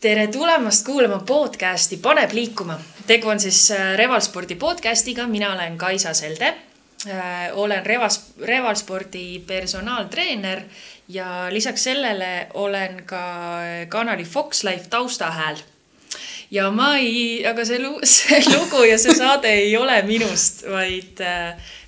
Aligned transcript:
tere 0.00 0.26
tulemast 0.26 0.84
kuulama 0.86 1.18
podcasti 1.26 1.96
Paneb 1.96 2.32
liikuma. 2.32 2.78
tegu 3.06 3.28
on 3.28 3.40
siis 3.40 3.70
äh, 3.70 3.96
Revalspordi 3.96 4.54
podcastiga, 4.54 5.26
mina 5.26 5.52
olen 5.52 5.78
Kaisa 5.78 6.14
Selde. 6.14 6.54
olen 7.52 7.86
Revas, 7.86 8.32
Revalspordi 8.44 9.42
personaaltreener 9.46 10.60
ja 11.08 11.46
lisaks 11.50 11.84
sellele 11.84 12.46
olen 12.54 13.02
ka 13.06 13.58
kanali 13.88 14.24
Fox 14.24 14.64
Life 14.64 14.88
taustahääl. 14.90 15.56
ja 16.50 16.70
ma 16.70 16.96
ei, 16.96 17.46
aga 17.46 17.64
see, 17.64 17.78
see 18.04 18.42
lugu 18.58 18.82
ja 18.82 18.98
see 18.98 19.14
saade 19.14 19.48
ei 19.48 19.76
ole 19.76 20.02
minust, 20.02 20.64
vaid, 20.70 21.22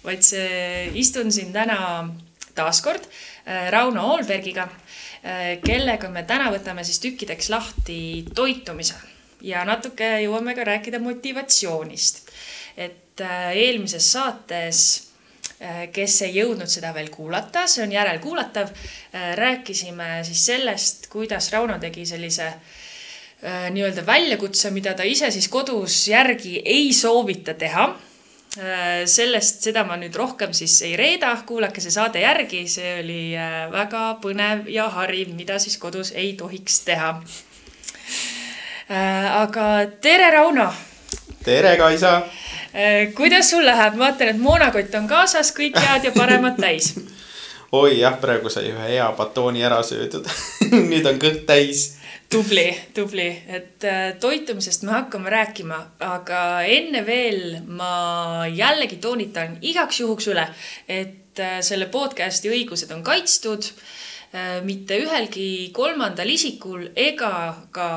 vaid 0.05 0.23
see, 0.23 0.91
istun 0.95 1.33
siin 1.33 1.53
täna 1.53 2.09
taaskord 2.55 3.05
Rauno 3.71 4.11
Oolbergiga 4.11 4.63
Äh, 4.63 4.88
kellega 5.64 6.09
me 6.12 6.23
täna 6.23 6.51
võtame 6.55 6.84
siis 6.87 7.01
tükkideks 7.02 7.48
lahti 7.51 8.01
toitumise 8.34 8.95
ja 9.45 9.65
natuke 9.66 10.06
jõuame 10.24 10.55
ka 10.55 10.65
rääkida 10.66 11.01
motivatsioonist. 11.02 12.29
et 12.77 13.20
äh, 13.20 13.51
eelmises 13.57 14.12
saates, 14.12 15.10
äh, 15.60 15.88
kes 15.93 16.23
ei 16.23 16.37
jõudnud 16.37 16.70
seda 16.70 16.93
veel 16.95 17.10
kuulata, 17.10 17.66
see 17.66 17.83
on 17.83 17.93
järelkuulatav, 17.93 18.70
rääkisime 19.34 20.23
siis 20.24 20.45
sellest, 20.46 21.09
kuidas 21.10 21.51
Rauno 21.52 21.79
tegi 21.79 22.07
sellise 22.07 22.52
nii-öelda 23.71 24.02
väljakutse, 24.07 24.71
mida 24.71 24.95
ta 24.95 25.02
ise 25.07 25.30
siis 25.30 25.48
kodus 25.48 26.09
järgi 26.09 26.57
ei 26.65 26.93
soovita 26.93 27.55
teha 27.55 27.88
Äh, 27.88 28.08
sellest, 29.07 29.62
seda 29.62 29.84
ma 29.84 29.97
nüüd 30.01 30.15
rohkem 30.16 30.55
siis 30.57 30.79
ei 30.87 30.97
reeda, 30.97 31.34
kuulake 31.47 31.83
see 31.84 31.93
saade 31.93 32.23
järgi, 32.23 32.65
see 32.71 32.95
oli 33.02 33.21
äh, 33.37 33.66
väga 33.73 34.05
põnev 34.23 34.69
ja 34.73 34.88
hariv, 34.95 35.34
mida 35.37 35.59
siis 35.61 35.77
kodus 35.79 36.12
ei 36.16 36.33
tohiks 36.38 36.80
teha. 36.87 37.11
Äh, 38.88 39.29
aga 39.43 39.69
tere, 40.01 40.30
Rauno. 40.32 40.73
tere, 41.45 41.76
Kaisa. 41.76 42.23
kuidas 43.16 43.51
sul 43.51 43.66
läheb, 43.66 43.95
ma 43.96 44.09
vaatan, 44.09 44.32
et 44.32 44.41
moonakott 44.41 44.95
on 44.95 45.09
kaasas, 45.09 45.52
kõik 45.57 45.76
head 45.76 46.09
ja 46.09 46.13
paremad 46.16 46.57
täis. 46.60 46.95
Oi 47.79 47.99
jah, 48.01 48.16
praegu 48.16 48.49
sai 48.49 48.71
ühe 48.71 48.91
hea 48.95 49.07
batooni 49.13 49.60
ära 49.65 49.82
söödud. 49.85 50.24
Nüüd 50.91 51.04
on 51.09 51.19
kõht 51.21 51.45
täis 51.49 51.99
tubli, 52.29 52.66
tubli, 52.95 53.29
et 53.48 53.84
äh, 53.88 54.12
toitumisest 54.21 54.84
me 54.84 54.93
hakkame 54.93 55.30
rääkima, 55.32 55.79
aga 56.04 56.40
enne 56.68 57.02
veel 57.07 57.57
ma 57.66 58.45
jällegi 58.52 58.98
toonitan 59.01 59.57
igaks 59.65 60.02
juhuks 60.02 60.29
üle, 60.32 60.45
et 60.88 61.40
äh, 61.40 61.59
selle 61.65 61.88
podcast'i 61.93 62.52
õigused 62.52 62.93
on 62.95 63.02
kaitstud. 63.07 63.70
Äh, 64.28 64.59
mitte 64.60 64.98
ühelgi 65.00 65.70
kolmandal 65.72 66.28
isikul 66.28 66.91
ega 66.93 67.32
ka 67.72 67.88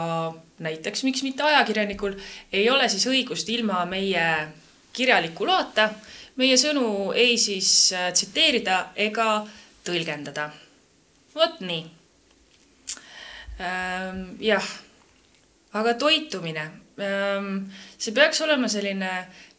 näiteks, 0.64 1.04
miks 1.04 1.26
mitte 1.28 1.44
ajakirjanikul, 1.44 2.16
ei 2.56 2.70
ole 2.72 2.88
siis 2.90 3.10
õigust 3.12 3.50
ilma 3.52 3.84
meie 3.90 4.26
kirjaliku 4.96 5.48
loata 5.48 5.90
meie 6.40 6.56
sõnu 6.60 7.12
ei 7.16 7.36
siis 7.40 7.92
tsiteerida 7.92 8.94
ega 8.96 9.42
tõlgendada. 9.84 10.52
vot 11.36 11.60
nii 11.64 12.01
Ehm, 13.62 14.22
jah, 14.42 14.68
aga 15.78 15.94
toitumine, 16.00 16.64
ehm, 16.98 17.52
see 17.98 18.14
peaks 18.16 18.42
olema 18.46 18.70
selline 18.72 19.12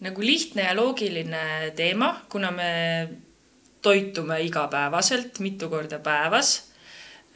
nagu 0.02 0.24
lihtne 0.24 0.66
ja 0.66 0.74
loogiline 0.74 1.72
teema, 1.78 2.12
kuna 2.32 2.50
me 2.50 2.72
toitume 3.82 4.40
igapäevaselt 4.46 5.38
mitu 5.42 5.68
korda 5.70 5.98
päevas 6.02 6.54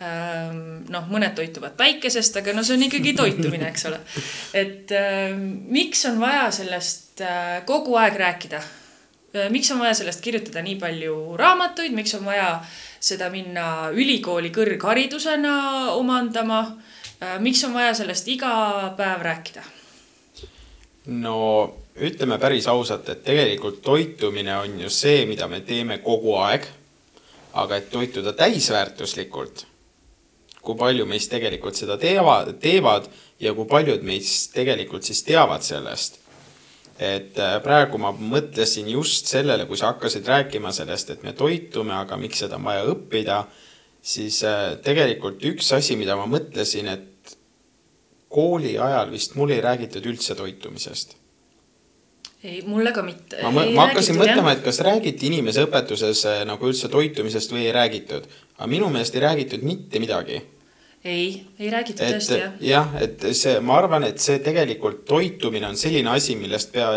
ehm, 0.00 0.86
noh, 0.90 1.06
mõned 1.10 1.36
toituvad 1.38 1.76
päikesest, 1.78 2.40
aga 2.42 2.54
no 2.56 2.66
see 2.66 2.78
on 2.78 2.86
ikkagi 2.88 3.14
toitumine, 3.18 3.70
eks 3.70 3.86
ole. 3.90 4.00
et 4.62 4.90
äh, 4.96 5.36
miks 5.78 6.02
on 6.10 6.18
vaja 6.22 6.50
sellest 6.54 7.22
äh, 7.22 7.60
kogu 7.68 7.94
aeg 8.00 8.18
rääkida? 8.22 8.62
Miks 9.50 9.70
on 9.70 9.78
vaja 9.78 9.94
sellest 9.94 10.20
kirjutada 10.24 10.62
nii 10.62 10.76
palju 10.80 11.36
raamatuid, 11.36 11.92
miks 11.92 12.14
on 12.14 12.24
vaja 12.24 12.50
äh, 12.54 12.76
seda 13.06 13.28
minna 13.32 13.90
ülikooli 13.94 14.50
kõrgharidusena 14.54 15.56
omandama. 15.96 16.60
Äh, 17.16 17.38
miks 17.42 17.62
on 17.64 17.74
vaja 17.76 17.94
sellest 17.96 18.28
iga 18.28 18.52
päev 18.98 19.24
rääkida? 19.24 19.72
no 21.06 21.36
ütleme 22.02 22.34
päris 22.42 22.66
ausalt, 22.66 23.06
et 23.08 23.20
tegelikult 23.24 23.78
toitumine 23.82 24.56
on 24.58 24.80
ju 24.80 24.88
see, 24.90 25.20
mida 25.30 25.46
me 25.46 25.60
teeme 25.60 26.00
kogu 26.02 26.34
aeg. 26.42 26.66
aga 27.56 27.76
et 27.76 27.86
toituda 27.90 28.34
täisväärtuslikult, 28.36 29.62
kui 30.60 30.74
palju 30.76 31.06
meist 31.06 31.30
tegelikult 31.30 31.78
seda 31.78 31.96
teevad, 31.96 32.50
teevad 32.60 33.06
ja 33.40 33.54
kui 33.54 33.64
paljud 33.64 34.02
meist 34.04 34.52
tegelikult 34.52 35.08
siis 35.08 35.22
teavad 35.24 35.62
sellest 35.64 36.18
et 36.98 37.38
äh, 37.38 37.56
praegu 37.64 37.98
ma 38.00 38.12
mõtlesin 38.16 38.88
just 38.88 39.28
sellele, 39.28 39.66
kui 39.68 39.76
sa 39.76 39.92
hakkasid 39.92 40.26
rääkima 40.28 40.72
sellest, 40.72 41.12
et 41.12 41.26
me 41.26 41.34
toitume, 41.36 41.94
aga 41.96 42.16
miks 42.20 42.40
seda 42.44 42.56
on 42.56 42.64
vaja 42.64 42.86
õppida, 42.88 43.42
siis 44.00 44.40
äh, 44.48 44.78
tegelikult 44.84 45.44
üks 45.44 45.72
asi, 45.76 45.98
mida 46.00 46.16
ma 46.16 46.24
mõtlesin, 46.30 46.88
et 46.92 47.36
kooli 48.32 48.74
ajal 48.80 49.12
vist 49.12 49.36
mul 49.36 49.54
ei 49.54 49.62
räägitud 49.64 50.08
üldse 50.08 50.34
toitumisest. 50.38 51.16
ei, 52.42 52.62
mulle 52.66 52.92
ka 52.92 53.02
mitte. 53.02 53.42
ma, 53.42 53.50
ma 53.50 53.88
hakkasin 53.88 54.16
mõtlema, 54.16 54.56
et 54.56 54.64
kas 54.64 54.80
räägiti 54.84 55.28
inimeseõpetuses 55.28 56.24
äh, 56.32 56.42
nagu 56.48 56.72
üldse 56.72 56.88
toitumisest 56.92 57.52
või 57.52 57.68
ei 57.68 57.76
räägitud, 57.76 58.28
aga 58.56 58.70
minu 58.72 58.88
meelest 58.92 59.14
ei 59.16 59.26
räägitud 59.28 59.64
mitte 59.66 60.00
midagi 60.00 60.40
ei, 61.06 61.46
ei 61.58 61.70
räägitud 61.70 62.04
et, 62.06 62.16
tõesti 62.16 62.40
jah. 62.40 62.58
jah, 62.60 62.96
et 63.00 63.22
see, 63.32 63.60
ma 63.64 63.78
arvan, 63.80 64.06
et 64.08 64.20
see 64.22 64.40
tegelikult 64.44 65.04
toitumine 65.08 65.68
on 65.70 65.78
selline 65.78 66.10
asi, 66.16 66.36
millest 66.38 66.72
pea, 66.74 66.90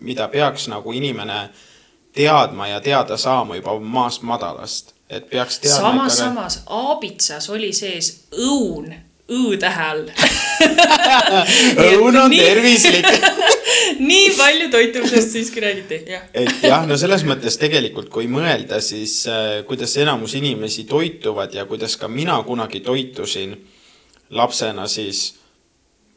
mida 0.00 0.28
peaks 0.32 0.68
nagu 0.72 0.94
inimene 0.96 1.42
teadma 2.16 2.70
ja 2.70 2.80
teada 2.80 3.18
saama 3.20 3.58
juba 3.58 3.76
maast 3.80 4.22
madalast, 4.26 4.94
et 5.10 5.28
peaks 5.30 5.60
teadma. 5.60 5.90
samas, 5.90 6.18
samas 6.18 6.62
aabitsas 6.66 7.50
oli 7.50 7.72
sees 7.76 8.12
õun 8.38 8.94
õ-tähe 9.30 9.86
all 9.86 10.06
õun 11.86 12.16
on 12.16 12.30
nii... 12.32 12.40
tervislik. 12.40 13.06
nii 14.10 14.30
palju 14.36 14.70
toitumisest 14.72 15.34
siiski 15.36 15.62
räägiti, 15.64 16.00
jah. 16.10 16.24
et 16.34 16.64
jah, 16.66 16.86
no 16.88 16.98
selles 17.00 17.24
mõttes 17.28 17.58
tegelikult, 17.60 18.10
kui 18.12 18.28
mõelda, 18.30 18.80
siis 18.84 19.22
äh, 19.30 19.60
kuidas 19.68 19.96
enamus 20.00 20.34
inimesi 20.38 20.84
toituvad 20.90 21.54
ja 21.54 21.66
kuidas 21.70 21.96
ka 22.00 22.10
mina 22.10 22.38
kunagi 22.46 22.82
toitusin 22.84 23.56
lapsena, 24.36 24.86
siis 24.90 25.30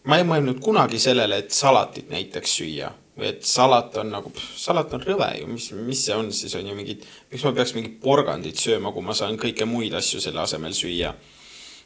ma 0.10 0.20
ei 0.20 0.28
mõelnud 0.28 0.60
kunagi 0.64 1.00
sellele, 1.02 1.44
et 1.44 1.56
salatit 1.56 2.12
näiteks 2.12 2.60
süüa 2.60 2.92
või 3.14 3.30
et 3.30 3.46
salat 3.46 3.94
on 4.02 4.10
nagu, 4.10 4.32
salat 4.58 4.94
on 4.98 5.04
rõve 5.06 5.30
ju, 5.38 5.48
mis, 5.52 5.70
mis 5.78 6.02
see 6.08 6.16
on 6.18 6.32
siis 6.34 6.56
on 6.58 6.66
ju 6.66 6.76
mingid, 6.78 7.06
miks 7.30 7.46
ma 7.46 7.54
peaks 7.54 7.76
mingit 7.78 8.00
porgandit 8.02 8.58
sööma, 8.58 8.92
kui 8.94 9.06
ma 9.06 9.14
saan 9.18 9.38
kõike 9.38 9.68
muid 9.70 9.94
asju 9.98 10.22
selle 10.24 10.42
asemel 10.42 10.74
süüa 10.74 11.14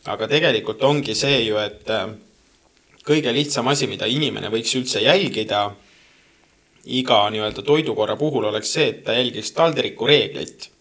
aga 0.08 0.28
tegelikult 0.32 0.84
ongi 0.88 1.16
see 1.16 1.42
ju, 1.48 1.58
et 1.60 1.90
äh, 1.92 2.08
kõige 3.08 3.34
lihtsam 3.36 3.68
asi, 3.72 3.88
mida 3.88 4.08
inimene 4.08 4.52
võiks 4.54 4.74
üldse 4.80 5.04
jälgida 5.04 5.68
iga 6.88 7.20
nii-öelda 7.32 7.64
toidukorra 7.68 8.16
puhul 8.20 8.48
oleks 8.48 8.72
see, 8.78 8.90
et 8.94 9.04
ta 9.04 9.16
jälgiks 9.18 9.52
taldriku 9.56 10.08
reeglit. 10.08 10.72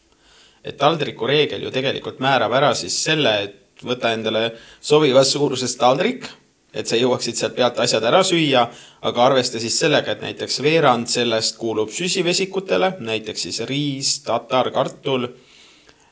et 0.66 0.76
taldriku 0.76 1.26
reegel 1.31 1.62
ju 1.62 1.70
tegelikult 1.70 2.19
määrab 2.19 2.53
ära 2.59 2.72
siis 2.75 2.94
selle, 3.04 3.32
et 3.44 3.82
võta 3.86 4.10
endale 4.15 4.48
sobivas 4.81 5.31
suuruses 5.31 5.76
taldrik, 5.78 6.26
et 6.75 6.88
sa 6.91 6.98
jõuaksid 6.98 7.38
sealt 7.38 7.54
pealt 7.54 7.78
asjad 7.78 8.04
ära 8.04 8.22
süüa, 8.26 8.65
aga 9.06 9.25
arvesta 9.25 9.60
siis 9.62 9.78
sellega, 9.78 10.12
et 10.12 10.25
näiteks 10.25 10.59
veerand 10.65 11.06
sellest 11.06 11.56
kuulub 11.60 11.92
süsivesikutele, 11.94 12.97
näiteks 12.98 13.47
siis 13.47 13.60
riis, 13.70 14.19
tatar, 14.26 14.72
kartul 14.75 15.28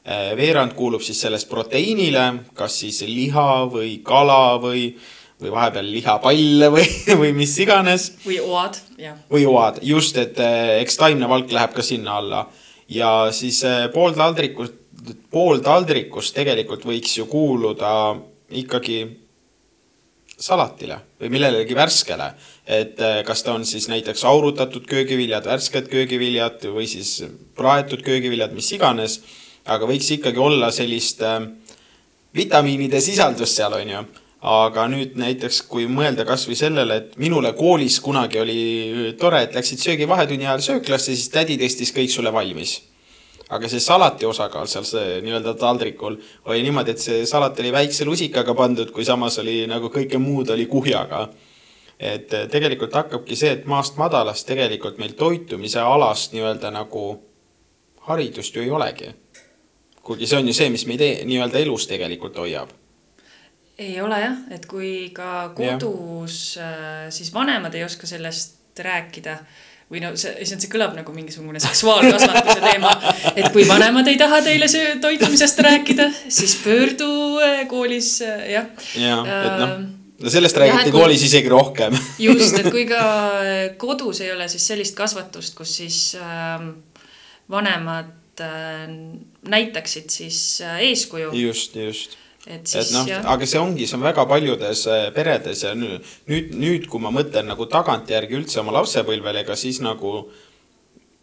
veerand 0.04 0.74
kuulub 0.76 1.02
siis 1.04 1.20
sellest 1.24 1.48
proteiinile, 1.48 2.24
kas 2.56 2.76
siis 2.82 3.00
liha 3.08 3.64
või 3.72 3.96
kala 4.04 4.58
või, 4.60 4.90
või 5.40 5.52
vahepeal 5.54 5.88
lihapalle 5.88 6.68
või, 6.74 6.84
või 7.20 7.32
mis 7.36 7.56
iganes. 7.64 8.10
või 8.26 8.38
oad, 8.44 8.78
jah. 9.00 9.16
või 9.32 9.46
oad, 9.48 9.80
just, 9.82 10.18
et 10.20 10.40
äh, 10.42 10.76
eks 10.82 11.00
taimne 11.00 11.28
valk 11.30 11.52
läheb 11.52 11.72
ka 11.76 11.82
sinna 11.82 12.18
alla. 12.20 12.46
ja 12.88 13.30
siis 13.32 13.62
äh, 13.64 13.86
pool 13.92 14.12
taldrikust, 14.12 14.80
pool 15.32 15.64
taldrikust 15.64 16.34
tegelikult 16.36 16.84
võiks 16.84 17.18
ju 17.18 17.24
kuuluda 17.26 18.16
ikkagi 18.60 19.06
salatile 20.36 20.98
või 21.20 21.30
millelegi 21.32 21.76
värskele. 21.76 22.34
et 22.66 23.00
kas 23.24 23.42
ta 23.42 23.52
on 23.54 23.64
siis 23.64 23.88
näiteks 23.88 24.24
aurutatud 24.24 24.84
köögiviljad, 24.88 25.46
värsked 25.46 25.88
köögiviljad 25.88 26.64
või 26.74 26.86
siis 26.88 27.22
praetud 27.56 28.02
köögiviljad, 28.04 28.52
mis 28.52 28.72
iganes 28.72 29.20
aga 29.64 29.88
võiks 29.88 30.10
ikkagi 30.16 30.40
olla 30.40 30.70
sellist 30.74 31.22
äh, 31.24 31.40
vitamiinide 32.36 33.00
sisaldust 33.00 33.56
seal, 33.56 33.76
on 33.78 33.92
ju. 33.94 34.04
aga 34.44 34.82
nüüd 34.92 35.14
näiteks, 35.16 35.62
kui 35.72 35.86
mõelda 35.88 36.26
kasvõi 36.28 36.56
sellele, 36.58 36.96
et 37.00 37.14
minule 37.16 37.54
koolis 37.56 37.96
kunagi 38.04 38.42
oli 38.42 39.14
tore, 39.20 39.40
et 39.46 39.54
läksid 39.56 39.80
söögi 39.80 40.08
vahetunni 40.08 40.44
ajal 40.44 40.64
sööklasse, 40.66 41.14
siis 41.14 41.30
tädi 41.32 41.56
testis 41.56 41.94
kõik 41.96 42.12
sulle 42.12 42.32
valmis. 42.32 42.82
aga 43.54 43.68
see 43.68 43.80
salati 43.80 44.26
osakaal 44.26 44.66
seal 44.66 44.84
see 44.88 45.18
nii-öelda 45.22 45.52
taldrikul 45.60 46.16
oli 46.48 46.62
niimoodi, 46.64 46.90
et 46.90 47.00
see 47.00 47.26
salat 47.28 47.58
oli 47.60 47.72
väikse 47.72 48.04
lusikaga 48.04 48.54
pandud, 48.54 48.90
kui 48.90 49.04
samas 49.04 49.38
oli 49.38 49.66
nagu 49.68 49.88
kõike 49.92 50.18
muud 50.18 50.50
oli 50.50 50.66
kuhjaga. 50.66 51.28
et 51.98 52.28
tegelikult 52.50 52.92
hakkabki 52.92 53.36
see, 53.36 53.52
et 53.52 53.66
maast 53.66 53.96
madalast 53.96 54.46
tegelikult 54.46 54.98
meil 54.98 55.12
toitumise 55.12 55.80
alast 55.80 56.32
nii-öelda 56.32 56.70
nagu 56.70 57.22
haridust 58.08 58.56
ju 58.56 58.62
ei 58.62 58.70
olegi. 58.70 59.14
Kuigi 60.04 60.28
see 60.28 60.38
on 60.38 60.48
ju 60.48 60.56
see, 60.56 60.70
mis 60.72 60.86
meid 60.90 61.04
e 61.04 61.10
nii-öelda 61.28 61.62
elus 61.64 61.88
tegelikult 61.90 62.36
hoiab 62.42 62.72
ei 63.78 64.00
ole 64.00 64.18
jah, 64.20 64.34
et 64.54 64.66
kui 64.70 65.10
ka 65.14 65.50
kodus 65.56 66.56
ja. 66.56 66.66
Äh, 66.66 67.06
siis 67.14 67.32
vanemad 67.34 67.74
ei 67.74 67.84
oska 67.84 68.06
sellest 68.06 68.78
rääkida 68.78 69.38
või 69.90 70.00
no 70.02 70.12
see, 70.18 70.32
see 70.46 70.70
kõlab 70.70 70.94
nagu 70.96 71.14
mingisugune 71.14 71.60
seksuaalkasvatuse 71.62 72.62
teema, 72.68 72.94
et 73.34 73.50
kui 73.54 73.66
vanemad 73.68 74.08
ei 74.10 74.18
taha 74.20 74.40
teile 74.46 74.68
söö 74.70 74.96
toitumisest 75.02 75.60
rääkida, 75.66 76.08
siis 76.28 76.56
pöördu 76.62 77.10
äh, 77.42 77.60
koolis 77.70 78.16
äh, 78.24 78.48
jah. 78.54 78.70
ja, 78.98 79.20
et 79.34 79.60
noh, 79.60 79.76
no 80.24 80.34
sellest 80.36 80.58
räägiti 80.62 80.90
ja, 80.90 80.94
koolis 80.94 81.26
isegi 81.26 81.52
rohkem 81.52 81.98
just, 82.28 82.58
et 82.60 82.70
kui 82.70 82.86
ka 82.94 83.04
kodus 83.80 84.22
ei 84.24 84.32
ole 84.34 84.48
siis 84.52 84.66
sellist 84.72 84.96
kasvatust, 84.98 85.56
kus 85.58 85.78
siis 85.82 86.02
äh, 86.20 86.68
vanemad 87.50 88.23
näitaksid 88.40 90.10
siis 90.10 90.60
äh, 90.64 90.80
eeskuju. 90.90 91.32
just, 91.38 91.76
just 91.76 92.18
et 92.46 92.66
siis 92.68 92.90
et 92.90 92.92
noh, 92.92 93.28
aga 93.32 93.46
see 93.48 93.60
ongi, 93.60 93.86
see 93.88 93.96
on 93.96 94.04
väga 94.04 94.26
paljudes 94.28 94.84
äh, 94.90 95.06
peredes 95.16 95.64
ja 95.64 95.72
nüüd, 95.78 96.04
nüüd, 96.28 96.52
nüüd, 96.60 96.88
kui 96.92 97.00
ma 97.00 97.12
mõtlen 97.14 97.48
nagu 97.48 97.66
tagantjärgi 97.70 98.36
üldse 98.36 98.60
oma 98.60 98.74
lapsepõlvele, 98.80 99.44
ega 99.44 99.56
siis 99.56 99.80
nagu 99.84 100.26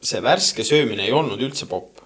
see 0.01 0.21
värske 0.25 0.65
söömine 0.65 1.05
ei 1.05 1.13
olnud 1.13 1.41
üldse 1.41 1.69
popp. 1.69 2.01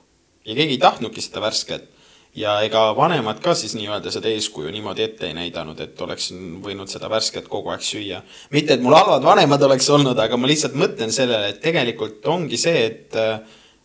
ja 0.46 0.54
keegi 0.54 0.76
ei 0.76 0.82
tahtnudki 0.82 1.24
seda 1.24 1.42
värsket. 1.42 1.88
ja 2.36 2.58
ega 2.68 2.90
vanemad 2.96 3.40
ka 3.40 3.56
siis 3.56 3.78
nii-öelda 3.80 4.12
seda 4.12 4.28
eeskuju 4.28 4.72
niimoodi 4.72 5.06
ette 5.06 5.30
ei 5.30 5.34
näidanud, 5.38 5.80
et 5.80 6.02
oleks 6.02 6.34
võinud 6.64 6.92
seda 6.92 7.08
värsket 7.10 7.48
kogu 7.48 7.72
aeg 7.72 7.86
süüa. 7.88 8.22
mitte, 8.52 8.74
et 8.74 8.84
mul 8.84 8.98
halvad 9.00 9.24
vanemad 9.24 9.64
oleks 9.64 9.90
olnud, 9.90 10.20
aga 10.20 10.38
ma 10.38 10.48
lihtsalt 10.52 10.76
mõtlen 10.76 11.12
sellele, 11.16 11.54
et 11.56 11.62
tegelikult 11.64 12.28
ongi 12.28 12.60
see, 12.60 12.84
et 12.90 13.16
äh, 13.16 13.40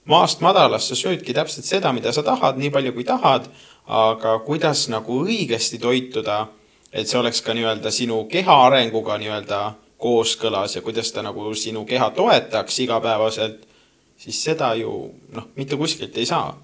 maast 0.05 0.41
madalast 0.41 0.89
sa 0.89 0.97
söödki 0.97 1.35
täpselt 1.35 1.65
seda, 1.65 1.93
mida 1.93 2.13
sa 2.13 2.23
tahad, 2.23 2.57
nii 2.59 2.71
palju 2.71 2.93
kui 2.93 3.05
tahad 3.05 3.51
aga 3.91 4.39
kuidas 4.47 4.87
nagu 4.91 5.25
õigesti 5.25 5.81
toituda, 5.83 6.45
et 6.93 7.09
see 7.11 7.19
oleks 7.19 7.43
ka 7.43 7.55
nii-öelda 7.57 7.91
sinu 7.95 8.23
keha 8.31 8.57
arenguga 8.69 9.17
nii-öelda 9.19 9.61
kooskõlas 10.01 10.77
ja 10.77 10.83
kuidas 10.83 11.11
ta 11.13 11.25
nagu 11.27 11.51
sinu 11.59 11.85
keha 11.89 12.11
toetaks 12.15 12.79
igapäevaselt, 12.87 13.67
siis 14.21 14.39
seda 14.45 14.73
ju 14.79 14.93
noh, 15.35 15.51
mitte 15.57 15.77
kuskilt 15.77 16.17
ei 16.17 16.27
saa. 16.27 16.59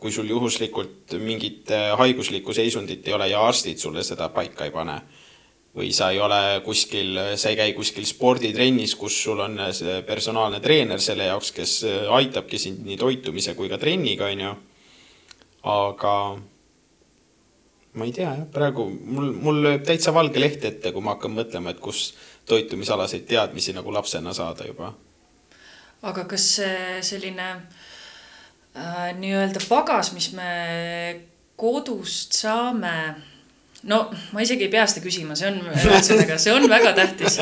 kui 0.00 0.08
sul 0.08 0.30
juhuslikult 0.30 1.12
mingit 1.20 1.68
äh, 1.76 1.90
haiguslikku 1.98 2.54
seisundit 2.56 3.08
ei 3.08 3.12
ole 3.12 3.26
ja 3.28 3.42
arstid 3.44 3.76
sulle 3.76 4.00
seda 4.02 4.30
paika 4.32 4.64
ei 4.64 4.70
pane. 4.72 4.94
Või 5.76 5.92
sa 5.94 6.10
ei 6.10 6.18
ole 6.18 6.60
kuskil, 6.66 7.18
sa 7.38 7.52
ei 7.52 7.58
käi 7.58 7.74
kuskil 7.76 8.06
sporditrennis, 8.08 8.96
kus 8.98 9.20
sul 9.22 9.40
on 9.44 9.58
see 9.76 10.00
personaalne 10.06 10.58
treener 10.62 11.02
selle 11.02 11.28
jaoks, 11.30 11.52
kes 11.54 11.74
äh, 11.86 12.00
aitabki 12.18 12.58
sind 12.58 12.82
nii 12.86 12.98
toitumise 12.98 13.54
kui 13.58 13.70
ka 13.70 13.78
trenniga, 13.78 14.30
on 14.32 14.46
ju. 14.46 14.54
aga 15.70 16.14
ma 17.92 18.06
ei 18.06 18.14
tea 18.16 18.32
jah, 18.32 18.42
praegu 18.50 18.86
mul, 18.90 19.30
mul 19.44 19.62
lööb 19.66 19.86
täitsa 19.86 20.14
valge 20.14 20.42
leht 20.42 20.64
ette, 20.66 20.92
kui 20.94 21.04
ma 21.04 21.14
hakkan 21.16 21.34
mõtlema, 21.36 21.74
et 21.74 21.82
kus 21.82 22.10
toitumisalaseid 22.50 23.28
teadmisi 23.30 23.74
nagu 23.76 23.94
lapsena 23.94 24.34
saada 24.34 24.66
juba. 24.66 24.92
aga 26.02 26.24
kas 26.26 26.46
see 26.56 27.00
selline 27.06 27.48
äh, 28.74 29.10
nii-öelda 29.18 29.62
pagas, 29.68 30.14
mis 30.16 30.32
me 30.34 30.50
kodust 31.60 32.34
saame, 32.40 32.94
no 33.88 34.00
ma 34.34 34.42
isegi 34.44 34.66
ei 34.66 34.72
pea 34.72 34.86
seda 34.88 35.04
küsima, 35.04 35.36
see 35.38 35.48
on 35.50 35.60
ühesõnaga, 35.72 36.36
see 36.40 36.52
on 36.54 36.66
väga 36.70 36.92
tähtis. 36.98 37.38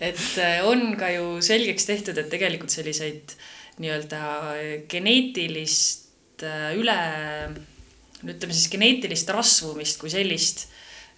et 0.00 0.24
äh, 0.42 0.58
on 0.66 0.96
ka 0.98 1.12
ju 1.14 1.36
selgeks 1.44 1.86
tehtud, 1.88 2.18
et 2.18 2.30
tegelikult 2.32 2.74
selliseid 2.74 3.36
nii-öelda 3.82 4.22
geneetilist 4.90 6.46
äh, 6.46 6.72
üle 6.78 6.96
ütleme 8.26 8.56
siis 8.56 8.70
geneetilist 8.72 9.30
rasvumist 9.30 10.00
kui 10.00 10.10
sellist 10.10 10.66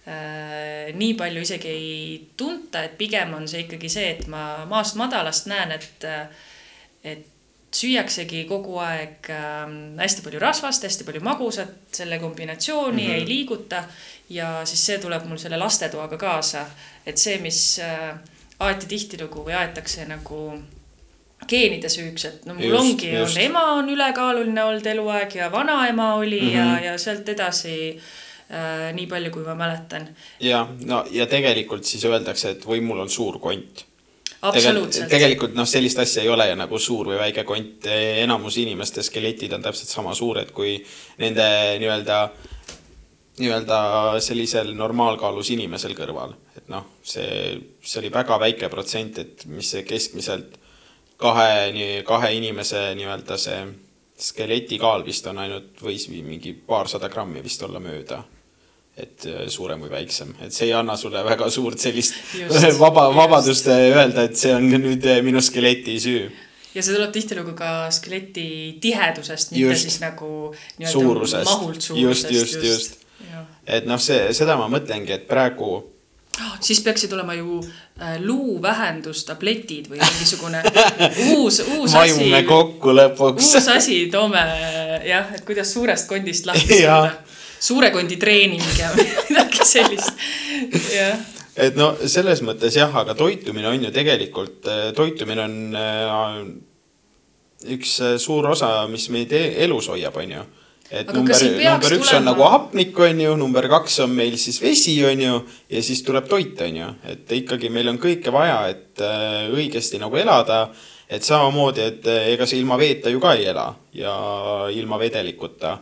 äh, 0.05 0.91
nii 0.93 1.15
palju 1.17 1.47
isegi 1.47 1.73
ei 1.73 1.97
tunta, 2.37 2.83
et 2.85 2.97
pigem 2.99 3.33
on 3.39 3.49
see 3.49 3.65
ikkagi 3.65 3.89
see, 3.89 4.13
et 4.17 4.29
ma 4.31 4.67
maast 4.69 4.99
madalast 4.99 5.49
näen, 5.49 5.73
et, 5.79 6.09
et 7.07 7.27
süüaksegi 7.75 8.45
kogu 8.49 8.79
aeg 8.81 9.29
äh, 9.29 9.67
hästi 9.99 10.25
palju 10.25 10.39
rasvast, 10.41 10.83
hästi 10.83 11.05
palju 11.07 11.21
magusat, 11.21 11.75
selle 11.91 12.19
kombinatsiooni 12.19 13.03
mm 13.03 13.09
-hmm. 13.09 13.15
ei 13.15 13.27
liiguta 13.27 13.83
ja 14.29 14.65
siis 14.65 14.85
see 14.85 14.97
tuleb 14.97 15.25
mul 15.25 15.37
selle 15.37 15.57
lastetoaga 15.57 16.17
kaasa, 16.17 16.65
et 17.05 17.17
see, 17.17 17.37
mis 17.37 17.79
äh, 17.79 18.17
aeti 18.59 18.85
tihtilugu 18.85 19.45
või 19.45 19.55
aetakse 19.57 20.05
nagu 20.05 20.39
geenide 21.49 21.89
süüks, 21.89 22.25
et 22.25 22.45
no 22.45 22.53
mul 22.53 22.69
just, 22.69 22.79
ongi, 22.79 23.11
on 23.17 23.37
ema 23.41 23.65
on 23.79 23.89
ülekaaluline 23.89 24.63
olnud 24.63 24.85
eluaeg 24.85 25.35
ja 25.35 25.51
vanaema 25.51 26.13
oli 26.15 26.41
mm 26.41 26.47
-hmm. 26.47 26.57
ja, 26.57 26.65
mhm. 26.65 26.83
ja 26.83 26.97
sealt 26.97 27.29
edasi 27.29 27.75
äh, 28.51 28.93
nii 28.93 29.07
palju, 29.07 29.31
kui 29.31 29.43
ma 29.43 29.55
mäletan. 29.55 30.07
ja 30.39 30.67
no 30.85 31.05
ja 31.11 31.25
tegelikult 31.25 31.83
siis 31.83 32.05
öeldakse, 32.05 32.49
et 32.49 32.65
või 32.65 32.81
mul 32.81 32.99
on 32.99 33.09
suur 33.09 33.39
kont. 33.39 33.85
Absoluutselt. 34.41 35.09
tegelikult 35.11 35.57
noh, 35.57 35.67
sellist 35.69 35.99
asja 36.03 36.23
ei 36.23 36.29
ole 36.31 36.49
ja 36.51 36.55
nagu 36.59 36.79
suur 36.79 37.11
või 37.11 37.19
väike 37.19 37.43
kont, 37.47 37.89
enamus 38.23 38.59
inimeste 38.61 39.03
skeletid 39.05 39.53
on 39.57 39.65
täpselt 39.65 39.91
sama 39.91 40.15
suured 40.17 40.53
kui 40.55 40.77
nende 41.19 41.49
nii-öelda 41.81 42.21
nii-öelda 43.39 43.81
sellisel 44.23 44.73
normaalkaalus 44.75 45.53
inimesel 45.55 45.93
kõrval, 45.95 46.33
et 46.59 46.67
noh, 46.71 46.97
see, 47.03 47.53
see 47.79 48.01
oli 48.01 48.11
väga 48.11 48.39
väike 48.41 48.69
protsent, 48.71 49.21
et 49.21 49.45
mis 49.47 49.69
see 49.75 49.85
keskmiselt 49.87 50.57
kahe, 51.19 52.01
kahe 52.07 52.33
inimese 52.35 52.89
nii-öelda 52.99 53.37
see 53.39 53.61
skeleti 54.19 54.79
kaal 54.79 55.05
vist 55.05 55.27
on 55.31 55.39
ainult, 55.45 55.77
võis 55.83 56.09
mingi 56.11 56.53
paarsada 56.67 57.09
grammi 57.11 57.43
vist 57.43 57.63
olla 57.63 57.79
mööda. 57.83 58.19
Et 58.99 59.25
äh, 59.29 59.47
suurem 59.51 59.81
või 59.85 59.93
väiksem, 59.93 60.35
et 60.45 60.55
see 60.55 60.69
ei 60.69 60.75
anna 60.77 60.97
sulle 60.99 61.23
väga 61.25 61.49
suurt 61.53 61.79
sellist 61.81 62.17
just, 62.39 62.79
vaba, 62.83 63.09
vabadust 63.15 63.67
öelda, 63.73 64.27
et 64.27 64.37
see 64.39 64.53
on 64.55 64.69
nüüd 64.69 65.05
äh, 65.07 65.23
minu 65.25 65.41
skeleti 65.43 65.97
süü 66.03 66.29
ja 66.75 66.83
see 66.83 66.95
tuleb 66.95 67.13
tihtilugu 67.13 67.53
ka 67.57 67.89
skeleti 67.93 68.47
tihedusest, 68.81 69.53
mitte 69.53 69.69
just. 69.71 69.87
siis 69.87 70.01
nagu 70.03 70.31
suurusest. 70.79 71.45
mahult 71.49 71.81
suurusest. 71.81 72.31
just, 72.31 72.53
just, 72.53 72.63
just, 72.63 72.99
just.. 73.23 73.47
et 73.67 73.87
noh, 73.89 74.01
see, 74.01 74.29
seda 74.37 74.57
ma 74.59 74.69
mõtlengi, 74.71 75.15
et 75.17 75.25
praegu 75.29 75.71
oh,. 75.79 76.53
siis 76.61 76.81
peaksid 76.85 77.13
olema 77.17 77.35
ju 77.39 77.59
äh, 77.63 78.19
luuvähendustabletid 78.21 79.89
või 79.91 80.01
mingisugune 80.03 80.61
uus, 81.33 81.61
uus 81.65 81.95
asi. 81.95 81.97
vajume 81.97 82.43
kokku 82.47 82.93
lõpuks. 82.95 83.49
uus 83.57 83.71
asi, 83.73 84.03
toome 84.13 84.45
jah, 85.09 85.33
et 85.35 85.45
kuidas 85.47 85.73
suurest 85.73 86.09
kondist 86.09 86.49
lahti 86.49 86.81
saada. 86.85 87.17
Suure 87.59 87.91
kondi 87.91 88.17
treening 88.21 88.63
ja 88.79 88.93
midagi 89.29 89.67
sellist, 89.67 90.25
jah 90.93 91.19
et 91.59 91.75
no 91.75 91.91
selles 92.07 92.39
mõttes 92.45 92.77
jah, 92.77 92.93
aga 92.95 93.15
toitumine 93.19 93.67
on 93.67 93.83
ju 93.83 93.91
tegelikult, 93.91 94.67
toitumine 94.95 95.43
on 95.43 95.55
äh, 95.75 96.37
üks 97.75 97.97
äh, 98.05 98.15
suur 98.21 98.47
osa, 98.53 98.87
mis 98.87 99.09
meid 99.11 99.33
e-, 99.35 99.57
elus 99.65 99.89
hoiab, 99.91 100.15
on 100.23 100.35
ju 100.37 100.45
et 100.89 101.09
Aga 101.09 101.19
number, 101.19 101.35
number 101.37 101.93
üks 101.93 102.07
tulema... 102.09 102.17
on 102.17 102.27
nagu 102.31 102.45
hapnik, 102.49 102.99
on 102.99 103.19
ju, 103.21 103.33
number 103.37 103.67
kaks 103.69 103.99
on 104.05 104.13
meil 104.17 104.37
siis 104.41 104.57
vesi, 104.61 104.95
on 105.05 105.21
ju, 105.21 105.35
ja 105.69 105.81
siis 105.85 106.01
tuleb 106.05 106.29
toit, 106.29 106.57
on 106.65 106.79
ju, 106.81 106.87
et 107.11 107.35
ikkagi 107.37 107.69
meil 107.73 107.91
on 107.91 107.99
kõike 108.01 108.33
vaja, 108.33 108.63
et 108.73 109.03
äh, 109.05 109.51
õigesti 109.53 110.01
nagu 110.01 110.17
elada. 110.17 110.69
et 111.09 111.25
samamoodi, 111.25 111.81
et 111.81 112.07
äh, 112.07 112.27
ega 112.35 112.45
sa 112.45 112.53
ilma 112.55 112.77
veeta 112.77 113.09
ju 113.09 113.21
ka 113.21 113.33
ei 113.33 113.47
ela 113.49 113.71
ja 113.93 114.13
ilma 114.69 114.99
vedelikuta. 115.01 115.79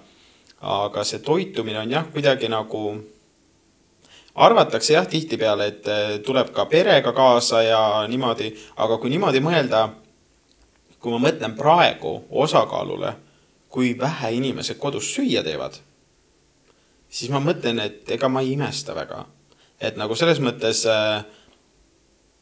Aga 0.61 1.03
see 1.03 1.19
toitumine 1.19 1.79
on 1.79 1.91
jah, 1.91 2.07
kuidagi 2.13 2.49
nagu 2.49 2.81
arvatakse 4.35 4.93
jah 4.93 5.07
tihtipeale, 5.07 5.67
et 5.67 5.87
äh, 5.87 6.17
tuleb 6.25 6.51
ka 6.53 6.65
perega 6.65 7.13
kaasa 7.13 7.61
ja 7.63 7.81
niimoodi, 8.07 8.51
aga 8.77 8.97
kui 8.97 9.13
niimoodi 9.13 9.41
mõelda, 9.41 9.87
kui 10.99 11.13
ma 11.13 11.21
mõtlen 11.29 11.55
praegu 11.57 12.19
osakaalule 12.29 13.13
kui 13.69 13.93
vähe 13.99 14.31
inimesed 14.33 14.79
kodus 14.79 15.09
süüa 15.13 15.43
teevad, 15.45 15.75
siis 17.09 17.31
ma 17.31 17.41
mõtlen, 17.43 17.81
et 17.83 18.09
ega 18.15 18.29
ma 18.31 18.41
ei 18.41 18.55
imesta 18.55 18.95
väga. 18.95 19.25
et 19.77 19.97
nagu 19.97 20.15
selles 20.17 20.39
mõttes 20.41 20.79
äh, 20.89 21.21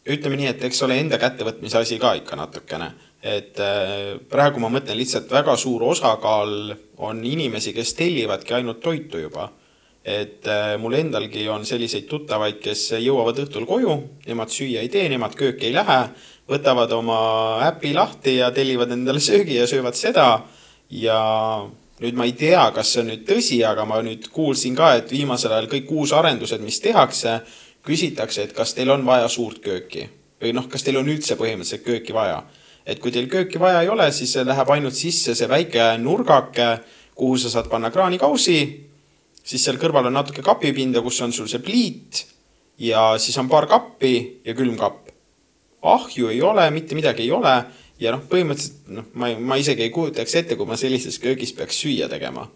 ütleme 0.08 0.38
nii, 0.40 0.48
et 0.54 0.64
eks 0.64 0.82
ole 0.86 0.96
enda 1.00 1.18
kättevõtmise 1.20 1.82
asi 1.82 1.98
ka 2.00 2.14
ikka 2.16 2.38
natukene. 2.40 2.94
Et 3.24 3.60
äh, 3.60 4.16
praegu 4.30 4.62
ma 4.62 4.70
mõtlen 4.74 4.98
lihtsalt 5.00 5.32
väga 5.32 5.56
suur 5.58 5.84
osakaal 5.88 6.74
on 7.06 7.22
inimesi, 7.26 7.74
kes 7.74 7.94
tellivadki 7.98 8.58
ainult 8.58 8.82
toitu 8.84 9.22
juba. 9.24 9.52
et 10.06 10.46
äh, 10.46 10.76
mul 10.78 10.94
endalgi 10.94 11.48
on 11.50 11.64
selliseid 11.66 12.06
tuttavaid, 12.06 12.60
kes 12.62 12.92
jõuavad 13.02 13.40
õhtul 13.42 13.66
koju, 13.66 13.96
nemad 14.28 14.52
süüa 14.54 14.84
ei 14.86 14.90
tee, 14.94 15.08
nemad 15.10 15.34
kööki 15.34 15.72
ei 15.72 15.74
lähe, 15.74 16.02
võtavad 16.46 16.92
oma 16.94 17.18
äpi 17.66 17.94
lahti 17.94 18.36
ja 18.38 18.52
tellivad 18.54 18.92
endale 18.94 19.20
söögi 19.20 19.58
ja 19.58 19.66
söövad 19.68 19.98
seda 19.98 20.44
ja 20.94 21.18
nüüd 22.04 22.18
ma 22.18 22.28
ei 22.28 22.36
tea, 22.38 22.68
kas 22.76 22.92
see 22.94 23.02
on 23.02 23.10
nüüd 23.14 23.24
tõsi, 23.26 23.62
aga 23.66 23.86
ma 23.90 24.02
nüüd 24.06 24.28
kuulsin 24.34 24.76
ka, 24.78 24.92
et 25.00 25.10
viimasel 25.12 25.56
ajal 25.56 25.72
kõik 25.72 25.90
uusarendused, 25.96 26.62
mis 26.62 26.78
tehakse, 26.84 27.40
küsitakse, 27.86 28.46
et 28.46 28.54
kas 28.54 28.76
teil 28.78 28.92
on 28.94 29.06
vaja 29.08 29.30
suurt 29.32 29.62
kööki 29.64 30.10
või 30.42 30.52
noh, 30.54 30.68
kas 30.70 30.84
teil 30.86 31.00
on 31.00 31.10
üldse 31.10 31.38
põhimõtteliselt 31.40 31.86
kööki 31.86 32.14
vaja. 32.14 32.44
Et 32.86 33.01
kui 33.01 33.12
teil 33.12 33.27
kööki 33.32 33.60
vaja 33.62 33.82
ei 33.82 33.89
ole, 33.89 34.12
siis 34.13 34.36
läheb 34.46 34.72
ainult 34.75 34.98
sisse 34.98 35.36
see 35.36 35.50
väike 35.50 35.96
nurgake, 36.01 36.70
kuhu 37.18 37.38
sa 37.42 37.50
saad 37.50 37.70
panna 37.72 37.89
kraanikausi, 37.92 38.60
siis 39.46 39.63
seal 39.65 39.80
kõrval 39.82 40.10
on 40.10 40.18
natuke 40.20 40.44
kapipinda, 40.46 41.01
kus 41.01 41.22
on 41.25 41.34
sul 41.34 41.50
see 41.50 41.63
pliit 41.63 42.25
ja 42.82 43.13
siis 43.22 43.38
on 43.42 43.50
paar 43.50 43.68
kappi 43.72 44.42
ja 44.46 44.54
külmkapp. 44.54 45.01
ahju 45.86 46.30
ei 46.30 46.42
ole, 46.42 46.70
mitte 46.72 46.96
midagi 46.96 47.24
ei 47.24 47.32
ole 47.32 47.56
ja 48.01 48.12
noh, 48.12 48.24
põhimõtteliselt 48.30 48.89
noh, 48.92 49.08
ma, 49.13 49.30
ma 49.38 49.58
isegi 49.62 49.86
ei 49.86 49.94
kujutaks 49.94 50.36
ette, 50.42 50.58
kui 50.58 50.68
ma 50.68 50.77
sellises 50.77 51.20
köögis 51.22 51.54
peaks 51.54 51.82
süüa 51.84 52.10
tegema. 52.10 52.50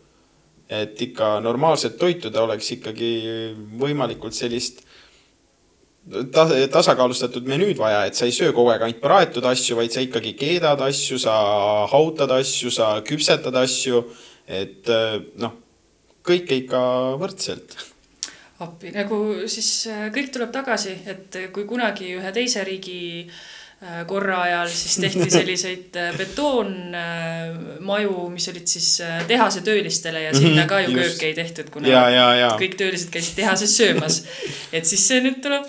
et 0.70 1.02
ikka 1.02 1.40
normaalselt 1.42 1.96
toituda 1.98 2.44
oleks 2.44 2.68
ikkagi 2.76 3.08
võimalikult 3.82 4.36
sellist 4.38 4.84
ta, 6.34 6.46
tasakaalustatud 6.72 7.48
menüüd 7.50 7.78
vaja, 7.80 8.06
et 8.08 8.18
sa 8.18 8.28
ei 8.28 8.36
söö 8.36 8.54
kogu 8.56 8.74
aeg 8.74 8.88
ainult 8.88 9.02
praetud 9.04 9.46
asju, 9.46 9.78
vaid 9.80 9.94
sa 9.94 10.04
ikkagi 10.06 10.34
keedad 10.40 10.82
asju, 10.86 11.20
sa 11.22 11.36
hautad 11.92 12.32
asju, 12.40 12.74
sa 12.74 12.96
küpsetad 13.06 13.56
asju, 13.62 14.04
et 14.48 14.90
noh, 15.40 15.56
kõike 16.26 16.64
ikka 16.64 16.82
võrdselt. 17.22 17.78
Appi, 18.60 18.92
nagu 18.92 19.48
siis 19.48 19.88
kõik 20.16 20.34
tuleb 20.36 20.52
tagasi, 20.52 20.98
et 21.08 21.38
kui 21.56 21.64
kunagi 21.70 22.10
ühe 22.18 22.32
teise 22.36 22.66
riigi 22.68 23.00
äh, 23.24 23.38
korra 24.08 24.42
ajal 24.44 24.68
siis 24.74 24.98
tehti 25.00 25.30
selliseid 25.38 25.96
äh, 25.96 26.18
betoonmaju, 26.18 28.16
mis 28.34 28.50
olid 28.52 28.68
siis 28.68 28.90
äh, 29.06 29.22
tehase 29.28 29.62
töölistele 29.64 30.26
ja 30.26 30.34
sinna 30.36 30.66
ka 30.68 30.82
ju 30.84 30.92
kööke 30.98 31.30
ei 31.30 31.36
tehtud, 31.38 31.70
kuna 31.72 31.88
ja, 31.88 32.04
ja, 32.12 32.28
ja. 32.36 32.50
kõik 32.60 32.76
töölised 32.80 33.10
käisid 33.14 33.40
tehases 33.40 33.78
söömas. 33.80 34.24
et 34.76 34.86
siis 34.90 35.08
see 35.08 35.22
nüüd 35.24 35.40
tuleb, 35.46 35.64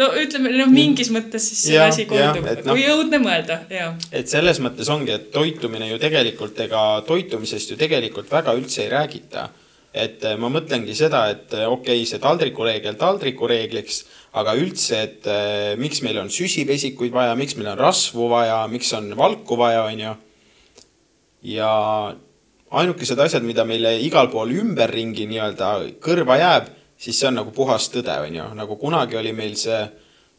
no 0.00 0.08
ütleme, 0.16 0.48
noh, 0.56 0.72
mingis 0.72 1.12
mõttes 1.12 1.44
siis 1.50 1.60
see 1.68 1.80
asi 1.82 2.06
kordub, 2.08 2.48
no, 2.64 2.72
kui 2.72 2.86
õudne 2.88 3.20
mõelda, 3.20 3.60
ja. 3.72 3.92
et 4.08 4.32
selles 4.32 4.58
mõttes 4.64 4.88
ongi, 4.92 5.12
et 5.18 5.28
toitumine 5.34 5.92
ju 5.92 6.00
tegelikult, 6.00 6.56
ega 6.64 7.02
toitumisest 7.08 7.74
ju 7.74 7.80
tegelikult 7.80 8.32
väga 8.32 8.56
üldse 8.56 8.86
ei 8.86 8.90
räägita 8.96 9.50
et 9.92 10.24
ma 10.40 10.48
mõtlengi 10.48 10.94
seda, 10.96 11.26
et 11.30 11.52
okei 11.52 11.68
okay,, 12.00 12.04
see 12.08 12.20
taldrikureegel 12.22 12.96
taldrikureegliks 13.00 14.04
aga 14.38 14.54
üldse, 14.56 15.00
et 15.06 15.28
äh, 15.28 15.72
miks 15.80 16.00
meil 16.04 16.20
on 16.22 16.30
süsivesikuid 16.32 17.12
vaja, 17.12 17.34
miks 17.36 17.56
meil 17.58 17.72
on 17.74 17.80
rasvu 17.80 18.28
vaja, 18.32 18.62
miks 18.72 18.92
on 18.96 19.10
valku 19.18 19.58
vaja, 19.60 19.84
on 19.90 20.04
ju. 20.06 20.12
ja 21.52 21.72
ainukesed 22.72 23.20
asjad, 23.20 23.44
mida 23.44 23.66
meile 23.68 23.98
igal 24.00 24.30
pool 24.32 24.54
ümberringi 24.62 25.26
nii-öelda 25.28 25.72
kõrva 26.00 26.38
jääb, 26.40 26.70
siis 26.96 27.18
see 27.18 27.28
on 27.28 27.42
nagu 27.42 27.52
puhas 27.52 27.90
tõde, 27.92 28.14
on 28.24 28.40
ju, 28.40 28.48
nagu 28.56 28.78
kunagi 28.80 29.20
oli 29.20 29.34
meil 29.36 29.58
see 29.60 29.82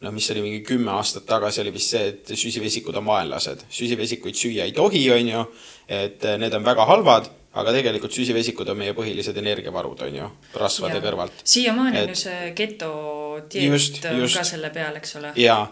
noh, 0.04 0.12
mis 0.12 0.26
oli 0.34 0.42
mingi 0.42 0.64
kümme 0.66 0.90
aastat 0.98 1.24
tagasi, 1.28 1.62
oli 1.62 1.72
vist 1.72 1.94
see, 1.94 2.10
et 2.10 2.34
süsivesikud 2.34 2.98
on 2.98 3.06
vaenlased. 3.06 3.62
süsivesikuid 3.72 4.36
süüa 4.36 4.66
ei 4.66 4.74
tohi, 4.76 5.06
on 5.14 5.30
ju, 5.30 5.46
et 5.86 6.26
need 6.42 6.58
on 6.58 6.66
väga 6.66 6.84
halvad 6.90 7.30
aga 7.54 7.74
tegelikult 7.76 8.14
süsivesikud 8.14 8.68
on 8.72 8.80
meie 8.80 8.94
põhilised 8.96 9.36
energiavarud, 9.38 10.04
on 10.08 10.20
ju, 10.20 10.28
rasvade 10.58 10.98
ja. 10.98 11.04
kõrvalt. 11.04 11.42
siiamaani 11.54 12.02
on 12.02 12.12
ju 12.14 12.20
see 12.24 12.52
getodieet 12.58 13.70
just, 13.70 14.00
just. 14.02 14.38
ka 14.38 14.46
selle 14.48 14.70
peal, 14.74 14.96
eks 14.98 15.18
ole. 15.20 15.34
jaa, 15.38 15.62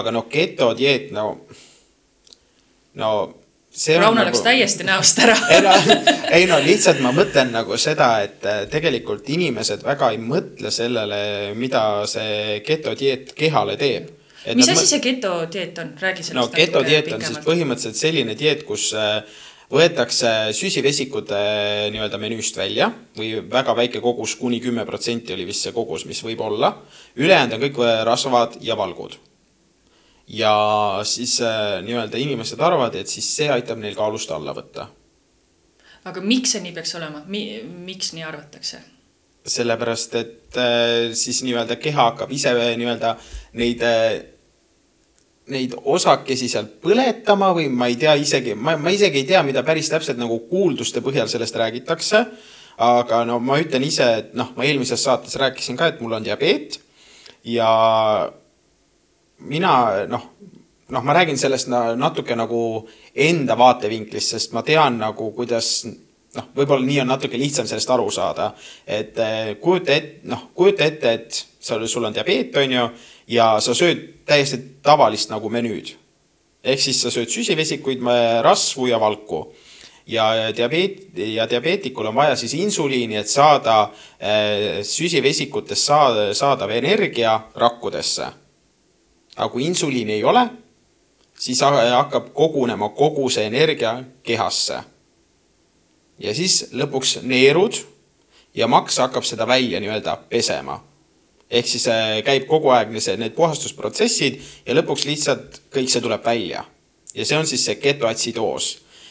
aga 0.00 0.14
noh, 0.14 0.26
getodieet, 0.32 1.12
no, 1.14 1.28
no 2.98 3.12
see 3.78 3.98
Rauno 4.00 4.24
läks 4.26 4.40
nagu... 4.40 4.48
täiesti 4.50 4.86
näost 4.88 5.22
ära 5.22 5.36
ei 5.54 5.62
no, 5.62 5.74
ei 6.40 6.46
no 6.50 6.60
lihtsalt 6.64 7.02
ma 7.04 7.14
mõtlen 7.14 7.52
nagu 7.54 7.78
seda, 7.78 8.10
et 8.26 8.46
äh, 8.48 8.62
tegelikult 8.70 9.28
inimesed 9.30 9.86
väga 9.86 10.12
ei 10.14 10.22
mõtle 10.22 10.72
sellele, 10.74 11.20
mida 11.58 11.84
see 12.10 12.62
getodieet 12.66 13.34
kehale 13.38 13.78
teeb. 13.78 14.10
mis 14.58 14.72
asi 14.74 14.88
see 14.90 15.04
getodieet 15.04 15.78
on, 15.84 15.94
räägi 16.02 16.26
sellest 16.26 16.40
no 16.40 16.48
getodieet 16.54 17.12
on 17.14 17.22
siis 17.22 17.44
põhimõtteliselt 17.46 18.00
selline 18.00 18.34
dieet, 18.38 18.66
kus 18.66 18.90
äh, 18.98 19.20
võetakse 19.72 20.30
süsivesikud 20.56 21.30
nii-öelda 21.92 22.18
menüüst 22.20 22.56
välja 22.56 22.88
või 23.16 23.34
väga 23.52 23.74
väike 23.76 24.00
kogus, 24.04 24.36
kuni 24.40 24.60
kümme 24.64 24.84
protsenti 24.88 25.34
oli 25.34 25.46
vist 25.48 25.66
see 25.66 25.74
kogus, 25.76 26.06
mis 26.08 26.22
võib 26.24 26.40
olla. 26.44 26.72
ülejäänud 27.16 27.56
on 27.56 27.64
kõik 27.66 27.80
rasvad 28.08 28.58
ja 28.60 28.76
valgud. 28.76 29.18
ja 30.28 31.00
siis 31.04 31.40
äh, 31.40 31.82
nii-öelda 31.84 32.18
inimesed 32.18 32.60
arvavad, 32.60 32.94
et 32.94 33.08
siis 33.08 33.28
see 33.36 33.48
aitab 33.48 33.78
neil 33.78 33.94
kaalust 33.96 34.30
alla 34.30 34.54
võtta. 34.54 34.88
aga 36.04 36.20
miks 36.20 36.52
see 36.52 36.60
nii 36.60 36.72
peaks 36.72 36.94
olema 36.94 37.22
Mi, 37.26 37.62
miks 37.64 38.12
nii 38.12 38.24
arvatakse? 38.24 38.80
sellepärast, 39.48 40.14
et 40.14 40.56
siis 41.16 41.42
nii-öelda 41.42 41.76
keha 41.76 42.10
hakkab 42.10 42.32
ise 42.32 42.52
nii-öelda 42.52 43.16
neid 43.52 43.84
neid 45.52 45.74
osakesi 45.84 46.48
sealt 46.50 46.78
põletama 46.82 47.50
või 47.56 47.68
ma 47.72 47.88
ei 47.90 47.96
tea 48.00 48.14
isegi, 48.20 48.54
ma, 48.54 48.76
ma 48.80 48.92
isegi 48.94 49.22
ei 49.22 49.28
tea, 49.28 49.42
mida 49.46 49.62
päris 49.66 49.90
täpselt 49.92 50.20
nagu 50.20 50.40
kuulduste 50.50 51.02
põhjal 51.04 51.30
sellest 51.30 51.56
räägitakse. 51.56 52.24
aga 52.78 53.24
no 53.26 53.40
ma 53.42 53.56
ütlen 53.58 53.82
ise, 53.82 54.04
et 54.20 54.34
noh, 54.38 54.52
ma 54.56 54.64
eelmises 54.64 55.02
saates 55.02 55.34
rääkisin 55.36 55.76
ka, 55.76 55.88
et 55.88 56.00
mul 56.00 56.12
on 56.14 56.24
diabeet 56.24 56.78
ja 57.44 57.70
mina 59.38 59.72
noh, 60.06 60.28
noh, 60.88 61.02
ma 61.02 61.12
räägin 61.12 61.38
sellest 61.38 61.68
natuke 61.96 62.36
nagu 62.36 62.60
enda 63.14 63.58
vaatevinklist, 63.58 64.36
sest 64.36 64.54
ma 64.54 64.62
tean 64.62 64.98
nagu, 65.00 65.30
kuidas 65.34 65.82
noh, 66.36 66.48
võib-olla 66.56 66.86
nii 66.86 67.02
on 67.02 67.12
natuke 67.14 67.40
lihtsam 67.40 67.66
sellest 67.68 67.90
aru 67.90 68.10
saada. 68.10 68.52
et 68.86 69.18
eh, 69.18 69.54
kujuta 69.60 69.94
ette, 69.94 70.28
noh, 70.28 70.50
kujuta 70.54 70.84
ette, 70.84 71.12
et 71.12 71.44
sul, 71.60 71.86
sul 71.88 72.04
on 72.04 72.14
diabeet, 72.14 72.56
on 72.56 72.72
ju 72.72 72.88
ja 73.28 73.48
sa 73.60 73.74
sööd 73.76 74.04
täiesti 74.28 74.60
tavalist 74.82 75.30
nagu 75.30 75.50
menüüd. 75.52 75.94
ehk 76.64 76.80
siis 76.80 77.00
sa 77.02 77.10
sööd 77.10 77.30
süsivesikuid, 77.30 78.00
rasvu 78.42 78.86
ja 78.86 79.00
valku. 79.00 79.54
ja 80.06 80.52
diabeet 80.56 81.12
ja 81.16 81.50
diabeetikul 81.50 82.06
on 82.06 82.14
vaja 82.14 82.36
siis 82.36 82.54
insuliini, 82.54 83.16
et 83.16 83.28
saada 83.28 83.82
äh, 83.82 84.82
süsivesikutest 84.82 85.84
saada, 85.84 86.34
saadav 86.34 86.70
energia 86.70 87.40
rakkudesse. 87.54 88.26
aga 89.36 89.48
kui 89.48 89.66
insuliini 89.66 90.12
ei 90.12 90.24
ole, 90.24 90.48
siis 91.38 91.60
hakkab 91.60 92.32
kogunema 92.32 92.88
kogu 92.88 93.28
see 93.30 93.46
energia 93.46 94.02
kehasse. 94.22 94.82
ja 96.18 96.34
siis 96.34 96.70
lõpuks 96.72 97.20
neerud 97.22 97.74
ja 98.54 98.66
maks 98.66 98.98
hakkab 98.98 99.24
seda 99.24 99.46
välja 99.46 99.80
nii-öelda 99.80 100.16
pesema 100.28 100.88
ehk 101.50 101.68
siis 101.68 101.86
äh, 101.88 102.18
käib 102.24 102.46
kogu 102.48 102.72
aeg 102.74 102.92
see, 103.00 103.16
need 103.20 103.36
puhastusprotsessid 103.36 104.40
ja 104.66 104.76
lõpuks 104.76 105.06
lihtsalt 105.08 105.62
kõik 105.72 105.88
see 105.92 106.04
tuleb 106.04 106.24
välja. 106.24 106.64
ja 107.14 107.24
see 107.24 107.38
on 107.38 107.46
siis 107.46 107.64
see 107.64 107.78
ketoatsidoos. 107.80 108.68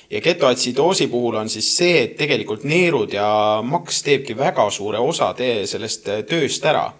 ja 0.09 0.21
ketoatsidoosi 0.21 1.07
puhul 1.07 1.35
on 1.35 1.49
siis 1.49 1.69
see, 1.77 2.03
et 2.03 2.15
tegelikult 2.17 2.63
neerud 2.63 3.13
ja 3.13 3.61
maks 3.63 4.03
teebki 4.03 4.37
väga 4.37 4.69
suure 4.69 4.99
osa 4.99 5.33
tee 5.33 5.65
sellest 5.67 6.07
äh, 6.07 6.23
tööst 6.23 6.65
ära. 6.65 6.93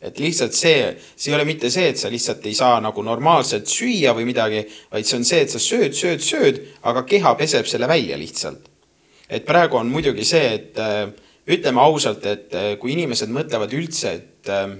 et 0.00 0.18
lihtsalt 0.18 0.56
see, 0.56 0.96
see 1.16 1.30
ei 1.30 1.36
ole 1.36 1.44
mitte 1.44 1.70
see, 1.70 1.92
et 1.92 1.98
sa 1.98 2.10
lihtsalt 2.10 2.46
ei 2.46 2.54
saa 2.54 2.80
nagu 2.80 3.02
normaalselt 3.02 3.68
süüa 3.68 4.14
või 4.16 4.24
midagi, 4.26 4.64
vaid 4.90 5.06
see 5.06 5.18
on 5.20 5.24
see, 5.28 5.42
et 5.44 5.50
sa 5.50 5.60
sööd, 5.60 5.94
sööd, 5.94 6.24
sööd, 6.24 6.62
aga 6.82 7.04
keha 7.04 7.34
peseb 7.36 7.68
selle 7.68 7.86
välja 7.88 8.18
lihtsalt. 8.18 8.66
et 9.30 9.44
praegu 9.46 9.76
on 9.76 9.86
muidugi 9.86 10.24
see, 10.26 10.54
et 10.54 10.78
äh, 10.82 11.12
ütleme 11.48 11.80
ausalt, 11.80 12.26
et 12.26 12.52
kui 12.80 12.92
inimesed 12.92 13.30
mõtlevad 13.32 13.72
üldse, 13.76 14.12
et 14.18 14.30
et, 14.40 14.48
ähm, 14.48 14.78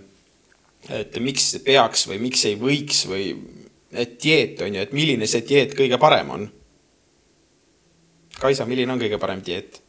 et 0.89 1.19
miks 1.21 1.59
peaks 1.65 2.07
või 2.09 2.21
miks 2.25 2.45
ei 2.49 2.57
võiks 2.57 3.05
või 3.09 3.35
et 3.93 4.17
dieet 4.23 4.61
on 4.65 4.75
ju, 4.75 4.81
et 4.81 4.93
milline 4.97 5.27
see 5.29 5.45
dieet 5.47 5.75
kõige 5.77 5.99
parem 6.01 6.31
on? 6.31 6.49
Kaisa, 8.41 8.65
milline 8.65 8.93
on 8.93 9.01
kõige 9.01 9.19
parem 9.21 9.43
dieet? 9.45 9.83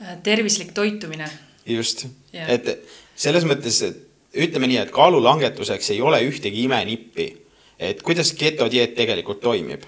Äh, 0.00 0.16
tervislik 0.22 0.72
toitumine. 0.72 1.28
just 1.66 2.06
yeah., 2.34 2.48
et 2.48 2.88
selles 3.14 3.44
mõttes, 3.44 3.82
et 3.82 4.08
ütleme 4.32 4.66
nii, 4.66 4.80
et 4.86 4.94
kaalulangetuseks 4.94 5.92
ei 5.92 6.00
ole 6.00 6.22
ühtegi 6.24 6.64
imenippi. 6.64 7.36
et 7.78 8.02
kuidas 8.02 8.32
getodieet 8.38 8.94
tegelikult 8.94 9.40
toimib 9.40 9.84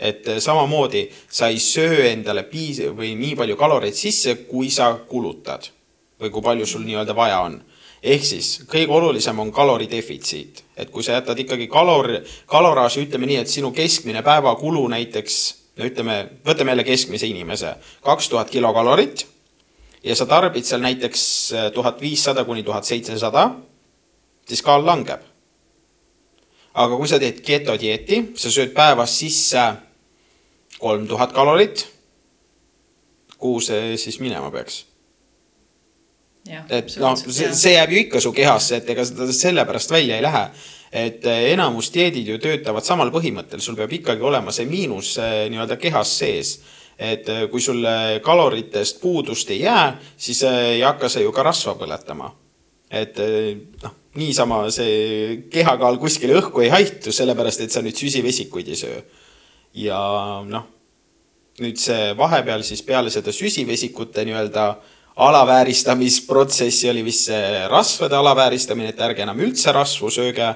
et 0.00 0.26
samamoodi 0.38 1.04
sa 1.28 1.50
ei 1.52 1.58
söö 1.60 2.06
endale 2.10 2.46
piis- 2.48 2.86
või 2.96 3.12
nii 3.18 3.34
palju 3.36 3.56
kaloreid 3.56 3.94
sisse, 3.94 4.34
kui 4.48 4.70
sa 4.70 4.94
kulutad 5.08 5.68
või 6.20 6.30
kui 6.30 6.42
palju 6.42 6.66
sul 6.66 6.86
nii-öelda 6.88 7.16
vaja 7.16 7.40
on 7.44 7.60
ehk 8.02 8.24
siis 8.24 8.50
kõige 8.68 8.92
olulisem 8.96 9.38
on 9.42 9.52
kaloridefitsiit, 9.52 10.64
et 10.76 10.90
kui 10.90 11.04
sa 11.04 11.18
jätad 11.18 11.38
ikkagi 11.38 11.68
kalor, 11.70 12.08
kaloraaži, 12.48 13.04
ütleme 13.06 13.28
nii, 13.28 13.40
et 13.42 13.52
sinu 13.52 13.72
keskmine 13.76 14.22
päevakulu 14.24 14.86
näiteks, 14.94 15.40
no 15.76 15.88
ütleme, 15.88 16.16
võtame 16.46 16.74
jälle 16.74 16.86
keskmise 16.88 17.28
inimese, 17.28 17.74
kaks 18.04 18.30
tuhat 18.32 18.50
kilokalorit 18.50 19.26
ja 20.04 20.16
sa 20.16 20.26
tarbid 20.26 20.64
seal 20.64 20.80
näiteks 20.84 21.24
äh, 21.52 21.68
tuhat 21.74 22.00
viissada 22.00 22.44
kuni 22.48 22.64
tuhat 22.64 22.88
seitsesada, 22.88 23.50
siis 24.48 24.64
kaal 24.64 24.86
langeb. 24.86 25.20
aga 26.74 26.96
kui 26.96 27.08
sa 27.10 27.18
teed 27.18 27.40
ketodieeti, 27.44 28.30
sa 28.38 28.48
sööd 28.48 28.70
päevas 28.72 29.12
sisse 29.18 29.60
kolm 30.80 31.08
tuhat 31.08 31.32
kalorit 31.36 31.86
kuhu 33.40 33.60
see 33.64 33.96
siis 34.00 34.20
minema 34.20 34.50
peaks 34.52 34.84
et 36.48 36.96
noh, 37.00 37.16
see, 37.18 37.52
see 37.56 37.74
jääb 37.76 37.94
ju 37.94 38.02
ikka 38.04 38.20
su 38.22 38.32
kehasse, 38.34 38.80
et 38.80 38.90
ega 38.94 39.04
seda 39.06 39.28
sellepärast 39.34 39.92
välja 39.92 40.18
ei 40.18 40.24
lähe. 40.24 40.44
et 40.90 41.26
eh, 41.30 41.52
enamus 41.52 41.92
dieedid 41.94 42.26
ju 42.26 42.38
töötavad 42.42 42.82
samal 42.82 43.12
põhimõttel, 43.14 43.60
sul 43.62 43.76
peab 43.78 43.92
ikkagi 43.94 44.24
olema 44.26 44.50
see 44.50 44.66
miinus 44.66 45.12
eh, 45.22 45.44
nii-öelda 45.52 45.76
kehas 45.78 46.16
sees. 46.18 46.58
et 46.98 47.28
eh, 47.28 47.46
kui 47.50 47.60
sul 47.60 47.84
kaloritest 48.22 49.00
puudust 49.00 49.50
ei 49.50 49.60
jää, 49.60 50.00
siis 50.16 50.42
ei 50.48 50.80
hakka 50.82 51.08
sa 51.08 51.20
ju 51.20 51.32
ka 51.32 51.42
rasva 51.46 51.76
põletama. 51.78 52.32
et 52.90 53.20
noh, 53.82 53.96
niisama 54.18 54.64
see 54.74 55.46
kehakaal 55.52 56.00
kuskile 56.02 56.40
õhku 56.40 56.64
ei 56.64 56.72
haitu, 56.72 57.12
sellepärast 57.12 57.60
et 57.60 57.70
sa 57.70 57.82
nüüd 57.84 57.96
süsivesikuid 57.96 58.68
ei 58.68 58.80
söö. 58.80 59.02
Ja 59.74 60.00
noh, 60.46 60.66
nüüd 61.60 61.78
see 61.78 62.14
vahepeal 62.18 62.64
siis 62.66 62.82
peale 62.86 63.12
seda 63.12 63.32
süsivesikute 63.32 64.24
nii-öelda 64.26 64.66
alavääristamisprotsessi 65.20 66.90
oli 66.90 67.04
vist 67.04 67.28
see 67.28 67.66
rasvade 67.68 68.16
alavääristamine, 68.16 68.94
et 68.94 69.00
ärge 69.04 69.24
enam 69.26 69.40
üldse 69.40 69.72
rasvu 69.72 70.10
sööge. 70.10 70.54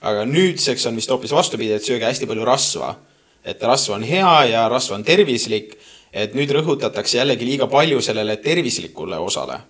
aga 0.00 0.24
nüüdseks 0.24 0.86
on 0.86 0.96
vist 0.96 1.10
hoopis 1.10 1.32
vastupidi, 1.34 1.72
et 1.72 1.82
sööge 1.82 2.06
hästi 2.06 2.26
palju 2.26 2.44
rasva. 2.44 2.96
et 3.44 3.62
rasv 3.62 3.92
on 3.92 4.02
hea 4.02 4.44
ja 4.44 4.68
rasv 4.68 4.92
on 4.94 5.04
tervislik. 5.04 5.78
et 6.12 6.34
nüüd 6.34 6.50
rõhutatakse 6.50 7.18
jällegi 7.18 7.44
liiga 7.44 7.66
palju 7.66 8.00
sellele 8.00 8.36
tervislikule 8.36 9.18
osale 9.18 9.60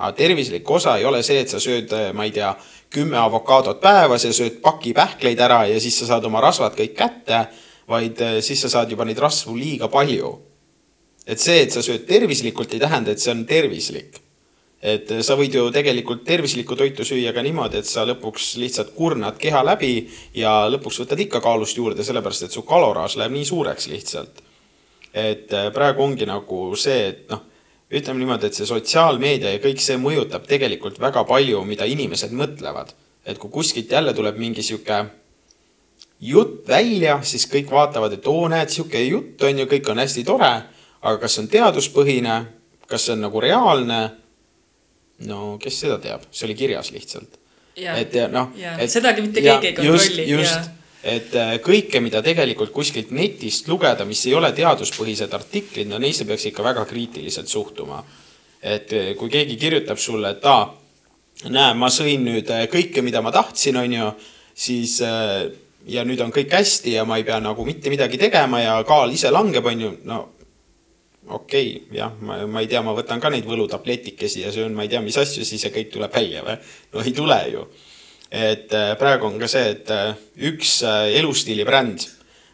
aga 0.00 0.12
tervislik 0.16 0.70
osa 0.70 0.96
ei 0.96 1.04
ole 1.04 1.22
see, 1.22 1.40
et 1.42 1.48
sa 1.52 1.60
sööd, 1.60 1.92
ma 2.16 2.24
ei 2.24 2.32
tea, 2.32 2.54
kümme 2.90 3.18
avokaadot 3.20 3.80
päevas 3.82 4.24
ja 4.24 4.32
sööd 4.34 4.60
paki 4.64 4.94
pähkleid 4.96 5.40
ära 5.40 5.66
ja 5.68 5.80
siis 5.80 5.98
sa 6.00 6.08
saad 6.08 6.24
oma 6.26 6.40
rasvad 6.40 6.74
kõik 6.78 6.96
kätte, 6.96 7.44
vaid 7.90 8.22
eh, 8.22 8.38
siis 8.44 8.62
sa 8.64 8.70
saad 8.70 8.90
juba 8.92 9.06
neid 9.08 9.18
rasvu 9.18 9.56
liiga 9.58 9.90
palju. 9.90 10.38
et 11.26 11.38
see, 11.38 11.60
et 11.62 11.70
sa 11.70 11.82
sööd 11.84 12.06
tervislikult, 12.08 12.72
ei 12.74 12.80
tähenda, 12.82 13.12
et 13.12 13.22
see 13.22 13.32
on 13.34 13.44
tervislik. 13.46 14.20
et 14.80 15.10
eh, 15.10 15.22
sa 15.26 15.36
võid 15.36 15.54
ju 15.58 15.66
tegelikult 15.74 16.24
tervislikku 16.24 16.76
toitu 16.76 17.04
süüa 17.04 17.34
ka 17.36 17.42
niimoodi, 17.42 17.82
et 17.82 17.90
sa 17.90 18.06
lõpuks 18.08 18.54
lihtsalt 18.62 18.94
kurnad 18.96 19.38
keha 19.38 19.64
läbi 19.66 20.08
ja 20.34 20.64
lõpuks 20.70 21.02
võtad 21.02 21.20
ikka 21.26 21.42
kaalust 21.44 21.76
juurde, 21.76 22.06
sellepärast 22.06 22.48
et 22.48 22.56
su 22.56 22.62
kaloraaž 22.62 23.18
läheb 23.20 23.36
nii 23.36 23.50
suureks 23.52 23.90
lihtsalt. 23.92 24.42
et 25.12 25.52
eh, 25.52 25.70
praegu 25.74 26.02
ongi 26.06 26.26
nagu 26.26 26.70
see, 26.76 27.06
et 27.12 27.30
noh 27.30 27.46
ütleme 27.90 28.22
niimoodi, 28.22 28.46
et 28.46 28.54
see 28.54 28.68
sotsiaalmeedia 28.68 29.56
ja 29.56 29.60
kõik 29.62 29.80
see 29.82 29.96
mõjutab 29.98 30.44
tegelikult 30.46 31.00
väga 31.02 31.24
palju, 31.26 31.64
mida 31.66 31.88
inimesed 31.90 32.30
mõtlevad. 32.30 32.94
et 33.26 33.38
kui 33.38 33.50
kuskilt 33.50 33.90
jälle 33.92 34.14
tuleb 34.14 34.38
mingi 34.38 34.62
sihuke 34.62 35.04
jutt 36.20 36.68
välja, 36.68 37.20
siis 37.24 37.46
kõik 37.50 37.70
vaatavad, 37.72 38.12
et 38.16 38.26
oo, 38.28 38.48
näed, 38.52 38.68
sihuke 38.72 39.00
jutt 39.06 39.42
on 39.48 39.62
ju, 39.62 39.68
kõik 39.70 39.92
on 39.92 40.02
hästi 40.02 40.24
tore, 40.28 40.50
aga 41.00 41.20
kas 41.22 41.36
see 41.36 41.44
on 41.44 41.52
teaduspõhine, 41.52 42.40
kas 42.90 43.06
see 43.06 43.16
on 43.16 43.24
nagu 43.28 43.44
reaalne? 43.44 44.00
no 45.28 45.58
kes 45.60 45.82
seda 45.82 45.98
teab, 46.00 46.22
see 46.32 46.46
oli 46.48 46.56
kirjas 46.56 46.92
lihtsalt. 46.94 47.36
Et 47.76 48.14
noh 48.32 48.54
sedagi 48.88 49.24
mitte 49.24 49.42
keegi 49.44 49.68
ei 49.68 49.74
kontrolli, 49.76 50.24
just, 50.30 50.70
et 51.04 51.34
äh, 51.36 51.54
kõike, 51.64 52.00
mida 52.04 52.20
tegelikult 52.24 52.72
kuskilt 52.72 53.12
netist 53.16 53.68
lugeda, 53.68 54.04
mis 54.08 54.22
ei 54.28 54.34
ole 54.36 54.50
teaduspõhised 54.56 55.32
artiklid, 55.36 55.88
no 55.88 56.00
neisse 56.00 56.26
peaks 56.28 56.48
ikka 56.50 56.64
väga 56.64 56.84
kriitiliselt 56.88 57.48
suhtuma. 57.48 58.04
et 58.62 58.92
äh, 58.92 59.14
kui 59.16 59.30
keegi 59.32 59.56
kirjutab 59.56 59.98
sulle, 59.98 60.34
et 60.36 60.44
aa, 60.44 60.66
näe, 61.48 61.74
ma 61.74 61.88
sõin 61.88 62.24
nüüd 62.24 62.50
äh, 62.52 62.66
kõike, 62.68 63.00
mida 63.02 63.22
ma 63.24 63.32
tahtsin, 63.32 63.76
on 63.76 63.92
ju, 63.92 64.10
siis 64.54 65.00
ja 65.86 66.04
nüüd 66.04 66.20
on 66.20 66.32
kõik 66.34 66.52
hästi 66.52 66.98
ja 66.98 67.06
ma 67.08 67.20
ei 67.20 67.24
pea 67.24 67.40
nagu 67.40 67.64
mitte 67.64 67.92
midagi 67.92 68.18
tegema 68.20 68.60
ja 68.60 68.76
kaal 68.88 69.12
ise 69.12 69.30
langeb, 69.32 69.66
on 69.66 69.86
ju, 69.86 69.92
no 70.04 70.18
okei 71.30 71.76
okay,, 71.76 71.96
jah, 71.98 72.12
ma, 72.20 72.40
ma 72.46 72.64
ei 72.64 72.68
tea, 72.70 72.82
ma 72.82 72.96
võtan 72.96 73.20
ka 73.22 73.30
neid 73.32 73.46
võlutabletikesi 73.48 74.44
ja 74.44 74.52
söön, 74.52 74.74
ma 74.76 74.84
ei 74.84 74.92
tea, 74.92 75.00
mis 75.04 75.18
asju, 75.20 75.46
siis 75.46 75.64
ja 75.64 75.72
kõik 75.74 75.92
tuleb 75.94 76.12
välja 76.14 76.44
või? 76.46 76.58
no 76.94 77.06
ei 77.06 77.16
tule 77.16 77.40
ju 77.52 77.64
et 78.30 78.72
äh, 78.72 78.94
praegu 78.98 79.26
on 79.26 79.38
ka 79.42 79.48
see, 79.50 79.74
et 79.74 79.90
äh, 79.90 80.14
üks 80.46 80.80
äh, 80.86 81.10
elustiilibränd 81.18 82.06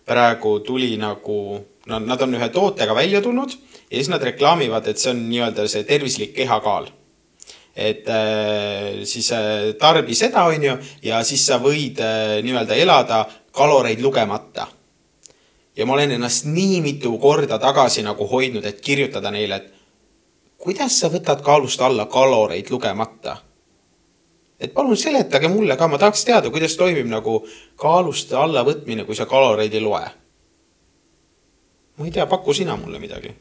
praegu 0.08 0.58
tuli 0.64 0.94
nagu, 1.00 1.40
no 1.86 1.98
nad 2.00 2.22
on 2.24 2.36
ühe 2.38 2.48
tootega 2.52 2.96
välja 2.96 3.20
tulnud 3.22 3.52
ja 3.52 3.98
siis 3.98 4.08
nad 4.10 4.24
reklaamivad, 4.24 4.88
et 4.88 5.02
see 5.02 5.12
on 5.12 5.26
nii-öelda 5.28 5.66
see 5.70 5.84
tervislik 5.86 6.32
kehakaal. 6.36 6.88
Et 7.76 8.08
äh, 8.08 9.04
siis 9.04 9.28
äh, 9.32 9.74
tarbi 9.78 10.14
seda, 10.16 10.46
on 10.48 10.62
ju, 10.64 10.76
ja 11.04 11.20
siis 11.24 11.44
sa 11.46 11.60
võid 11.60 12.00
äh, 12.00 12.38
nii-öelda 12.44 12.74
elada 12.74 13.26
kaloreid 13.52 14.00
lugemata. 14.00 14.66
ja 15.76 15.86
ma 15.86 15.92
olen 15.92 16.16
ennast 16.16 16.46
nii 16.48 16.80
mitu 16.80 17.18
korda 17.18 17.58
tagasi 17.58 18.02
nagu 18.02 18.26
hoidnud, 18.26 18.64
et 18.64 18.80
kirjutada 18.80 19.30
neile, 19.30 19.56
et 19.56 19.72
kuidas 20.56 21.00
sa 21.00 21.12
võtad 21.12 21.42
kaalust 21.44 21.80
alla 21.80 22.06
kaloreid 22.06 22.70
lugemata 22.70 23.36
et 24.60 24.72
palun 24.72 24.96
seletage 24.96 25.48
mulle 25.52 25.76
ka, 25.76 25.88
ma 25.88 25.98
tahaks 26.00 26.24
teada, 26.24 26.50
kuidas 26.50 26.76
toimib 26.80 27.08
nagu 27.10 27.42
kaalust 27.80 28.32
allavõtmine, 28.32 29.04
kui 29.04 29.16
sa 29.16 29.28
kaloreid 29.28 29.74
ei 29.74 29.84
loe. 29.84 30.06
ma 31.96 32.04
ei 32.04 32.10
tea, 32.12 32.26
paku 32.26 32.54
sina 32.54 32.76
mulle 32.76 32.98
midagi. 32.98 33.34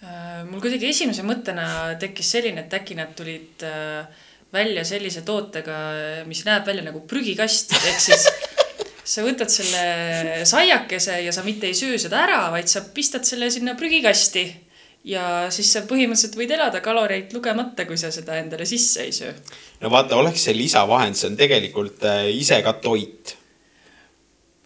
Äh, 0.00 0.42
mul 0.48 0.62
kuidagi 0.64 0.88
esimese 0.88 1.24
mõttena 1.26 1.96
tekkis 2.00 2.30
selline, 2.36 2.64
et 2.64 2.76
äkki 2.78 2.96
nad 2.96 3.12
tulid 3.16 3.64
äh, 3.68 4.06
välja 4.52 4.84
sellise 4.88 5.22
tootega, 5.26 5.76
mis 6.28 6.40
näeb 6.46 6.64
välja 6.66 6.84
nagu 6.86 7.02
prügikast, 7.08 7.74
ehk 7.76 8.00
siis 8.02 8.24
sa 9.10 9.24
võtad 9.26 9.50
selle 9.52 10.44
saiakese 10.48 11.20
ja 11.24 11.34
sa 11.34 11.44
mitte 11.46 11.68
ei 11.70 11.76
söö 11.76 11.98
seda 12.00 12.22
ära, 12.24 12.40
vaid 12.54 12.70
sa 12.70 12.82
pistad 12.94 13.26
selle 13.28 13.50
sinna 13.52 13.76
prügikasti. 13.78 14.44
ja 15.04 15.48
siis 15.48 15.70
sa 15.72 15.80
põhimõtteliselt 15.88 16.34
võid 16.36 16.50
elada 16.52 16.82
kaloreid 16.84 17.30
lugemata, 17.32 17.86
kui 17.88 17.96
sa 17.96 18.10
seda 18.12 18.36
endale 18.36 18.66
sisse 18.68 19.06
ei 19.06 19.12
söö. 19.16 19.32
no 19.80 19.90
vaata, 19.90 20.16
oleks 20.16 20.44
see 20.44 20.56
lisavahend, 20.56 21.16
see 21.16 21.30
on 21.30 21.38
tegelikult 21.40 22.04
äh, 22.04 22.28
ise 22.36 22.60
ka 22.62 22.74
toit. 22.84 23.36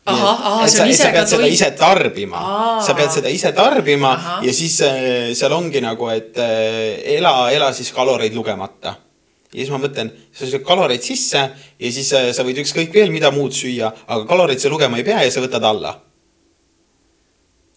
ahah, 0.04 0.36
ahah, 0.50 0.66
see 0.68 0.76
sa, 0.76 0.84
on 0.84 0.90
ise 0.92 1.08
ka 1.08 1.12
pead 1.16 1.30
seda 1.32 1.48
ise 1.48 1.68
toit. 1.70 1.78
tarbima 1.80 2.40
sa 2.84 2.96
pead 2.96 3.12
seda 3.14 3.32
ise 3.32 3.52
tarbima 3.56 4.12
Ahah. 4.12 4.44
ja 4.44 4.52
siis 4.52 4.76
äh, 4.84 5.32
seal 5.36 5.52
ongi 5.56 5.80
nagu, 5.84 6.08
et 6.12 6.36
äh, 6.38 7.00
ela, 7.16 7.50
ela 7.52 7.72
siis 7.72 7.92
kaloreid 7.92 8.36
lugemata. 8.36 8.96
ja 9.52 9.60
siis 9.60 9.72
ma 9.72 9.80
mõtlen, 9.80 10.12
sa 10.32 10.48
sööd 10.48 10.64
kaloreid 10.66 11.04
sisse 11.04 11.44
ja 11.44 11.92
siis 11.92 12.12
äh, 12.12 12.32
sa 12.36 12.44
võid 12.44 12.60
ükskõik 12.64 12.92
veel 12.92 13.14
mida 13.14 13.32
muud 13.32 13.56
süüa, 13.56 13.92
aga 14.06 14.26
kaloreid 14.28 14.60
sa 14.60 14.72
lugema 14.72 15.00
ei 15.00 15.06
pea 15.06 15.24
ja 15.24 15.32
sa 15.32 15.44
võtad 15.44 15.64
alla 15.64 15.94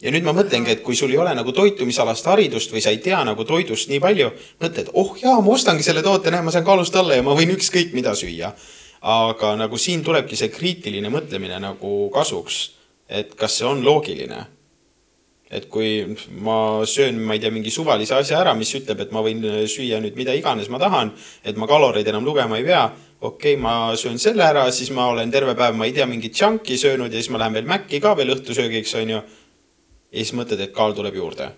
ja 0.02 0.14
nüüd 0.14 0.26
ma 0.26 0.34
mõtlengi, 0.38 0.76
et 0.76 0.84
kui 0.86 0.98
sul 0.98 1.14
ei 1.14 1.20
ole 1.22 1.34
nagu 1.38 1.54
toitumisalast 1.56 2.28
haridust 2.30 2.74
või 2.74 2.84
sa 2.84 2.94
ei 2.94 3.00
tea 3.04 3.24
nagu 3.26 3.46
toidust 3.48 3.90
nii 3.90 4.02
palju, 4.04 4.30
mõtled, 4.62 4.92
oh 4.94 5.16
jaa, 5.22 5.40
ma 5.42 5.56
ostangi 5.56 5.86
selle 5.86 6.04
toote, 6.06 6.34
näe, 6.34 6.44
ma 6.46 6.54
saan 6.54 6.68
kaalust 6.68 6.96
alla 7.00 7.18
ja 7.18 7.26
ma 7.26 7.36
võin 7.38 7.56
ükskõik 7.56 7.96
mida 7.98 8.14
süüa. 8.18 8.52
Aga 9.02 9.56
nagu 9.60 9.78
siin 9.78 10.04
tulebki 10.04 10.38
see 10.40 10.52
kriitiline 10.54 11.12
mõtlemine 11.14 11.60
nagu 11.62 12.10
kasuks, 12.14 12.62
et 13.10 13.36
kas 13.38 13.60
see 13.60 13.68
on 13.68 13.84
loogiline. 13.86 14.46
et 15.48 15.70
kui 15.72 16.04
ma 16.44 16.84
söön, 16.84 17.22
ma 17.24 17.38
ei 17.38 17.40
tea, 17.40 17.52
mingi 17.56 17.72
suvalise 17.72 18.18
asja 18.18 18.42
ära, 18.42 18.52
mis 18.54 18.74
ütleb, 18.76 19.00
et 19.00 19.14
ma 19.16 19.22
võin 19.24 19.40
süüa 19.72 20.02
nüüd 20.04 20.18
mida 20.20 20.34
iganes 20.36 20.68
ma 20.68 20.76
tahan, 20.78 21.14
et 21.46 21.56
ma 21.56 21.68
kaloreid 21.68 22.08
enam 22.08 22.26
lugema 22.26 22.58
ei 22.58 22.66
pea, 22.68 22.82
okei 23.22 23.54
okay,, 23.54 23.62
ma 23.62 23.96
söön 23.96 24.20
selle 24.20 24.44
ära, 24.44 24.66
siis 24.76 24.92
ma 24.92 25.08
olen 25.08 25.32
terve 25.32 25.56
päev, 25.56 25.78
ma 25.80 25.88
ei 25.88 25.96
tea, 25.96 26.06
mingit 26.06 26.36
junk'i 26.36 26.76
söönud 26.78 27.14
ja 27.14 27.22
siis 27.22 27.32
ma 27.32 27.40
lähen 27.40 27.56
veel 27.56 27.70
Maci 27.70 28.02
ka 28.04 28.12
veel 28.20 28.36
õhtusöögiks, 28.36 28.98
onju 29.00 29.22
ja 30.12 30.20
siis 30.24 30.36
mõtled, 30.38 30.62
et 30.64 30.76
kaal 30.76 30.96
tuleb 30.98 31.16
juurde. 31.16 31.52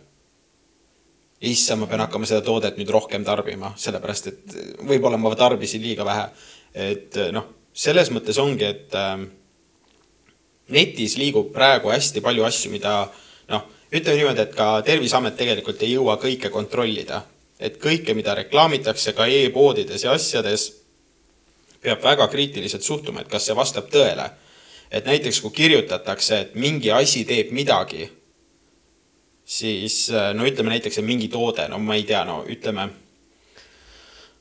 issand, 1.39 1.79
ma 1.79 1.87
pean 1.87 2.01
hakkama 2.03 2.27
seda 2.27 2.41
toodet 2.43 2.75
nüüd 2.75 2.89
rohkem 2.91 3.23
tarbima, 3.23 3.71
sellepärast 3.79 4.25
et 4.27 4.55
võib-olla 4.83 5.17
ma 5.17 5.31
tarbisin 5.39 5.81
liiga 5.81 6.03
vähe. 6.05 6.25
Et 6.73 7.17
noh, 7.33 7.45
selles 7.73 8.11
mõttes 8.13 8.37
ongi, 8.41 8.65
et 8.65 8.95
äh, 8.97 9.23
netis 10.75 11.17
liigub 11.19 11.51
praegu 11.53 11.93
hästi 11.93 12.21
palju 12.25 12.45
asju, 12.47 12.71
mida 12.73 12.95
noh, 13.49 13.65
ütleme 13.89 14.19
niimoodi, 14.19 14.43
et 14.45 14.55
ka 14.55 14.71
Terviseamet 14.85 15.37
tegelikult 15.39 15.81
ei 15.83 15.95
jõua 15.95 16.19
kõike 16.21 16.51
kontrollida. 16.53 17.23
et 17.59 17.75
kõike, 17.75 18.13
mida 18.15 18.31
reklaamitakse 18.35 19.11
ka 19.11 19.25
e-poodides 19.27 20.03
ja 20.03 20.13
asjades, 20.15 20.69
peab 21.83 21.99
väga 22.03 22.27
kriitiliselt 22.31 22.83
suhtuma, 22.83 23.21
et 23.21 23.27
kas 23.27 23.45
see 23.45 23.55
vastab 23.55 23.89
tõele. 23.91 24.29
et 24.91 25.05
näiteks 25.05 25.41
kui 25.41 25.51
kirjutatakse, 25.51 26.39
et 26.39 26.55
mingi 26.55 26.91
asi 26.91 27.25
teeb 27.25 27.51
midagi 27.51 28.09
siis 29.49 30.11
no 30.33 30.45
ütleme 30.45 30.69
näiteks, 30.75 30.99
et 30.99 31.05
mingi 31.05 31.27
toode, 31.27 31.67
no 31.69 31.79
ma 31.81 31.97
ei 31.97 32.03
tea, 32.03 32.23
no 32.25 32.43
ütleme 32.49 32.89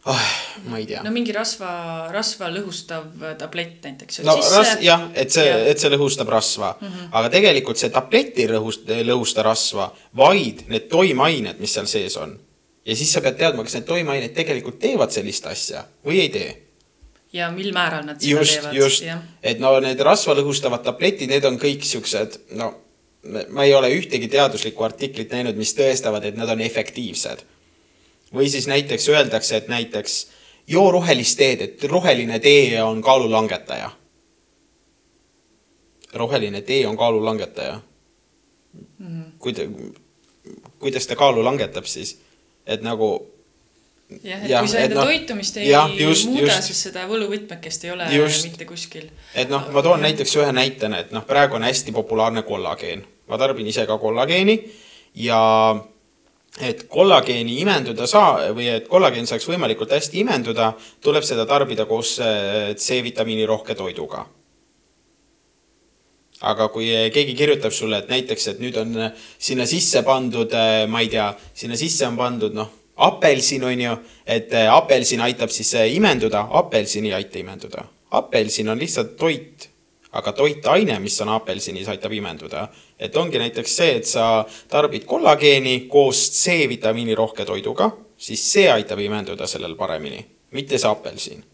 oh,, 0.04 0.26
ma 0.70 0.78
ei 0.78 0.86
tea 0.86 1.02
no 1.04 1.12
mingi 1.14 1.34
rasva, 1.34 1.70
rasva 2.14 2.50
lõhustav 2.52 3.08
tablett 3.40 3.84
näiteks. 3.86 4.20
no 4.26 4.36
ras-, 4.38 4.76
jah, 4.84 5.08
et 5.14 5.34
see 5.34 5.46
et 5.72 5.80
see 5.80 5.92
lõhustab 5.94 6.30
rasva 6.32 6.74
mm, 6.76 6.86
-hmm. 6.86 7.10
aga 7.20 7.32
tegelikult 7.34 7.80
see 7.80 7.90
tablett 7.94 8.38
ei 8.38 8.48
lõhust-, 8.52 8.86
lõhusta 9.10 9.46
rasva, 9.46 9.90
vaid 10.16 10.66
need 10.68 10.88
toimeained, 10.92 11.60
mis 11.60 11.74
seal 11.74 11.90
sees 11.90 12.16
on. 12.16 12.38
ja 12.84 12.96
siis 12.96 13.12
sa 13.12 13.20
pead 13.24 13.38
teadma, 13.38 13.66
kas 13.66 13.78
need 13.78 13.88
toimeained 13.90 14.34
tegelikult 14.34 14.80
teevad 14.80 15.14
sellist 15.14 15.46
asja 15.46 15.84
või 16.06 16.22
ei 16.24 16.32
tee 16.34 16.50
ja 17.32 17.50
mil 17.52 17.72
määral 17.76 18.06
nad 18.06 18.20
seda 18.20 18.40
just, 18.40 18.60
teevad. 18.60 18.76
just, 18.76 19.08
et 19.42 19.60
no 19.60 19.74
need 19.84 20.00
rasva 20.00 20.36
lõhustavad 20.38 20.84
tabletid, 20.84 21.28
need 21.28 21.44
on 21.44 21.58
kõik 21.60 21.84
siuksed, 21.84 22.38
no 22.56 22.72
ma 23.52 23.66
ei 23.66 23.74
ole 23.74 23.90
ühtegi 23.92 24.30
teaduslikku 24.32 24.84
artiklit 24.86 25.32
näinud, 25.34 25.58
mis 25.58 25.74
tõestavad, 25.76 26.24
et 26.24 26.36
nad 26.38 26.48
on 26.48 26.60
efektiivsed. 26.64 27.42
Või 28.34 28.48
siis 28.48 28.66
näiteks 28.66 29.08
öeldakse, 29.08 29.56
et 29.56 29.68
näiteks 29.68 30.18
joo 30.66 30.90
rohelist 30.92 31.38
teed, 31.38 31.60
et 31.60 31.84
roheline 31.84 32.38
tee 32.38 32.82
on 32.82 33.02
kaalulangetaja. 33.02 33.90
roheline 36.12 36.62
tee 36.62 36.86
on 36.86 36.96
kaalulangetaja 36.96 37.80
mm. 38.98 39.06
-hmm. 39.06 39.32
kuida-, 39.38 39.92
kuidas 40.78 41.06
ta 41.06 41.16
kaalu 41.16 41.44
langetab 41.44 41.84
siis, 41.84 42.18
et 42.66 42.82
nagu 42.82 43.26
jah, 44.22 44.44
et 44.44 44.50
ja, 44.50 44.60
kui 44.60 44.68
sa 44.68 44.78
enda 44.78 44.96
no, 44.96 45.04
toitumist 45.04 45.56
ei 45.56 45.68
ja, 45.70 45.82
just, 45.98 46.28
muuda, 46.30 46.60
siis 46.64 46.80
seda 46.88 47.04
võluvõtmekest 47.08 47.84
ei 47.84 47.92
ole 47.92 48.08
just. 48.14 48.46
mitte 48.48 48.64
kuskil. 48.68 49.10
et 49.34 49.50
noh, 49.52 49.68
ma 49.72 49.82
toon 49.84 50.02
näiteks 50.04 50.36
ühe 50.40 50.52
näitena, 50.52 51.04
et 51.04 51.12
noh, 51.12 51.26
praegu 51.28 51.58
on 51.58 51.66
hästi 51.68 51.92
populaarne 51.92 52.42
kollageen. 52.42 53.04
ma 53.28 53.38
tarbin 53.38 53.66
ise 53.66 53.86
ka 53.86 53.98
kollageeni 53.98 54.58
ja 55.14 55.40
et 56.60 56.84
kollageeni 56.88 57.60
imenduda 57.62 58.06
saa- 58.06 58.50
või 58.54 58.68
et 58.72 58.88
kollageen 58.88 59.26
saaks 59.26 59.46
võimalikult 59.48 59.92
hästi 59.94 60.20
imenduda, 60.20 60.72
tuleb 61.00 61.24
seda 61.24 61.46
tarbida 61.46 61.86
koos 61.86 62.18
äh, 62.20 62.74
C-vitamiini 62.76 63.46
rohke 63.46 63.74
toiduga. 63.74 64.26
aga 66.40 66.68
kui 66.70 66.86
keegi 67.10 67.34
kirjutab 67.34 67.72
sulle, 67.74 67.98
et 67.98 68.08
näiteks, 68.08 68.44
et 68.48 68.58
nüüd 68.62 68.76
on 68.78 68.92
sinna 69.38 69.64
sisse 69.66 70.04
pandud, 70.06 70.52
äh, 70.54 70.86
ma 70.86 71.00
ei 71.00 71.08
tea, 71.08 71.32
sinna 71.54 71.76
sisse 71.76 72.06
on 72.06 72.16
pandud 72.16 72.54
noh, 72.54 72.68
apelsin 72.96 73.64
on 73.64 73.80
ju, 73.80 73.96
et 74.26 74.54
äh, 74.54 74.68
apelsin 74.70 75.20
aitab 75.20 75.50
siis 75.50 75.74
imenduda, 75.74 76.46
apelsin 76.50 77.04
ei 77.10 77.16
aita 77.18 77.38
imenduda. 77.38 77.84
apelsin 78.10 78.68
on 78.68 78.78
lihtsalt 78.78 79.16
toit 79.16 79.68
aga 80.12 80.32
toitaine, 80.32 80.98
mis 81.02 81.20
on 81.20 81.28
apelsinis, 81.34 81.88
aitab 81.88 82.12
imenduda. 82.12 82.68
et 82.98 83.16
ongi 83.16 83.38
näiteks 83.38 83.76
see, 83.76 83.96
et 83.96 84.06
sa 84.06 84.44
tarbid 84.68 85.04
kollageeni 85.04 85.80
koos 85.88 86.30
C-vitamiini 86.32 87.14
rohke 87.14 87.44
toiduga, 87.44 87.90
siis 88.16 88.42
see 88.52 88.70
aitab 88.70 88.98
imenduda 88.98 89.46
sellel 89.46 89.76
paremini, 89.76 90.24
mitte 90.52 90.78
see 90.78 90.90
apelsin. 90.90 91.44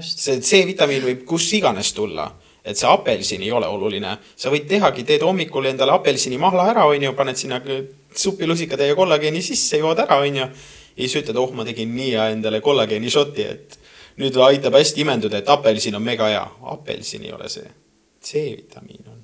see 0.00 0.40
C-vitamiin 0.40 1.02
võib 1.02 1.24
kus 1.28 1.52
iganes 1.52 1.92
tulla, 1.92 2.30
et 2.64 2.78
see 2.78 2.88
apelsin 2.88 3.42
ei 3.42 3.52
ole 3.52 3.66
oluline. 3.66 4.18
sa 4.36 4.50
võid 4.50 4.68
tehagi, 4.68 5.04
teed 5.04 5.22
hommikul 5.22 5.66
endale 5.66 5.92
apelsinimahla 5.92 6.70
ära, 6.70 6.86
onju, 6.86 7.12
paned 7.12 7.36
sinna 7.36 7.60
supilusikatäie 8.14 8.94
kollageeni 8.94 9.42
sisse, 9.42 9.78
jood 9.78 9.98
ära, 9.98 10.20
onju. 10.22 10.46
ja 10.96 11.02
siis 11.02 11.16
ütled, 11.22 11.36
oh, 11.36 11.52
ma 11.52 11.64
tegin 11.64 11.94
nii 11.94 12.12
hea 12.14 12.30
endale 12.30 12.60
kollageeni 12.60 13.10
šoti, 13.10 13.42
et 13.42 13.78
nüüd 14.20 14.36
aitab 14.46 14.78
hästi 14.78 15.04
imenduda, 15.04 15.40
et 15.42 15.48
apelsin 15.48 15.94
on 15.98 16.02
mega 16.02 16.28
hea. 16.30 16.44
apelsin 16.74 17.24
ei 17.26 17.32
ole 17.32 17.48
see, 17.48 17.70
C-vitamiin 18.24 19.08
on 19.10 19.22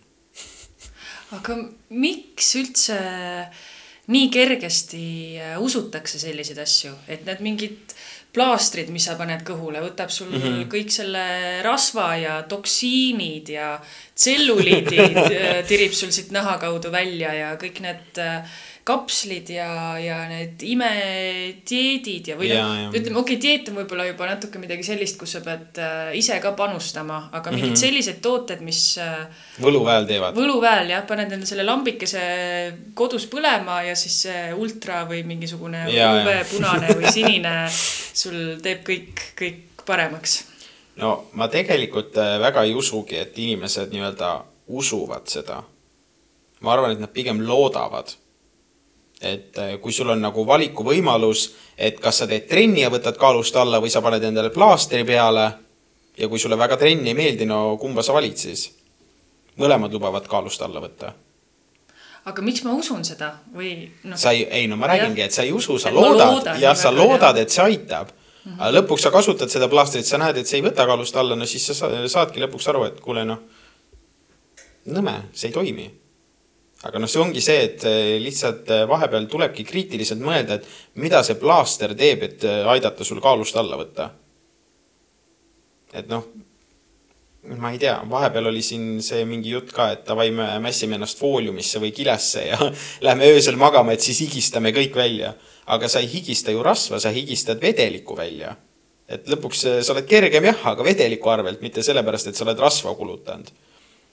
aga 1.38 1.58
miks 1.90 2.54
üldse 2.60 3.00
nii 4.10 4.30
kergesti 4.34 5.04
äh, 5.38 5.58
usutakse 5.62 6.18
selliseid 6.18 6.58
asju, 6.62 6.94
et 7.08 7.26
need 7.28 7.44
mingid 7.44 7.94
plaastrid, 8.34 8.90
mis 8.94 9.08
sa 9.08 9.16
paned 9.18 9.42
kõhule, 9.46 9.80
võtab 9.82 10.10
sul 10.14 10.30
mm 10.30 10.42
-hmm. 10.42 10.66
kõik 10.70 10.92
selle 10.94 11.24
rasva 11.66 12.08
ja 12.16 12.34
toksiinid 12.48 13.48
ja 13.48 13.72
tselluliidid 14.14 15.18
äh, 15.26 15.62
tirib 15.66 15.94
sul 15.94 16.12
siit 16.14 16.30
naha 16.34 16.58
kaudu 16.58 16.92
välja 16.92 17.34
ja 17.34 17.54
kõik 17.58 17.80
need 17.82 18.18
äh, 18.22 18.46
kapslid 18.90 19.50
ja, 19.54 19.70
ja 20.02 20.18
need 20.30 20.62
imedieedid 20.66 22.30
ja, 22.32 22.36
või 22.38 22.50
noh, 22.50 22.90
ütleme, 22.90 23.16
okei 23.20 23.36
okay,, 23.36 23.40
dieet 23.42 23.70
on 23.70 23.78
võib-olla 23.80 24.06
juba 24.08 24.28
natuke 24.32 24.60
midagi 24.62 24.86
sellist, 24.86 25.18
kus 25.20 25.36
sa 25.36 25.42
pead 25.44 25.78
äh, 25.82 26.10
ise 26.18 26.38
ka 26.42 26.52
panustama, 26.58 27.22
aga 27.30 27.52
mingid 27.54 27.70
mm 27.70 27.74
-hmm. 27.74 27.82
sellised 27.84 28.20
tooted, 28.24 28.62
mis 28.66 28.82
äh,. 28.98 29.26
võluväel 29.62 30.08
teevad. 30.10 30.36
võluväel 30.36 30.90
jah, 30.94 31.06
paned 31.06 31.30
endale 31.30 31.46
selle 31.46 31.66
lambikese 31.66 32.22
kodus 32.98 33.28
põlema 33.30 33.80
ja 33.86 33.96
siis 33.96 34.22
see 34.26 34.44
ultra 34.54 35.04
või 35.08 35.22
mingisugune 35.26 35.86
UV 35.86 36.30
punane 36.50 36.94
või 36.98 37.12
sinine 37.12 37.54
sul 37.70 38.56
teeb 38.62 38.82
kõik, 38.86 39.26
kõik 39.38 39.84
paremaks. 39.86 40.40
no 40.96 41.30
ma 41.32 41.48
tegelikult 41.48 42.16
äh, 42.18 42.38
väga 42.42 42.64
ei 42.66 42.74
usugi, 42.74 43.18
et 43.18 43.38
inimesed 43.38 43.92
nii-öelda 43.94 44.32
usuvad 44.66 45.30
seda. 45.30 45.62
ma 46.60 46.72
arvan, 46.72 46.92
et 46.92 47.00
nad 47.00 47.12
pigem 47.14 47.40
loodavad 47.46 48.16
et 49.20 49.58
äh, 49.58 49.80
kui 49.80 49.92
sul 49.92 50.08
on 50.08 50.22
nagu 50.22 50.44
valikuvõimalus, 50.46 51.50
et 51.76 52.00
kas 52.00 52.22
sa 52.22 52.28
teed 52.28 52.46
trenni 52.48 52.80
ja 52.80 52.90
võtad 52.92 53.18
kaalust 53.20 53.56
alla 53.60 53.80
või 53.80 53.92
sa 53.92 54.00
paned 54.00 54.24
endale 54.24 54.52
plaastri 54.54 55.04
peale 55.04 55.46
ja 56.16 56.28
kui 56.28 56.40
sulle 56.40 56.56
väga 56.58 56.78
trenn 56.80 57.06
ei 57.06 57.16
meeldi, 57.16 57.48
no 57.48 57.76
kumba 57.80 58.02
sa 58.02 58.16
valid 58.16 58.38
siis? 58.40 58.70
mõlemad 59.60 59.92
lubavad 59.92 60.24
kaalust 60.30 60.62
alla 60.62 60.80
võtta. 60.80 61.12
aga 62.24 62.42
miks 62.42 62.64
ma 62.64 62.72
usun 62.72 63.04
seda 63.04 63.34
või 63.52 63.90
noh? 64.04 64.16
sa 64.16 64.32
ei, 64.32 64.46
ei 64.48 64.66
no 64.70 64.80
ma 64.80 64.88
räägingi, 64.88 65.26
et 65.26 65.36
sa 65.36 65.44
ei 65.44 65.52
usu, 65.52 65.76
sa 65.78 65.90
et 65.90 65.94
loodad, 65.94 66.54
jah, 66.60 66.76
sa 66.76 66.92
loodad, 66.94 67.36
et 67.36 67.50
see 67.50 67.64
aitab 67.64 68.08
mm. 68.08 68.52
-hmm. 68.52 68.60
aga 68.60 68.72
lõpuks 68.78 69.04
sa 69.04 69.10
kasutad 69.10 69.52
seda 69.52 69.68
plaastrit, 69.68 70.06
sa 70.06 70.18
näed, 70.18 70.36
et 70.36 70.46
see 70.46 70.62
ei 70.62 70.64
võta 70.64 70.86
kaalust 70.86 71.16
alla, 71.16 71.36
no 71.36 71.46
siis 71.46 71.66
sa 71.66 71.90
saadki 72.08 72.40
lõpuks 72.40 72.68
aru, 72.72 72.84
et 72.84 73.00
kuule 73.00 73.24
noh, 73.24 73.44
nõme, 74.86 75.16
see 75.32 75.52
ei 75.52 75.52
toimi 75.52 75.90
aga 76.88 77.00
noh, 77.00 77.10
see 77.10 77.20
ongi 77.20 77.42
see, 77.44 77.64
et 77.66 77.82
eh, 77.88 78.16
lihtsalt 78.22 78.70
eh, 78.72 78.84
vahepeal 78.88 79.26
tulebki 79.30 79.66
kriitiliselt 79.68 80.22
mõelda, 80.24 80.56
et 80.56 81.00
mida 81.02 81.20
see 81.26 81.36
plaaster 81.40 81.92
teeb, 81.98 82.24
et 82.24 82.46
eh, 82.48 82.62
aidata 82.72 83.04
sul 83.04 83.20
kaalust 83.20 83.58
alla 83.60 83.78
võtta. 83.80 84.08
et 85.92 86.08
noh, 86.08 86.24
ma 87.60 87.72
ei 87.74 87.80
tea, 87.82 87.96
vahepeal 88.08 88.48
oli 88.48 88.62
siin 88.64 89.00
see 89.04 89.24
mingi 89.28 89.52
jutt 89.52 89.74
ka, 89.76 89.90
et 89.92 90.04
davai, 90.08 90.30
me 90.32 90.46
mässime 90.62 90.96
ennast 90.96 91.18
fooliumisse 91.20 91.82
või 91.82 91.92
kilesse 91.92 92.46
ja 92.46 92.58
lähme 93.06 93.28
öösel 93.34 93.60
magama, 93.60 93.92
et 93.92 94.04
siis 94.04 94.22
higistame 94.24 94.72
kõik 94.76 94.96
välja. 94.96 95.34
aga 95.70 95.88
sa 95.88 96.00
ei 96.00 96.08
higista 96.10 96.50
ju 96.50 96.62
rasva, 96.66 96.98
sa 96.98 97.12
higistad 97.12 97.60
vedelikku 97.60 98.16
välja. 98.16 98.56
et 99.08 99.28
lõpuks 99.28 99.66
sa 99.82 99.92
oled 99.92 100.06
kergem 100.08 100.44
jah, 100.48 100.66
aga 100.72 100.84
vedeliku 100.86 101.28
arvelt, 101.28 101.60
mitte 101.60 101.82
sellepärast, 101.82 102.30
et 102.30 102.36
sa 102.36 102.46
oled 102.46 102.58
rasva 102.58 102.94
kulutanud 102.94 103.50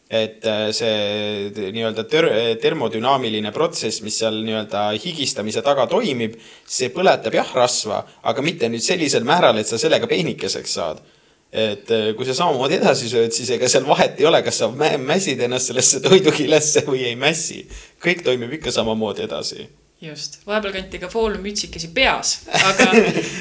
et 0.09 0.45
äh, 0.47 0.69
see 0.71 1.71
nii-öelda 1.73 2.05
ter-, 2.07 2.29
termodünaamiline 2.63 3.51
protsess, 3.55 3.99
mis 4.05 4.15
seal 4.21 4.39
nii-öelda 4.45 4.87
higistamise 5.03 5.63
taga 5.65 5.87
toimib, 5.91 6.37
see 6.63 6.87
põletab 6.95 7.35
jah 7.35 7.49
rasva, 7.57 8.01
aga 8.23 8.45
mitte 8.45 8.69
nüüd 8.71 8.83
sellisel 8.83 9.27
määral, 9.27 9.59
et 9.59 9.67
sa 9.67 9.79
sellega 9.79 10.07
peenikeseks 10.07 10.77
saad. 10.79 11.03
et 11.51 11.91
äh, 11.95 12.09
kui 12.15 12.25
sa 12.27 12.33
samamoodi 12.35 12.75
edasi 12.75 13.07
sööd, 13.07 13.31
siis 13.31 13.49
ega 13.55 13.69
seal 13.71 13.85
vahet 13.87 14.19
ei 14.19 14.25
ole, 14.27 14.41
kas 14.43 14.57
sa 14.59 14.67
mässid 14.71 15.39
ennast 15.43 15.71
sellesse 15.71 16.01
toidukilesse 16.07 16.83
või 16.87 17.05
ei 17.07 17.15
mässi. 17.15 17.65
kõik 18.03 18.23
toimib 18.23 18.59
ikka 18.59 18.71
samamoodi 18.71 19.23
edasi 19.27 19.67
just, 20.01 20.39
vahepeal 20.45 20.75
kanti 20.75 20.99
ka 20.99 21.09
foolumütsikesi 21.09 21.91
peas, 21.95 22.41
aga 22.51 22.91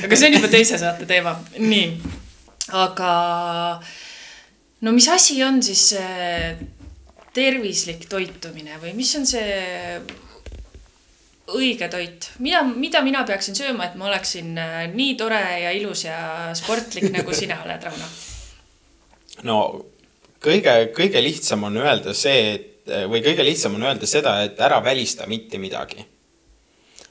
aga 0.06 0.16
see 0.16 0.30
on 0.30 0.38
juba 0.38 0.50
teise 0.50 0.78
saate 0.80 1.06
teema, 1.06 1.34
nii. 1.58 1.88
aga 2.72 3.10
no 4.80 4.92
mis 4.92 5.08
asi 5.08 5.40
on 5.44 5.62
siis 5.64 5.88
tervislik 7.36 8.08
toitumine 8.08 8.78
või 8.82 8.94
mis 8.96 9.14
on 9.18 9.26
see 9.28 9.56
õige 11.54 11.88
toit, 11.90 12.30
mida, 12.42 12.62
mida 12.66 13.02
mina 13.06 13.22
peaksin 13.26 13.56
sööma, 13.56 13.86
et 13.86 13.98
ma 13.98 14.08
oleksin 14.10 14.56
äh, 14.58 14.78
nii 14.92 15.14
tore 15.18 15.42
ja 15.62 15.74
ilus 15.76 16.06
ja 16.06 16.16
sportlik, 16.58 17.10
nagu 17.14 17.34
sina 17.34 17.60
oled, 17.64 17.86
Rauno? 17.86 18.08
no 19.46 19.60
kõige, 20.42 20.74
kõige 20.96 21.22
lihtsam 21.22 21.68
on 21.68 21.78
öelda 21.84 22.14
see, 22.16 22.56
et 22.56 22.72
või 23.10 23.18
kõige 23.22 23.42
lihtsam 23.46 23.74
on 23.74 23.86
öelda 23.86 24.06
seda, 24.06 24.36
et 24.46 24.60
ära 24.62 24.78
välista 24.82 25.26
mitte 25.26 25.58
midagi. 25.58 26.04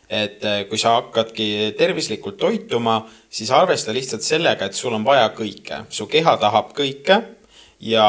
et 0.10 0.44
äh, 0.46 0.60
kui 0.70 0.78
sa 0.78 1.00
hakkadki 1.00 1.74
tervislikult 1.78 2.38
toituma, 2.38 3.00
siis 3.30 3.50
arvesta 3.52 3.94
lihtsalt 3.94 4.22
sellega, 4.22 4.68
et 4.68 4.78
sul 4.78 4.94
on 4.94 5.04
vaja 5.04 5.32
kõike, 5.34 5.86
su 5.90 6.06
keha 6.12 6.36
tahab 6.38 6.76
kõike 6.78 7.22
ja 7.80 8.06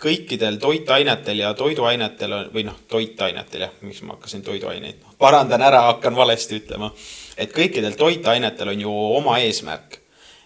kõikidel 0.00 0.56
toitainetel 0.60 1.42
ja 1.44 1.52
toiduainetel 1.54 2.32
on, 2.32 2.46
või 2.54 2.64
noh, 2.68 2.76
toitainetel 2.88 3.66
jah, 3.66 3.72
miks 3.84 4.00
ma 4.06 4.16
hakkasin 4.16 4.44
toiduaineid, 4.46 5.02
parandan 5.20 5.62
ära, 5.64 5.82
hakkan 5.90 6.16
valesti 6.16 6.60
ütlema. 6.60 6.92
et 7.36 7.52
kõikidel 7.56 7.96
toitainetel 7.96 8.68
on 8.68 8.80
ju 8.80 8.94
oma 9.16 9.38
eesmärk. 9.38 10.00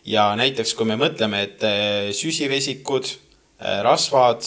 ja 0.04 0.34
näiteks, 0.36 0.74
kui 0.74 0.86
me 0.86 0.96
mõtleme, 0.96 1.42
et 1.42 1.62
eh, 1.62 2.12
süsivesikud, 2.12 3.06
eh, 3.60 3.80
rasvad, 3.82 4.42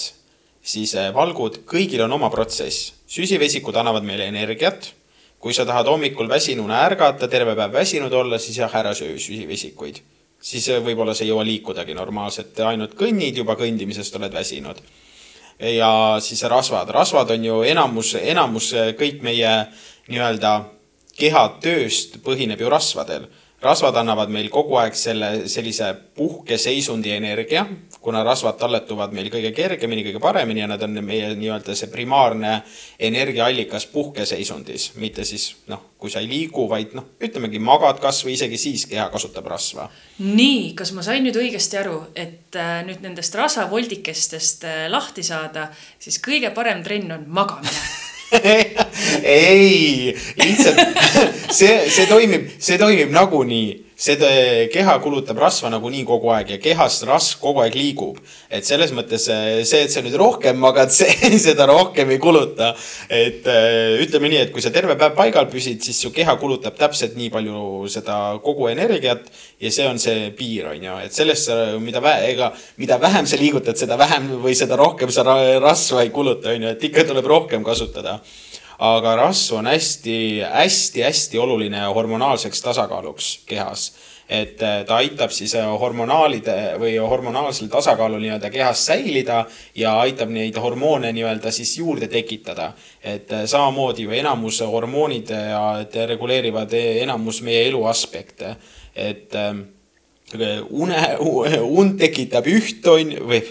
siis 0.62 0.94
eh, 0.96 1.14
valgud, 1.14 1.64
kõigil 1.66 2.04
on 2.04 2.12
oma 2.12 2.30
protsess. 2.30 2.94
süsivesikud 3.08 3.76
annavad 3.76 4.04
meile 4.04 4.28
energiat. 4.28 4.94
kui 5.40 5.54
sa 5.54 5.66
tahad 5.66 5.88
hommikul 5.88 6.28
väsinuna 6.30 6.82
ärgata, 6.84 7.28
terve 7.28 7.56
päev 7.56 7.74
väsinud 7.74 8.14
olla, 8.14 8.38
siis 8.38 8.58
jah, 8.58 8.76
ära 8.76 8.94
söö 8.94 9.20
süsivesikuid 9.20 10.02
siis 10.40 10.70
äh, 10.70 10.82
võib-olla 10.84 11.16
sa 11.16 11.26
ei 11.26 11.32
jõua 11.32 11.46
liikudagi 11.48 11.96
normaalselt, 11.98 12.60
ainult 12.66 12.96
kõnnid, 13.00 13.38
juba 13.42 13.58
kõndimisest 13.60 14.16
oled 14.20 14.34
väsinud. 14.34 14.82
ja 15.60 15.92
siis 16.22 16.44
rasvad, 16.44 16.90
rasvad 16.94 17.32
on 17.34 17.46
ju 17.46 17.62
enamus, 17.66 18.16
enamus 18.22 18.74
äh, 18.74 18.94
kõik 18.98 19.22
meie 19.26 19.54
nii-öelda 20.08 20.54
keha 21.18 21.44
tööst 21.62 22.20
põhineb 22.24 22.62
ju 22.62 22.70
rasvadel. 22.70 23.28
rasvad 23.62 23.96
annavad 23.98 24.30
meil 24.30 24.50
kogu 24.54 24.78
aeg 24.78 24.96
selle 24.96 25.48
sellise 25.50 25.94
puhkeseisundi 26.16 27.12
energia, 27.12 27.66
kuna 28.08 28.22
rasvad 28.24 28.56
talletuvad 28.56 29.12
meil 29.12 29.28
kõige 29.28 29.50
kergemini, 29.52 30.06
kõige 30.06 30.22
paremini 30.24 30.62
ja 30.62 30.70
nad 30.72 30.84
on 30.86 30.96
meie 31.04 31.34
nii-öelda 31.36 31.76
see 31.76 31.90
primaarne 31.92 32.54
energiaallikas 33.04 33.90
puhkeseisundis, 33.92 34.94
mitte 34.96 35.26
siis 35.28 35.50
noh, 35.68 35.82
kui 36.00 36.14
sa 36.14 36.22
ei 36.24 36.30
liigu, 36.32 36.70
vaid 36.72 36.96
noh, 36.96 37.10
ütlemegi 37.20 37.60
magad 37.60 38.00
kasvõi 38.00 38.38
isegi 38.38 38.62
siis 38.62 38.86
keha 38.88 39.10
kasutab 39.12 39.52
rasva. 39.52 39.90
nii, 40.24 40.72
kas 40.80 40.96
ma 40.96 41.04
sain 41.04 41.28
nüüd 41.28 41.36
õigesti 41.36 41.82
aru, 41.82 42.00
et 42.16 42.56
äh, 42.56 42.80
nüüd 42.88 43.04
nendest 43.04 43.36
rasvavoldikestest 43.36 44.64
äh, 44.64 44.84
lahti 44.88 45.28
saada, 45.28 45.68
siis 46.00 46.24
kõige 46.24 46.56
parem 46.56 46.88
trenn 46.88 47.12
on 47.12 47.28
magamine 47.28 47.76
ei, 49.24 50.16
lihtsalt 50.40 50.80
see, 51.60 51.90
see 51.92 52.08
toimib, 52.08 52.48
see 52.60 52.80
toimib 52.80 53.12
nagunii 53.12 53.87
seda 53.98 54.28
keha 54.70 54.94
kulutab 55.02 55.40
rasva 55.42 55.72
nagunii 55.74 56.04
kogu 56.06 56.30
aeg 56.30 56.52
ja 56.54 56.58
kehas 56.62 57.00
rasv 57.10 57.40
kogu 57.42 57.64
aeg 57.64 57.74
liigub. 57.74 58.20
et 58.50 58.66
selles 58.66 58.92
mõttes 58.94 59.26
eh, 59.34 59.64
see, 59.66 59.88
et 59.88 59.92
sa 59.92 60.04
nüüd 60.06 60.14
rohkem 60.22 60.60
magad, 60.62 60.94
see 60.98 61.32
seda 61.42 61.66
rohkem 61.66 62.14
ei 62.14 62.20
kuluta. 62.22 62.76
et 63.10 63.48
eh, 63.50 63.98
ütleme 64.06 64.30
nii, 64.30 64.44
et 64.46 64.54
kui 64.54 64.62
sa 64.62 64.70
terve 64.76 64.94
päev 65.02 65.18
paigal 65.18 65.50
püsid, 65.50 65.82
siis 65.82 65.98
su 66.06 66.14
keha 66.14 66.38
kulutab 66.38 66.78
täpselt 66.78 67.18
nii 67.18 67.32
palju 67.34 67.90
seda 67.90 68.38
kogu 68.46 68.70
energiat 68.70 69.26
ja 69.58 69.74
see 69.74 69.90
on 69.90 69.98
see 69.98 70.30
piir, 70.38 70.70
on 70.76 70.90
ju, 70.90 70.98
et 71.02 71.18
sellest, 71.18 71.50
mida 71.82 72.04
vä-, 72.04 72.20
ega 72.30 72.52
mida 72.78 73.00
vähem 73.02 73.26
sa 73.26 73.42
liigutad, 73.42 73.82
seda 73.82 73.98
vähem 73.98 74.30
või 74.44 74.54
seda 74.58 74.78
rohkem 74.78 75.10
sa 75.10 75.26
rasva 75.26 76.06
ei 76.06 76.14
kuluta, 76.14 76.54
on 76.54 76.70
ju, 76.70 76.76
et 76.78 76.86
ikka 76.92 77.08
tuleb 77.10 77.34
rohkem 77.34 77.66
kasutada 77.66 78.20
aga 78.80 79.16
rasv 79.16 79.58
on 79.58 79.66
hästi-hästi-hästi 79.66 81.40
oluline 81.40 81.82
hormonaalseks 81.94 82.62
tasakaaluks 82.62 83.40
kehas. 83.46 83.94
et 84.30 84.62
äh, 84.62 84.86
ta 84.86 84.96
aitab 84.96 85.32
siis 85.32 85.54
äh, 85.56 85.64
hormonaalide 85.80 86.76
või 86.80 86.98
hormonaalsel 87.00 87.70
tasakaalul 87.72 88.20
nii-öelda 88.20 88.50
kehas 88.52 88.82
säilida 88.86 89.46
ja 89.76 89.94
aitab 90.02 90.30
neid 90.36 90.58
hormoone 90.60 91.14
nii-öelda 91.16 91.52
siis 91.52 91.78
juurde 91.78 92.08
tekitada. 92.08 92.74
et 93.04 93.32
äh, 93.32 93.46
samamoodi 93.46 94.04
ju 94.04 94.12
enamus 94.12 94.60
hormoonid 94.62 95.32
reguleerivad 96.08 96.74
enamus 96.74 97.42
meie 97.42 97.68
elu 97.70 97.86
aspekte, 97.86 98.56
et 98.96 99.34
une, 100.70 101.18
und 101.62 101.98
tekitab 102.00 102.48
üht 102.48 102.88
on 102.88 103.16
või 103.32 103.42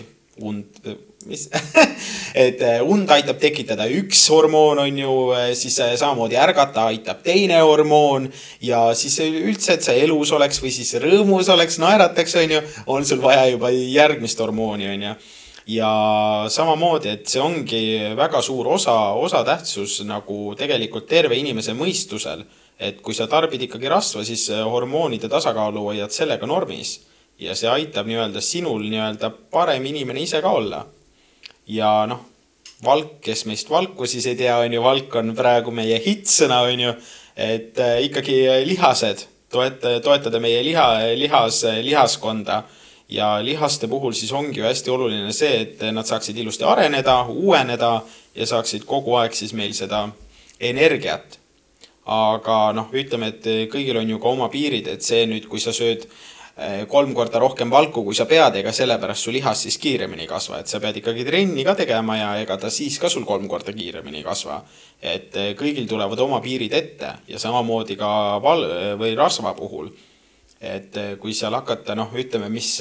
und 0.41 0.89
mis 1.27 1.49
et 2.37 2.61
äh, 2.61 2.83
und 2.83 3.11
aitab 3.11 3.39
tekitada 3.41 3.87
üks 3.89 4.27
hormoon, 4.33 4.81
on 4.83 4.99
ju, 5.01 5.15
äh, 5.37 5.53
siis 5.57 5.79
äh, 5.81 5.95
samamoodi 5.97 6.37
ärgata 6.37 6.87
aitab 6.91 7.23
teine 7.25 7.62
hormoon 7.65 8.29
ja 8.61 8.83
siis 8.95 9.19
üldse, 9.25 9.77
et 9.77 9.87
sa 9.87 9.95
elus 9.97 10.33
oleks 10.37 10.61
või 10.62 10.73
siis 10.75 10.93
rõõmus 11.03 11.49
oleks, 11.53 11.81
naerataks, 11.83 12.37
on 12.43 12.57
ju, 12.57 12.62
on 12.93 13.09
sul 13.09 13.23
vaja 13.25 13.49
juba 13.51 13.73
järgmist 13.73 14.41
hormooni, 14.43 14.91
on 14.93 15.09
ju. 15.09 15.17
Ja 15.77 15.91
samamoodi, 16.53 17.11
et 17.17 17.27
see 17.27 17.41
ongi 17.43 17.81
väga 18.15 18.39
suur 18.45 18.69
osa, 18.77 18.95
osatähtsus 19.19 19.99
nagu 20.07 20.53
tegelikult 20.59 21.09
terve 21.11 21.35
inimese 21.41 21.75
mõistusel. 21.75 22.45
et 22.79 22.99
kui 23.01 23.15
sa 23.17 23.25
tarbid 23.25 23.62
ikkagi 23.65 23.89
rasva, 23.89 24.21
siis 24.25 24.51
hormoonide 24.53 25.31
tasakaalu 25.33 25.81
hoiad 25.81 26.12
sellega 26.12 26.47
normis. 26.47 26.99
Ja 27.41 27.55
see 27.57 27.71
aitab 27.73 28.05
nii-öelda 28.07 28.41
sinul 28.45 28.85
nii-öelda 28.85 29.31
parem 29.51 29.85
inimene 29.89 30.21
ise 30.21 30.43
ka 30.45 30.53
olla 30.53 30.83
ja 31.67 31.91
noh, 32.09 32.25
valk, 32.85 33.19
kes 33.25 33.47
meist 33.51 33.71
valku 33.71 34.07
siis 34.07 34.27
ei 34.27 34.37
tea, 34.39 34.57
on 34.63 34.73
ju, 34.73 34.83
valk 34.83 35.15
on 35.21 35.35
praegu 35.37 35.73
meie 35.75 35.99
hittsõna, 36.03 36.63
on 36.69 36.85
ju, 36.87 36.97
et 37.37 37.79
äh, 37.83 38.01
ikkagi 38.09 38.41
lihased, 38.69 39.27
toeta, 39.53 39.99
toetada 40.05 40.41
meie 40.43 40.63
liha, 40.65 40.89
lihas, 41.17 41.63
lihaskonda 41.83 42.63
ja 43.09 43.37
lihaste 43.43 43.89
puhul 43.89 44.13
siis 44.13 44.33
ongi 44.33 44.61
ju 44.61 44.67
hästi 44.67 44.91
oluline 44.91 45.33
see, 45.33 45.61
et 45.63 45.83
nad 45.95 46.07
saaksid 46.07 46.39
ilusti 46.39 46.67
areneda, 46.67 47.23
uueneda 47.31 48.01
ja 48.35 48.47
saaksid 48.47 48.87
kogu 48.87 49.15
aeg 49.21 49.35
siis 49.35 49.55
meil 49.55 49.75
seda 49.75 50.09
energiat. 50.61 51.39
aga 52.07 52.71
noh, 52.71 52.93
ütleme, 52.95 53.33
et 53.33 53.47
kõigil 53.67 53.97
on 53.99 54.11
ju 54.11 54.19
ka 54.23 54.29
oma 54.31 54.47
piirid, 54.47 54.87
et 54.87 55.03
see 55.03 55.25
nüüd, 55.27 55.49
kui 55.51 55.59
sa 55.59 55.73
sööd 55.75 56.05
kolm 56.88 57.12
korda 57.12 57.40
rohkem 57.42 57.69
valku, 57.71 58.01
kui 58.07 58.16
sa 58.16 58.25
pead, 58.25 58.55
ega 58.62 58.73
sellepärast 58.73 59.27
su 59.27 59.33
lihas 59.35 59.66
siis 59.66 59.77
kiiremini 59.77 60.25
ei 60.25 60.31
kasva, 60.31 60.62
et 60.62 60.71
sa 60.73 60.81
pead 60.81 61.03
ikkagi 61.03 61.25
trenni 61.29 61.64
ka 61.66 61.75
tegema 61.77 62.16
ja 62.16 62.31
ega 62.40 62.57
ta 62.57 62.71
siis 62.73 62.97
ka 62.99 63.11
sul 63.12 63.27
kolm 63.29 63.45
korda 63.49 63.75
kiiremini 63.77 64.23
ei 64.23 64.25
kasva. 64.25 64.62
et 65.03 65.37
eh, 65.37 65.53
kõigil 65.53 65.85
tulevad 65.88 66.19
oma 66.25 66.40
piirid 66.40 66.73
ette 66.73 67.12
ja 67.29 67.38
samamoodi 67.38 67.97
ka 67.97 68.40
val- 68.40 68.97
või 68.97 69.12
rasva 69.16 69.53
puhul. 69.55 69.90
et 70.61 70.97
eh, 70.97 71.16
kui 71.21 71.35
seal 71.35 71.53
hakata, 71.53 71.95
noh, 71.95 72.09
ütleme, 72.16 72.49
mis 72.49 72.81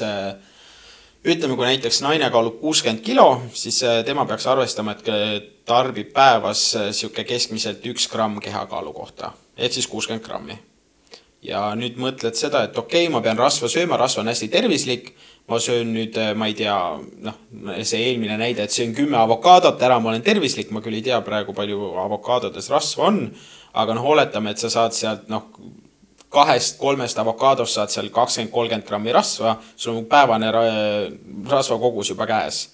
ütleme, 1.24 1.56
kui 1.56 1.66
näiteks 1.66 2.00
naine 2.00 2.30
kaalub 2.30 2.56
kuuskümmend 2.60 3.04
kilo, 3.04 3.42
siis 3.52 3.82
tema 4.06 4.24
peaks 4.24 4.46
arvestama, 4.46 4.96
et 4.96 5.66
tarbib 5.66 6.14
päevas 6.16 6.70
sihuke 6.92 7.24
keskmiselt 7.24 7.84
üks 7.84 8.08
gramm 8.08 8.40
kehakaalu 8.40 8.92
kohta 8.96 9.34
ehk 9.56 9.72
siis 9.72 9.86
kuuskümmend 9.86 10.24
grammi 10.24 10.56
ja 11.46 11.62
nüüd 11.78 11.98
mõtled 12.00 12.36
seda, 12.38 12.64
et 12.66 12.76
okei 12.78 13.06
okay,, 13.06 13.12
ma 13.12 13.22
pean 13.24 13.38
rasva 13.38 13.70
sööma, 13.70 13.98
rasv 14.00 14.22
on 14.22 14.30
hästi 14.30 14.48
tervislik, 14.52 15.12
ma 15.50 15.60
söön 15.62 15.92
nüüd, 15.94 16.18
äh, 16.18 16.32
ma 16.38 16.48
ei 16.50 16.56
tea, 16.58 16.76
noh, 17.28 17.38
see 17.86 18.02
eelmine 18.08 18.38
näide, 18.40 18.66
et 18.66 18.74
söön 18.74 18.94
kümme 18.96 19.18
avokaadot 19.20 19.82
ära, 19.82 20.00
ma 20.02 20.10
olen 20.12 20.24
tervislik, 20.26 20.72
ma 20.74 20.82
küll 20.84 20.98
ei 20.98 21.04
tea 21.06 21.20
praegu, 21.26 21.54
palju 21.56 21.92
avokaadodes 22.06 22.70
rasva 22.72 23.10
on, 23.10 23.20
aga 23.76 23.98
noh, 23.98 24.08
oletame, 24.14 24.54
et 24.54 24.62
sa 24.62 24.72
saad 24.72 24.96
sealt 24.96 25.28
noh, 25.32 25.50
kahest-kolmest 26.34 27.18
avokaadost 27.22 27.78
saad 27.78 27.92
seal 27.92 28.10
kakskümmend, 28.12 28.52
kolmkümmend 28.52 28.88
grammi 28.88 29.14
rasva, 29.14 29.56
sul 29.78 30.00
on 30.00 30.08
päevane 30.10 30.50
rasvakogus 31.50 32.10
juba 32.12 32.26
käes. 32.28 32.66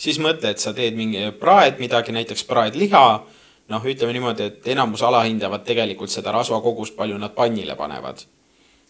siis 0.00 0.16
mõtle, 0.16 0.54
et 0.54 0.62
sa 0.62 0.72
teed 0.72 0.94
mingi 0.96 1.26
praed 1.40 1.76
midagi, 1.82 2.12
näiteks 2.12 2.46
praedliha 2.48 3.02
noh, 3.70 3.86
ütleme 3.86 4.14
niimoodi, 4.16 4.48
et 4.50 4.68
enamus 4.74 5.02
alahindavad 5.06 5.64
tegelikult 5.66 6.12
seda 6.12 6.34
rasvakogust, 6.34 6.96
palju 6.98 7.18
nad 7.18 7.34
pannile 7.36 7.76
panevad. 7.78 8.26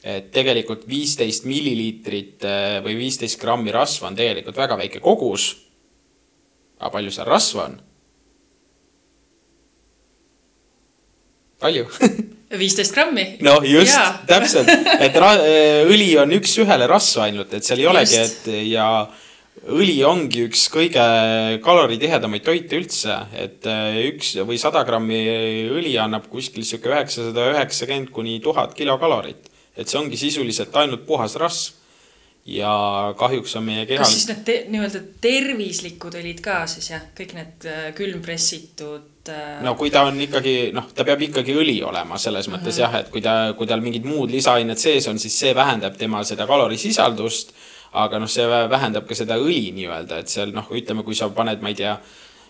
et 0.01 0.31
tegelikult 0.33 0.87
viisteist 0.89 1.45
milliliitrit 1.45 2.45
äh, 2.49 2.79
või 2.81 2.95
viisteist 2.97 3.37
grammi 3.41 3.69
rasva 3.69 4.09
on 4.09 4.17
tegelikult 4.17 4.57
väga 4.57 4.77
väike 4.81 5.01
kogus. 5.05 5.55
aga 6.79 6.91
palju 6.91 7.13
seal 7.13 7.29
rasva 7.29 7.65
on? 7.69 7.81
palju 11.61 11.85
viisteist 12.63 12.95
grammi. 12.95 13.27
noh, 13.45 13.65
just, 13.69 13.99
täpselt, 14.27 14.69
et 15.01 15.17
õli 15.21 16.15
on 16.19 16.33
üks-ühele 16.41 16.89
rasva 16.89 17.29
ainult, 17.29 17.53
et 17.55 17.67
seal 17.67 17.85
ei 17.85 17.91
olegi, 17.91 18.17
et 18.17 18.49
ja 18.71 18.89
õli 19.69 19.99
ongi 20.07 20.47
üks 20.49 20.69
kõige 20.73 21.03
kaloritihedamaid 21.65 22.45
toite 22.45 22.79
üldse, 22.81 23.17
et 23.37 23.67
äh, 23.69 23.99
üks 24.09 24.33
või 24.47 24.57
sada 24.61 24.85
grammi 24.89 25.21
õli 25.77 25.97
annab 26.01 26.31
kuskil 26.33 26.65
sihuke 26.65 26.93
üheksasada 26.93 27.51
üheksakümmend 27.55 28.13
kuni 28.15 28.39
tuhat 28.41 28.73
kilokalorit. 28.75 29.51
et 29.77 29.89
see 29.89 30.01
ongi 30.01 30.17
sisuliselt 30.17 30.75
ainult 30.77 31.07
puhas 31.07 31.37
rasv. 31.37 31.77
ja 32.47 33.13
kahjuks 33.19 33.53
on 33.57 33.65
meie 33.65 33.85
kehal. 33.87 34.01
kas 34.01 34.15
siis 34.15 34.29
need 34.31 34.45
te, 34.45 34.55
nii-öelda 34.73 35.01
tervislikud 35.21 36.15
õlid 36.17 36.41
ka 36.41 36.65
siis 36.67 36.91
jah, 36.91 37.03
kõik 37.17 37.35
need 37.37 37.67
äh, 37.69 37.91
külmpressitud 37.95 39.29
äh...? 39.29 39.61
no 39.63 39.75
kui 39.77 39.93
ta 39.93 40.07
on 40.09 40.17
ikkagi 40.25 40.73
noh, 40.73 40.89
ta 40.97 41.05
peab 41.05 41.21
ikkagi 41.29 41.53
õli 41.53 41.83
olema 41.85 42.17
selles 42.19 42.49
mõttes 42.49 42.81
mm 42.81 42.81
-hmm. 42.81 42.97
jah, 42.97 43.01
et 43.05 43.13
kui 43.13 43.21
ta, 43.21 43.53
kui 43.59 43.69
tal 43.69 43.85
mingid 43.85 44.09
muud 44.09 44.33
lisaained 44.33 44.81
sees 44.81 45.07
on, 45.13 45.19
siis 45.19 45.37
see 45.39 45.53
vähendab 45.55 46.01
tema 46.01 46.25
seda 46.25 46.49
kalorisisaldust 46.49 47.53
aga 47.93 48.21
noh, 48.23 48.31
see 48.31 48.47
vähendab 48.47 49.07
ka 49.09 49.17
seda 49.19 49.39
õli 49.41 49.71
nii-öelda, 49.77 50.21
et 50.23 50.33
seal 50.33 50.55
noh, 50.55 50.69
ütleme, 50.75 51.05
kui 51.07 51.17
sa 51.19 51.31
paned, 51.35 51.63
ma 51.63 51.73
ei 51.73 51.79
tea, 51.79 51.97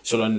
sul 0.03 0.21
on, 0.25 0.37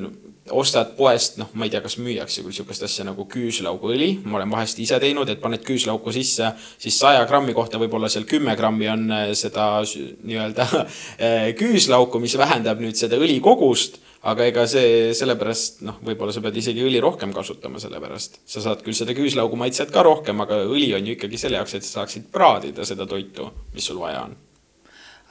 ostad 0.58 0.94
poest, 0.98 1.36
noh, 1.38 1.50
ma 1.58 1.66
ei 1.66 1.72
tea, 1.72 1.80
kas 1.84 1.96
müüakse 2.02 2.42
küll 2.42 2.54
sihukest 2.54 2.86
asja 2.86 3.06
nagu 3.06 3.26
küüslauguõli, 3.30 4.10
ma 4.26 4.40
olen 4.40 4.54
vahest 4.54 4.80
ise 4.82 4.98
teinud, 5.02 5.30
et 5.30 5.42
paned 5.42 5.62
küüslauku 5.66 6.14
sisse, 6.14 6.52
siis 6.82 6.98
saja 6.98 7.22
grammi 7.30 7.54
kohta 7.54 7.80
võib-olla 7.82 8.10
seal 8.10 8.26
kümme 8.30 8.56
grammi 8.58 8.90
on 8.90 9.04
äh, 9.14 9.26
seda 9.38 9.68
nii-öelda 9.86 10.68
äh, 10.82 11.50
küüslauku, 11.58 12.22
mis 12.22 12.38
vähendab 12.38 12.82
nüüd 12.82 12.98
seda 12.98 13.18
õlikogust 13.22 14.02
aga 14.22 14.46
ega 14.46 14.68
see 14.70 15.10
sellepärast 15.18 15.80
noh, 15.86 15.96
võib-olla 16.06 16.34
sa 16.34 16.42
pead 16.44 16.60
isegi 16.60 16.84
õli 16.86 17.00
rohkem 17.02 17.32
kasutama, 17.34 17.82
sellepärast. 17.82 18.38
Sa 18.46 18.62
saad 18.62 18.84
küll 18.86 18.94
seda 18.94 19.16
küüslaugu 19.18 19.58
maitset 19.58 19.90
ka 19.90 20.04
rohkem, 20.06 20.38
aga 20.44 20.60
õli 20.62 20.92
on 20.94 21.10
ju 21.10 21.16
ikkagi 21.16 21.40
selle 21.42 21.58
jaoks, 21.58 21.74
et 21.74 21.86
sa 21.86 22.00
saaksid 22.00 22.30
praadida 22.30 22.86
seda 22.86 23.08
toitu, 23.10 23.50
mis 23.74 23.90
sul 23.90 23.98
vaja 23.98 24.22
on 24.28 24.38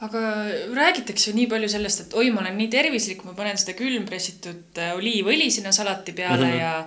aga 0.02 0.20
räägitakse 0.74 1.30
ju 1.30 1.36
nii 1.36 1.48
palju 1.50 1.70
sellest, 1.70 2.06
et 2.06 2.14
oi, 2.18 2.30
ma 2.34 2.42
olen 2.42 2.56
nii 2.58 2.70
tervislik, 2.72 3.22
ma 3.26 3.36
panen 3.38 3.58
seda 3.60 3.76
külmpressitud 3.78 4.80
äh, 4.82 4.94
oliivõli 4.98 5.50
sinna 5.54 5.72
salati 5.72 6.14
peale 6.16 6.46
mm 6.46 6.52
-hmm. 6.52 6.60
ja 6.60 6.84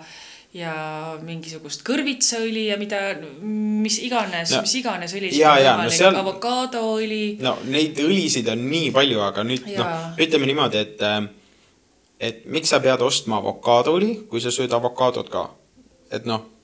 ja 0.56 0.74
mingisugust 1.20 1.82
kõrvitsaõli 1.84 2.70
ja 2.70 2.78
mida, 2.80 3.00
mis 3.44 3.98
iganes 4.00 4.54
no,, 4.54 4.62
mis 4.64 4.76
iganes 4.80 5.12
õli. 5.18 5.34
ja, 5.36 5.58
ja 5.60 5.74
no 5.82 5.90
seal. 5.92 6.16
avokaadoõli. 6.16 7.38
no 7.44 7.58
neid 7.68 8.00
õlisid 8.00 8.48
on 8.52 8.64
nii 8.70 8.92
palju, 8.96 9.20
aga 9.20 9.44
nüüd 9.44 9.68
noh, 9.76 10.16
ütleme 10.16 10.48
niimoodi, 10.48 10.78
et, 10.78 11.02
äh, 11.04 11.28
et 12.20 12.46
miks 12.46 12.72
sa 12.72 12.80
pead 12.80 13.02
ostma 13.02 13.42
avokaadoõli, 13.44 14.28
kui 14.32 14.42
sa 14.42 14.52
sööd 14.52 14.72
avokaadot 14.72 15.30
ka. 15.30 15.50
et 16.12 16.26
noh 16.26 16.56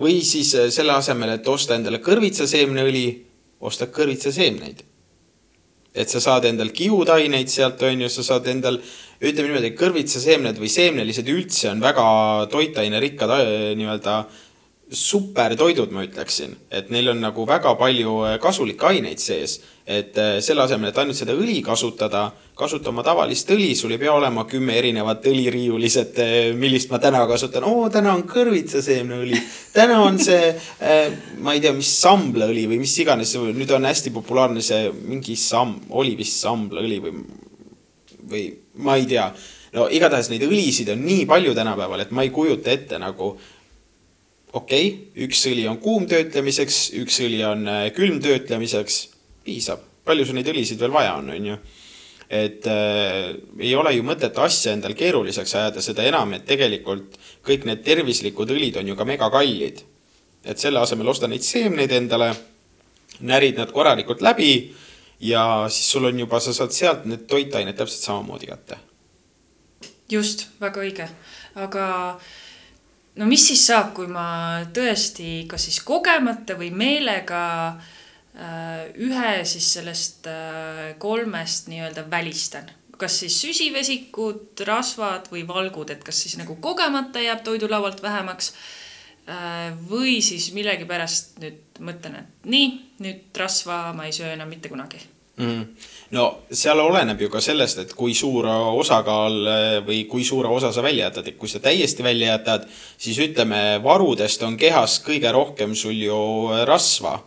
või 0.00 0.20
siis 0.24 0.54
äh, 0.56 0.68
selle 0.72 0.92
asemel, 0.96 1.36
et 1.36 1.48
osta 1.48 1.76
endale 1.76 2.00
kõrvitsaseemneõli, 2.04 3.04
ostad 3.60 3.92
kõrvitsaseemneid. 3.96 4.84
Et 5.94 6.10
sa 6.10 6.20
saad 6.22 6.46
endal 6.50 6.70
kiudaineid 6.74 7.50
sealt, 7.50 7.82
on 7.86 8.04
ju, 8.04 8.10
sa 8.12 8.26
saad 8.26 8.46
endal, 8.52 8.78
ütleme 9.20 9.50
niimoodi, 9.50 9.72
kõrvitsaseemned 9.78 10.60
või 10.60 10.70
seemnelised 10.72 11.28
üldse 11.28 11.70
on 11.72 11.82
väga 11.82 12.04
toitainerikkad 12.52 13.34
äh, 13.36 13.50
nii-öelda 13.78 14.22
supertoidud, 14.92 15.92
ma 15.94 16.02
ütleksin, 16.02 16.56
et 16.74 16.88
neil 16.90 17.12
on 17.12 17.20
nagu 17.22 17.44
väga 17.46 17.76
palju 17.78 18.14
äh, 18.26 18.38
kasulikke 18.42 18.88
aineid 18.88 19.22
sees. 19.22 19.60
et 19.90 20.18
äh, 20.18 20.36
selle 20.42 20.62
asemel, 20.62 20.90
et 20.90 20.98
ainult 21.02 21.18
seda 21.18 21.34
õli 21.34 21.56
kasutada, 21.66 22.28
kasuta 22.58 22.90
oma 22.92 23.02
tavalist 23.02 23.48
õli, 23.50 23.72
sul 23.74 23.94
ei 23.94 23.98
pea 23.98 24.12
olema 24.14 24.44
kümme 24.50 24.76
erinevat 24.78 25.26
õliriiulis, 25.26 25.96
et 25.98 26.18
äh, 26.22 26.34
millist 26.58 26.90
ma 26.90 26.98
täna 27.02 27.22
kasutan. 27.30 27.66
oo, 27.66 27.88
täna 27.90 28.14
on 28.14 28.24
kõrvitsaseemneõli, 28.30 29.38
täna 29.74 30.00
on 30.02 30.18
see, 30.22 30.52
ma 31.42 31.54
ei 31.54 31.62
tea, 31.62 31.74
mis 31.74 31.90
samblaõli 32.02 32.66
või 32.70 32.82
mis 32.82 32.96
iganes, 33.02 33.36
nüüd 33.38 33.70
on 33.74 33.86
hästi 33.90 34.14
populaarne 34.14 34.62
see 34.62 34.90
mingi 35.06 35.38
sam-, 35.38 35.78
oli 35.90 36.16
vist 36.18 36.42
samblaõli 36.42 37.00
või, 37.06 37.24
või 38.30 38.44
ma 38.82 38.98
ei 38.98 39.06
tea 39.10 39.30
no 39.76 39.86
igatahes 39.90 40.30
neid 40.30 40.42
õlisid 40.46 40.90
on 40.92 41.02
nii 41.06 41.24
palju 41.30 41.54
tänapäeval, 41.54 42.02
et 42.02 42.14
ma 42.14 42.26
ei 42.26 42.34
kujuta 42.34 42.72
ette 42.74 42.98
nagu 42.98 43.34
okei 44.52 44.86
okay,, 44.86 45.26
üks 45.26 45.44
õli 45.50 45.66
on 45.70 45.78
kuumtöötlemiseks, 45.82 46.80
üks 47.00 47.20
õli 47.24 47.42
on 47.46 47.66
äh, 47.70 47.84
külmtöötlemiseks, 47.94 49.02
piisab. 49.46 49.86
palju 50.04 50.26
sul 50.26 50.40
neid 50.40 50.48
õlisid 50.50 50.80
veel 50.80 50.94
vaja 50.94 51.14
on, 51.20 51.30
on 51.30 51.46
ju? 51.52 51.58
et 52.30 52.66
äh, 52.70 53.30
ei 53.58 53.74
ole 53.74 53.94
ju 53.94 54.04
mõtet 54.06 54.36
asja 54.38 54.74
endal 54.74 54.94
keeruliseks 54.98 55.54
ajada, 55.58 55.82
seda 55.82 56.06
enam, 56.06 56.34
et 56.34 56.46
tegelikult 56.46 57.18
kõik 57.46 57.66
need 57.66 57.82
tervislikud 57.86 58.50
õlid 58.54 58.78
on 58.80 58.92
ju 58.92 58.98
ka 58.98 59.06
megakallid. 59.06 59.82
et 60.44 60.58
selle 60.58 60.80
asemel 60.80 61.08
osta 61.08 61.28
neid 61.28 61.46
seemneid 61.46 61.92
endale, 61.92 62.32
närid 63.20 63.58
nad 63.58 63.72
korralikult 63.72 64.22
läbi 64.22 64.74
ja 65.20 65.66
siis 65.68 65.90
sul 65.92 66.06
on 66.08 66.18
juba, 66.18 66.40
sa 66.40 66.54
saad 66.56 66.72
sealt 66.72 67.04
need 67.04 67.26
toitained 67.28 67.76
täpselt 67.76 68.02
samamoodi 68.02 68.50
kätte. 68.50 68.78
just, 70.10 70.48
väga 70.60 70.86
õige, 70.86 71.10
aga 71.54 71.86
äh, 72.14 72.38
no 73.18 73.26
mis 73.26 73.46
siis 73.50 73.62
saab, 73.70 73.92
kui 73.96 74.08
ma 74.10 74.26
tõesti 74.74 75.44
kas 75.50 75.68
siis 75.68 75.80
kogemata 75.86 76.56
või 76.58 76.70
meelega 76.74 77.44
äh, 77.70 78.90
ühe 79.02 79.32
siis 79.48 79.72
sellest 79.78 80.28
äh, 80.30 80.82
kolmest 81.02 81.70
nii-öelda 81.72 82.06
välistan, 82.10 82.70
kas 83.00 83.20
siis 83.24 83.40
süsivesikud, 83.42 84.60
rasvad 84.68 85.30
või 85.32 85.46
valgud, 85.48 85.90
et 85.90 86.04
kas 86.06 86.22
siis 86.24 86.36
nagu 86.40 86.58
kogemata 86.62 87.22
jääb 87.22 87.44
toidulaualt 87.46 88.02
vähemaks 88.02 88.52
äh, 88.54 89.70
või 89.90 90.20
siis 90.24 90.52
millegipärast 90.56 91.40
nüüd 91.42 91.80
mõtlen, 91.80 92.20
et 92.22 92.52
nii, 92.52 92.74
nüüd 93.02 93.40
rasva 93.40 93.88
ma 93.96 94.06
ei 94.06 94.14
söö 94.14 94.34
enam 94.36 94.52
mitte 94.52 94.72
kunagi 94.72 95.02
mm.. 95.40 95.62
no 96.16 96.26
seal 96.52 96.80
oleneb 96.82 97.20
ju 97.24 97.30
ka 97.32 97.42
sellest, 97.44 97.82
et 97.84 97.94
kui 97.96 98.14
suur 98.16 98.46
osakaal 98.50 99.38
eh, 99.54 99.78
või 99.86 100.04
kui 100.10 100.26
suure 100.26 100.50
osa 100.52 100.72
sa 100.74 100.84
välja 100.84 101.08
jätad, 101.08 101.30
et 101.30 101.38
kui 101.40 101.50
sa 101.50 101.62
täiesti 101.62 102.06
välja 102.06 102.34
jätad, 102.34 102.68
siis 103.00 103.18
ütleme, 103.24 103.80
varudest 103.84 104.44
on 104.46 104.58
kehas 104.60 105.00
kõige 105.06 105.32
rohkem 105.34 105.74
sul 105.74 105.96
ju 105.96 106.20
rasva. 106.68 107.18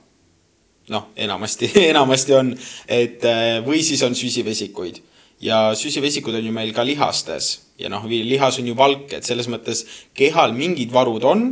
noh, 0.94 1.10
enamasti 1.16 1.72
enamasti 1.92 2.38
on, 2.38 2.54
et 2.88 3.26
eh, 3.26 3.58
või 3.66 3.84
siis 3.84 4.04
on 4.04 4.16
süsivesikuid 4.16 5.02
ja 5.44 5.76
süsivesikud 5.76 6.36
on 6.36 6.46
ju 6.46 6.56
meil 6.56 6.74
ka 6.76 6.86
lihastes 6.86 7.54
ja 7.80 7.90
noh, 7.92 8.06
lihas 8.08 8.60
on 8.60 8.68
ju 8.68 8.76
valk, 8.78 9.12
et 9.14 9.28
selles 9.28 9.50
mõttes 9.52 9.86
kehal 10.16 10.56
mingid 10.56 10.92
varud 10.94 11.24
on. 11.24 11.46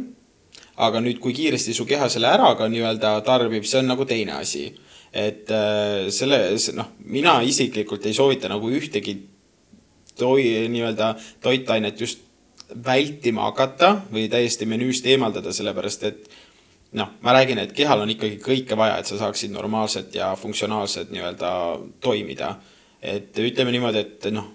aga 0.82 1.02
nüüd, 1.04 1.20
kui 1.22 1.34
kiiresti 1.36 1.76
su 1.76 1.84
keha 1.86 2.08
selle 2.10 2.30
ära 2.32 2.56
ka 2.58 2.66
nii-öelda 2.72 3.20
tarbib, 3.28 3.66
see 3.68 3.82
on 3.84 3.92
nagu 3.92 4.06
teine 4.08 4.32
asi 4.40 4.72
et 5.14 5.52
äh, 5.52 6.10
selle, 6.14 6.40
noh, 6.78 6.94
mina 7.06 7.40
isiklikult 7.44 8.06
ei 8.08 8.16
soovita 8.16 8.50
nagu 8.52 8.70
ühtegi 8.72 9.18
toi-, 10.20 10.68
nii-öelda 10.72 11.14
toitainet 11.44 12.00
just 12.00 12.24
vältima 12.86 13.50
hakata 13.50 13.98
või 14.12 14.30
täiesti 14.32 14.68
menüüst 14.70 15.08
eemaldada, 15.12 15.52
sellepärast 15.52 16.06
et 16.08 16.30
noh, 16.96 17.10
ma 17.24 17.36
räägin, 17.36 17.60
et 17.60 17.74
kehal 17.76 18.04
on 18.04 18.12
ikkagi 18.12 18.40
kõike 18.44 18.78
vaja, 18.80 19.00
et 19.00 19.10
sa 19.10 19.20
saaksid 19.20 19.52
normaalselt 19.52 20.16
ja 20.16 20.32
funktsionaalselt 20.40 21.12
nii-öelda 21.12 21.52
toimida. 22.04 22.56
et 23.02 23.38
ütleme 23.38 23.72
niimoodi, 23.74 23.98
et 23.98 24.26
noh, 24.30 24.46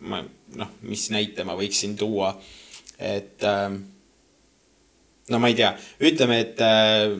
ma 0.00 0.20
noh, 0.56 0.68
mis 0.86 1.08
näite 1.10 1.44
ma 1.44 1.56
võiksin 1.58 1.96
tuua, 1.98 2.30
et 2.98 3.42
äh, 3.44 3.72
no 5.30 5.40
ma 5.42 5.50
ei 5.50 5.56
tea, 5.58 5.72
ütleme, 6.00 6.38
et 6.44 6.62
äh, 6.62 7.16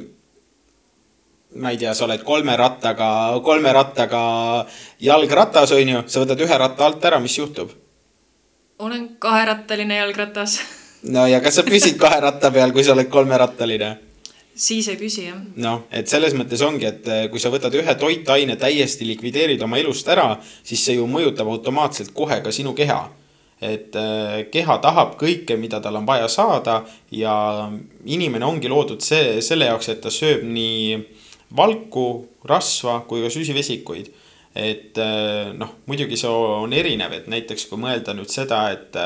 ma 1.57 1.73
ei 1.73 1.81
tea, 1.81 1.95
sa 1.95 2.07
oled 2.07 2.23
kolme 2.27 2.57
rattaga, 2.57 3.09
kolme 3.45 3.73
rattaga 3.73 4.21
jalgratas, 5.03 5.73
on 5.77 5.93
ju, 5.93 6.03
sa 6.07 6.23
võtad 6.23 6.43
ühe 6.45 6.59
ratta 6.63 6.87
alt 6.87 7.05
ära, 7.05 7.21
mis 7.23 7.37
juhtub? 7.39 7.75
olen 8.79 9.09
kaherattaline 9.19 9.97
jalgratas. 9.97 10.59
no 11.09 11.27
ja 11.27 11.41
kas 11.41 11.61
sa 11.61 11.65
püsid 11.67 11.97
kahe 12.03 12.21
ratta 12.21 12.51
peal, 12.53 12.75
kui 12.77 12.85
sa 12.85 12.97
oled 12.97 13.09
kolmerattaline? 13.13 13.93
siis 14.57 14.89
ei 14.89 14.97
püsi, 15.01 15.27
jah. 15.29 15.39
noh, 15.63 15.85
et 15.91 16.09
selles 16.09 16.35
mõttes 16.37 16.63
ongi, 16.65 16.89
et 16.89 17.09
eh, 17.09 17.27
kui 17.33 17.41
sa 17.41 17.53
võtad 17.53 17.75
ühe 17.77 17.95
toitaine 18.01 18.57
täiesti 18.61 19.09
likvideerid 19.09 19.63
oma 19.63 19.81
elust 19.81 20.09
ära, 20.09 20.35
siis 20.65 20.85
see 20.85 20.99
ju 21.01 21.07
mõjutab 21.11 21.49
automaatselt 21.53 22.13
kohe 22.17 22.41
ka 22.45 22.53
sinu 22.53 22.75
keha 22.77 23.05
et 23.61 23.97
eh, 23.97 24.41
keha 24.53 24.79
tahab 24.85 25.15
kõike, 25.21 25.57
mida 25.57 25.81
tal 25.81 25.97
on 25.97 26.09
vaja 26.09 26.29
saada 26.29 26.83
ja 27.11 27.35
inimene 28.05 28.45
ongi 28.45 28.69
loodud 28.69 29.01
see, 29.01 29.41
selle 29.45 29.71
jaoks, 29.71 29.89
et 29.89 30.03
ta 30.05 30.13
sööb 30.13 30.45
nii 30.45 30.99
valku, 31.55 32.27
rasva 32.45 33.01
kui 33.09 33.23
ka 33.23 33.31
süsivesikuid. 33.31 34.13
et 34.57 34.97
äh, 34.97 35.53
noh, 35.53 35.75
muidugi 35.85 36.17
see 36.17 36.31
on 36.33 36.73
erinev, 36.73 37.13
et 37.13 37.27
näiteks 37.29 37.67
kui 37.69 37.77
mõelda 37.77 38.15
nüüd 38.17 38.31
seda, 38.33 38.71
et 38.73 38.97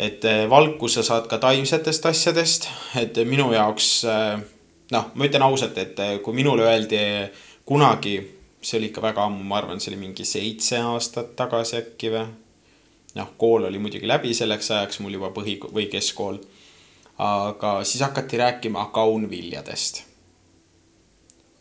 et 0.00 0.24
äh, 0.24 0.46
valku 0.48 0.88
sa 0.88 1.02
saad 1.04 1.26
ka 1.28 1.36
taimsetest 1.38 2.06
asjadest, 2.08 2.68
et 2.96 3.18
minu 3.28 3.50
jaoks 3.52 3.88
äh, 4.08 4.38
noh, 4.94 5.10
ma 5.14 5.28
ütlen 5.28 5.44
ausalt, 5.44 5.76
et 5.76 6.00
kui 6.24 6.32
minule 6.32 6.64
öeldi 6.64 7.02
kunagi, 7.68 8.14
see 8.62 8.78
oli 8.78 8.88
ikka 8.88 9.02
väga 9.04 9.26
ammu, 9.28 9.44
ma 9.44 9.58
arvan, 9.60 9.82
see 9.84 9.92
oli 9.92 10.00
mingi 10.00 10.24
seitse 10.24 10.80
aastat 10.80 11.34
tagasi 11.36 11.76
äkki 11.82 12.14
või. 12.14 12.24
noh, 13.18 13.34
kool 13.36 13.68
oli 13.68 13.76
muidugi 13.78 14.08
läbi 14.08 14.32
selleks 14.32 14.70
ajaks 14.72 15.02
mul 15.04 15.18
juba 15.18 15.28
põhi 15.36 15.58
või 15.60 15.90
keskkool. 15.92 16.40
aga 17.18 17.74
siis 17.84 18.00
hakati 18.00 18.40
rääkima 18.40 18.86
kaunviljadest 18.96 20.06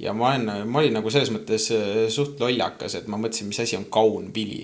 ja 0.01 0.13
ma 0.17 0.31
olen, 0.31 0.67
ma 0.67 0.81
olin 0.81 0.95
nagu 0.97 1.11
selles 1.13 1.31
mõttes 1.33 1.67
äh, 1.75 2.05
suht 2.13 2.39
lollakas, 2.41 2.97
et 2.97 3.09
ma 3.11 3.19
mõtlesin, 3.21 3.49
mis 3.51 3.61
asi 3.61 3.77
on 3.77 3.85
kaunvili. 3.93 4.63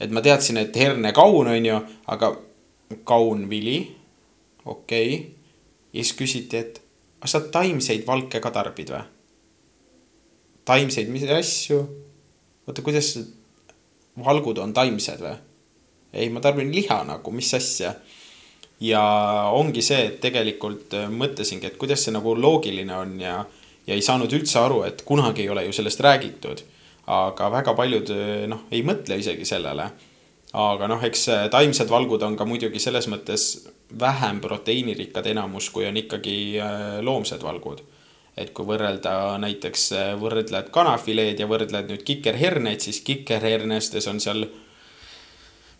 et 0.00 0.12
ma 0.12 0.22
teadsin, 0.22 0.60
et 0.60 0.76
hernekaun 0.76 1.48
on 1.50 1.66
ju, 1.66 1.78
aga 2.12 2.32
kaunvili, 3.04 3.78
okei 4.64 5.14
okay.. 5.14 5.30
ja 5.92 6.04
siis 6.04 6.14
küsiti, 6.18 6.60
et 6.60 6.80
kas 7.20 7.34
sa 7.34 7.40
taimseid 7.40 8.06
valke 8.06 8.40
ka 8.40 8.52
tarbid 8.54 8.92
või? 8.94 9.02
taimseid, 10.66 11.10
mis 11.10 11.26
asju? 11.30 11.80
oota, 12.66 12.82
kuidas 12.82 13.16
valgud 14.24 14.62
on 14.62 14.74
taimsed 14.76 15.26
või? 15.26 15.34
ei, 16.12 16.30
ma 16.30 16.40
tarbin 16.44 16.70
liha 16.74 17.02
nagu, 17.08 17.34
mis 17.34 17.50
asja 17.58 17.96
ja 18.80 19.02
ongi 19.56 19.82
see, 19.82 20.04
et 20.10 20.18
tegelikult 20.22 20.94
äh, 20.94 21.10
mõtlesingi, 21.10 21.66
et 21.66 21.78
kuidas 21.80 22.04
see 22.06 22.14
nagu 22.14 22.36
loogiline 22.38 22.94
on 22.94 23.16
ja 23.20 23.40
ja 23.86 23.94
ei 23.94 24.02
saanud 24.02 24.32
üldse 24.32 24.58
aru, 24.58 24.82
et 24.82 25.02
kunagi 25.06 25.42
ei 25.42 25.48
ole 25.48 25.64
ju 25.66 25.72
sellest 25.72 26.00
räägitud. 26.00 26.64
aga 27.06 27.50
väga 27.50 27.74
paljud 27.74 28.10
noh, 28.50 28.66
ei 28.70 28.82
mõtle 28.82 29.18
isegi 29.18 29.44
sellele. 29.44 29.90
aga 30.52 30.88
noh, 30.88 31.04
eks 31.04 31.28
taimsed 31.50 31.90
valgud 31.90 32.22
on 32.22 32.36
ka 32.36 32.44
muidugi 32.44 32.78
selles 32.78 33.08
mõttes 33.08 33.66
vähem 34.00 34.40
proteiinirikkad 34.40 35.26
enamus, 35.26 35.70
kui 35.70 35.86
on 35.86 35.96
ikkagi 35.96 36.58
äh, 36.60 36.98
loomsed 37.02 37.42
valgud. 37.42 37.82
et 38.36 38.50
kui 38.52 38.66
võrrelda 38.68 39.38
näiteks, 39.40 39.84
äh, 39.96 40.10
võrdled 40.20 40.68
kanafileed 40.70 41.38
ja 41.40 41.46
võrdled 41.48 41.88
nüüd 41.88 42.02
kikerherneid, 42.04 42.82
siis 42.84 43.00
kikerhernestes 43.00 44.08
on 44.12 44.20
seal 44.20 44.44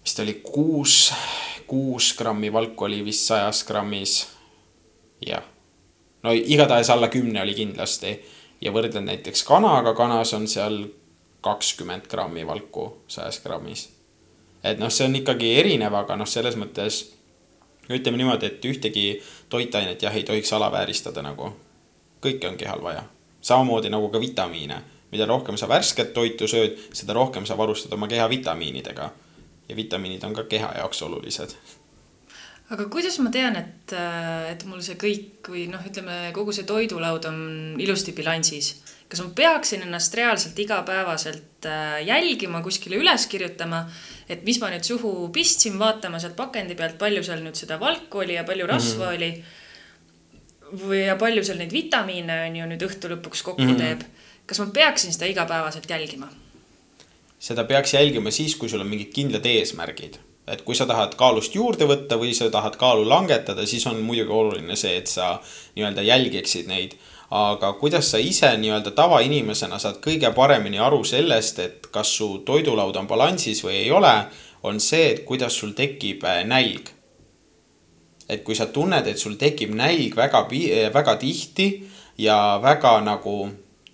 vist 0.05 0.23
oli 0.23 0.39
kuus, 0.41 1.13
kuus 1.67 2.15
grammi 2.17 2.53
valku 2.53 2.89
oli 2.89 3.03
vist 3.05 3.27
sajas 3.29 3.65
grammis. 3.67 4.23
jah 5.21 5.56
no 6.27 6.35
igatahes 6.35 6.91
alla 6.91 7.09
kümne 7.09 7.43
oli 7.43 7.55
kindlasti. 7.55 8.19
ja 8.61 8.73
võrdlen 8.73 9.05
näiteks 9.05 9.45
kanaga, 9.45 9.93
kanas 9.95 10.33
on 10.35 10.49
seal 10.49 10.87
kakskümmend 11.45 12.09
grammi 12.11 12.47
valku 12.47 12.87
sajas 13.09 13.41
grammis. 13.45 13.89
et 14.65 14.79
noh, 14.79 14.91
see 14.91 15.07
on 15.07 15.17
ikkagi 15.23 15.53
erinev, 15.61 15.95
aga 15.95 16.17
noh, 16.17 16.27
selles 16.27 16.57
mõttes 16.57 17.05
ütleme 17.91 18.19
niimoodi, 18.19 18.47
et 18.47 18.65
ühtegi 18.65 19.05
toitainet 19.49 20.03
jah, 20.03 20.15
ei 20.15 20.25
tohiks 20.25 20.53
alavääristada 20.53 21.23
nagu. 21.23 21.53
kõike 22.25 22.49
on 22.49 22.57
kehal 22.57 22.83
vaja. 22.83 23.05
samamoodi 23.41 23.91
nagu 23.91 24.09
ka 24.09 24.21
vitamiine. 24.21 24.83
mida 25.13 25.27
rohkem 25.27 25.57
sa 25.57 25.69
värsket 25.69 26.13
toitu 26.13 26.49
sööd, 26.49 26.79
seda 26.93 27.13
rohkem 27.13 27.47
sa 27.47 27.59
varustad 27.59 27.93
oma 27.93 28.09
keha 28.09 28.29
vitamiinidega. 28.29 29.11
ja 29.69 29.77
vitamiinid 29.77 30.25
on 30.25 30.35
ka 30.35 30.45
keha 30.45 30.73
jaoks 30.79 31.03
olulised 31.03 31.55
aga 32.75 32.89
kuidas 32.91 33.19
ma 33.23 33.31
tean, 33.31 33.57
et, 33.61 33.95
et 34.51 34.65
mul 34.67 34.83
see 34.83 34.99
kõik 34.99 35.51
või 35.53 35.67
noh, 35.71 35.83
ütleme 35.87 36.33
kogu 36.35 36.55
see 36.55 36.67
toidulaud 36.67 37.29
on 37.31 37.41
ilusti 37.83 38.15
bilansis? 38.17 38.75
kas 39.07 39.21
ma 39.23 39.29
peaksin 39.39 39.85
ennast 39.87 40.15
reaalselt 40.19 40.59
igapäevaselt 40.59 41.67
äh, 41.71 42.01
jälgima, 42.09 42.59
kuskile 42.65 42.99
üles 42.99 43.29
kirjutama, 43.31 43.85
et 44.27 44.43
mis 44.43 44.59
ma 44.59 44.73
nüüd 44.73 44.83
suhu 44.83 45.29
pistsin, 45.35 45.77
vaatama 45.79 46.19
sealt 46.19 46.35
pakendi 46.35 46.75
pealt, 46.75 46.99
palju 46.99 47.23
seal 47.23 47.45
nüüd 47.45 47.55
seda 47.55 47.79
valku 47.79 48.25
oli 48.25 48.35
ja 48.35 48.43
palju 48.49 48.67
rasva 48.67 49.13
mm 49.13 49.13
-hmm. 49.13 49.17
oli. 49.17 50.83
või 50.83 51.05
ja 51.05 51.15
palju 51.17 51.45
seal 51.47 51.63
neid 51.63 51.71
vitamiine 51.71 52.41
on 52.49 52.57
ju 52.57 52.67
nüüd 52.67 52.83
õhtu 52.83 53.13
lõpuks 53.15 53.47
kokku 53.47 53.63
mm 53.63 53.77
-hmm. 53.77 53.79
teeb. 53.79 54.03
kas 54.47 54.59
ma 54.59 54.67
peaksin 54.67 55.13
seda 55.13 55.31
igapäevaselt 55.31 55.91
jälgima? 55.91 56.29
seda 57.39 57.65
peaks 57.65 57.95
jälgima 57.95 58.31
siis, 58.31 58.57
kui 58.57 58.69
sul 58.69 58.81
on 58.81 58.91
mingid 58.91 59.13
kindlad 59.15 59.47
eesmärgid 59.47 60.19
et 60.47 60.63
kui 60.63 60.75
sa 60.79 60.87
tahad 60.87 61.15
kaalust 61.19 61.55
juurde 61.55 61.89
võtta 61.91 62.19
või 62.21 62.35
sa 62.35 62.51
tahad 62.51 62.77
kaalu 62.79 63.09
langetada, 63.09 63.67
siis 63.67 63.87
on 63.87 64.01
muidugi 64.01 64.33
oluline 64.33 64.77
see, 64.77 64.97
et 65.01 65.11
sa 65.11 65.37
nii-öelda 65.75 66.07
jälgiksid 66.07 66.71
neid 66.71 66.95
aga 67.31 67.73
kuidas 67.73 68.11
sa 68.11 68.19
ise 68.23 68.53
nii-öelda 68.61 68.93
tavainimesena 68.95 69.79
saad 69.83 69.99
kõige 70.05 70.31
paremini 70.35 70.79
aru 70.79 71.03
sellest, 71.05 71.59
et 71.59 71.89
kas 71.91 72.13
su 72.19 72.29
toidulaud 72.47 72.97
on 72.97 73.09
balansis 73.11 73.65
või 73.65 73.81
ei 73.81 73.91
ole, 73.91 74.13
on 74.63 74.79
see, 74.81 75.11
et 75.13 75.25
kuidas 75.27 75.59
sul 75.59 75.75
tekib 75.75 76.25
äh, 76.25 76.45
nälg. 76.47 76.93
et 78.29 78.43
kui 78.43 78.57
sa 78.59 78.67
tunned, 78.67 79.07
et 79.07 79.19
sul 79.19 79.37
tekib 79.39 79.71
nälg 79.75 80.17
väga, 80.19 80.49
väga 80.95 81.13
tihti 81.17 81.87
ja 82.19 82.59
väga 82.63 82.99
nagu 83.01 83.51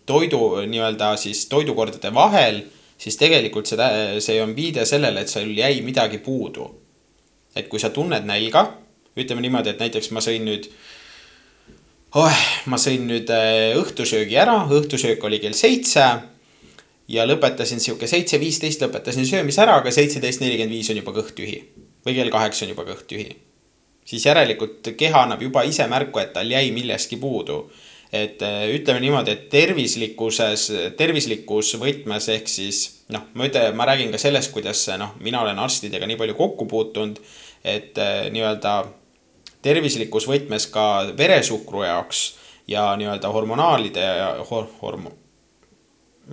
toidu 0.07 0.63
nii-öelda 0.67 1.17
siis 1.17 1.47
toidukordade 1.49 2.15
vahel, 2.15 2.63
siis 3.03 3.19
tegelikult 3.19 3.67
seda, 3.67 3.89
see 4.23 4.39
on 4.43 4.55
viide 4.57 4.87
sellele, 4.87 5.25
et 5.25 5.31
sul 5.33 5.51
jäi 5.57 5.81
midagi 5.83 6.23
puudu. 6.23 6.71
et 7.57 7.69
kui 7.69 7.81
sa 7.81 7.91
tunned 7.93 8.25
nälga, 8.25 8.63
ütleme 9.17 9.43
niimoodi, 9.45 9.75
et 9.75 9.81
näiteks 9.83 10.09
ma 10.17 10.23
sõin 10.25 10.47
nüüd 10.49 10.71
oh,. 12.17 12.43
ma 12.73 12.79
sõin 12.81 13.05
nüüd 13.09 13.31
äh, 13.33 13.75
õhtusöögi 13.81 14.39
ära, 14.41 14.63
õhtusöök 14.73 15.25
oli 15.29 15.41
kell 15.43 15.57
seitse. 15.57 16.05
ja 17.13 17.27
lõpetasin 17.27 17.81
sihuke 17.83 18.07
seitse 18.07 18.39
viisteist 18.41 18.83
lõpetasin 18.85 19.27
söömise 19.29 19.63
ära, 19.67 19.77
aga 19.83 19.91
seitseteist 19.93 20.41
nelikümmend 20.41 20.73
viis 20.73 20.91
on 20.91 21.01
juba 21.03 21.13
kõht 21.19 21.35
tühi. 21.37 21.63
või 22.07 22.15
kell 22.17 22.31
kaheksa 22.31 22.65
on 22.67 22.75
juba 22.75 22.87
kõht 22.89 23.07
tühi. 23.11 23.37
siis 24.05 24.27
järelikult 24.27 24.95
keha 24.97 25.27
annab 25.27 25.43
juba 25.43 25.67
ise 25.69 25.87
märku, 25.87 26.23
et 26.23 26.33
tal 26.33 26.51
jäi 26.51 26.71
millestki 26.73 27.17
puudu. 27.17 27.67
Et 28.13 28.43
äh, 28.45 28.67
ütleme 28.77 29.01
niimoodi, 29.01 29.33
et 29.33 29.47
tervislikkuses, 29.53 30.67
tervislikus 30.99 31.75
võtmes 31.81 32.29
ehk 32.35 32.51
siis 32.51 32.83
noh, 33.13 33.25
ma 33.35 33.49
ütlen, 33.49 33.73
ma 33.77 33.87
räägin 33.89 34.13
ka 34.13 34.21
sellest, 34.21 34.53
kuidas 34.53 34.85
noh, 35.01 35.15
mina 35.25 35.41
olen 35.41 35.59
arstidega 35.63 36.09
nii 36.09 36.19
palju 36.21 36.37
kokku 36.37 36.69
puutunud, 36.69 37.23
et 37.65 37.99
äh, 37.99 38.27
nii-öelda 38.35 38.77
tervislikus 39.63 40.27
võtmes 40.29 40.69
ka 40.75 40.87
veresuhkru 41.19 41.87
jaoks 41.87 42.23
ja 42.69 42.91
nii-öelda 42.99 43.31
hormonaalide 43.33 44.07
hor, 44.51 44.69
hormo-, 44.83 45.15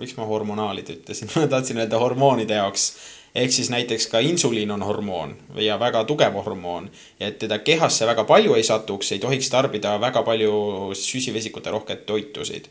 miks 0.00 0.16
ma 0.18 0.26
hormonaalid 0.28 0.92
ütlesin 0.98 1.30
ma 1.34 1.46
tahtsin 1.50 1.80
öelda 1.82 2.02
hormoonide 2.02 2.60
jaoks. 2.60 2.92
Ehk 3.34 3.52
siis 3.52 3.70
näiteks 3.70 4.06
ka 4.06 4.18
insuliin 4.18 4.70
on 4.70 4.82
hormoon 4.82 5.36
ja 5.54 5.78
väga 5.80 6.04
tugev 6.04 6.34
hormoon 6.34 6.90
et 7.20 7.38
teda 7.38 7.58
kehasse 7.58 8.06
väga 8.06 8.24
palju 8.24 8.54
ei 8.54 8.62
satuks, 8.62 9.12
ei 9.12 9.18
tohiks 9.18 9.50
tarbida 9.50 10.00
väga 10.00 10.22
palju 10.22 10.52
süsivesikute 10.94 11.70
rohket 11.70 12.06
toitusid. 12.06 12.64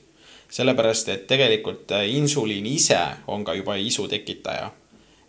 sellepärast, 0.50 1.10
et 1.10 1.28
tegelikult 1.28 1.92
insuliin 2.08 2.66
ise 2.66 3.00
on 3.28 3.44
ka 3.44 3.54
juba 3.54 3.76
isu 3.76 4.08
tekitaja. 4.08 4.72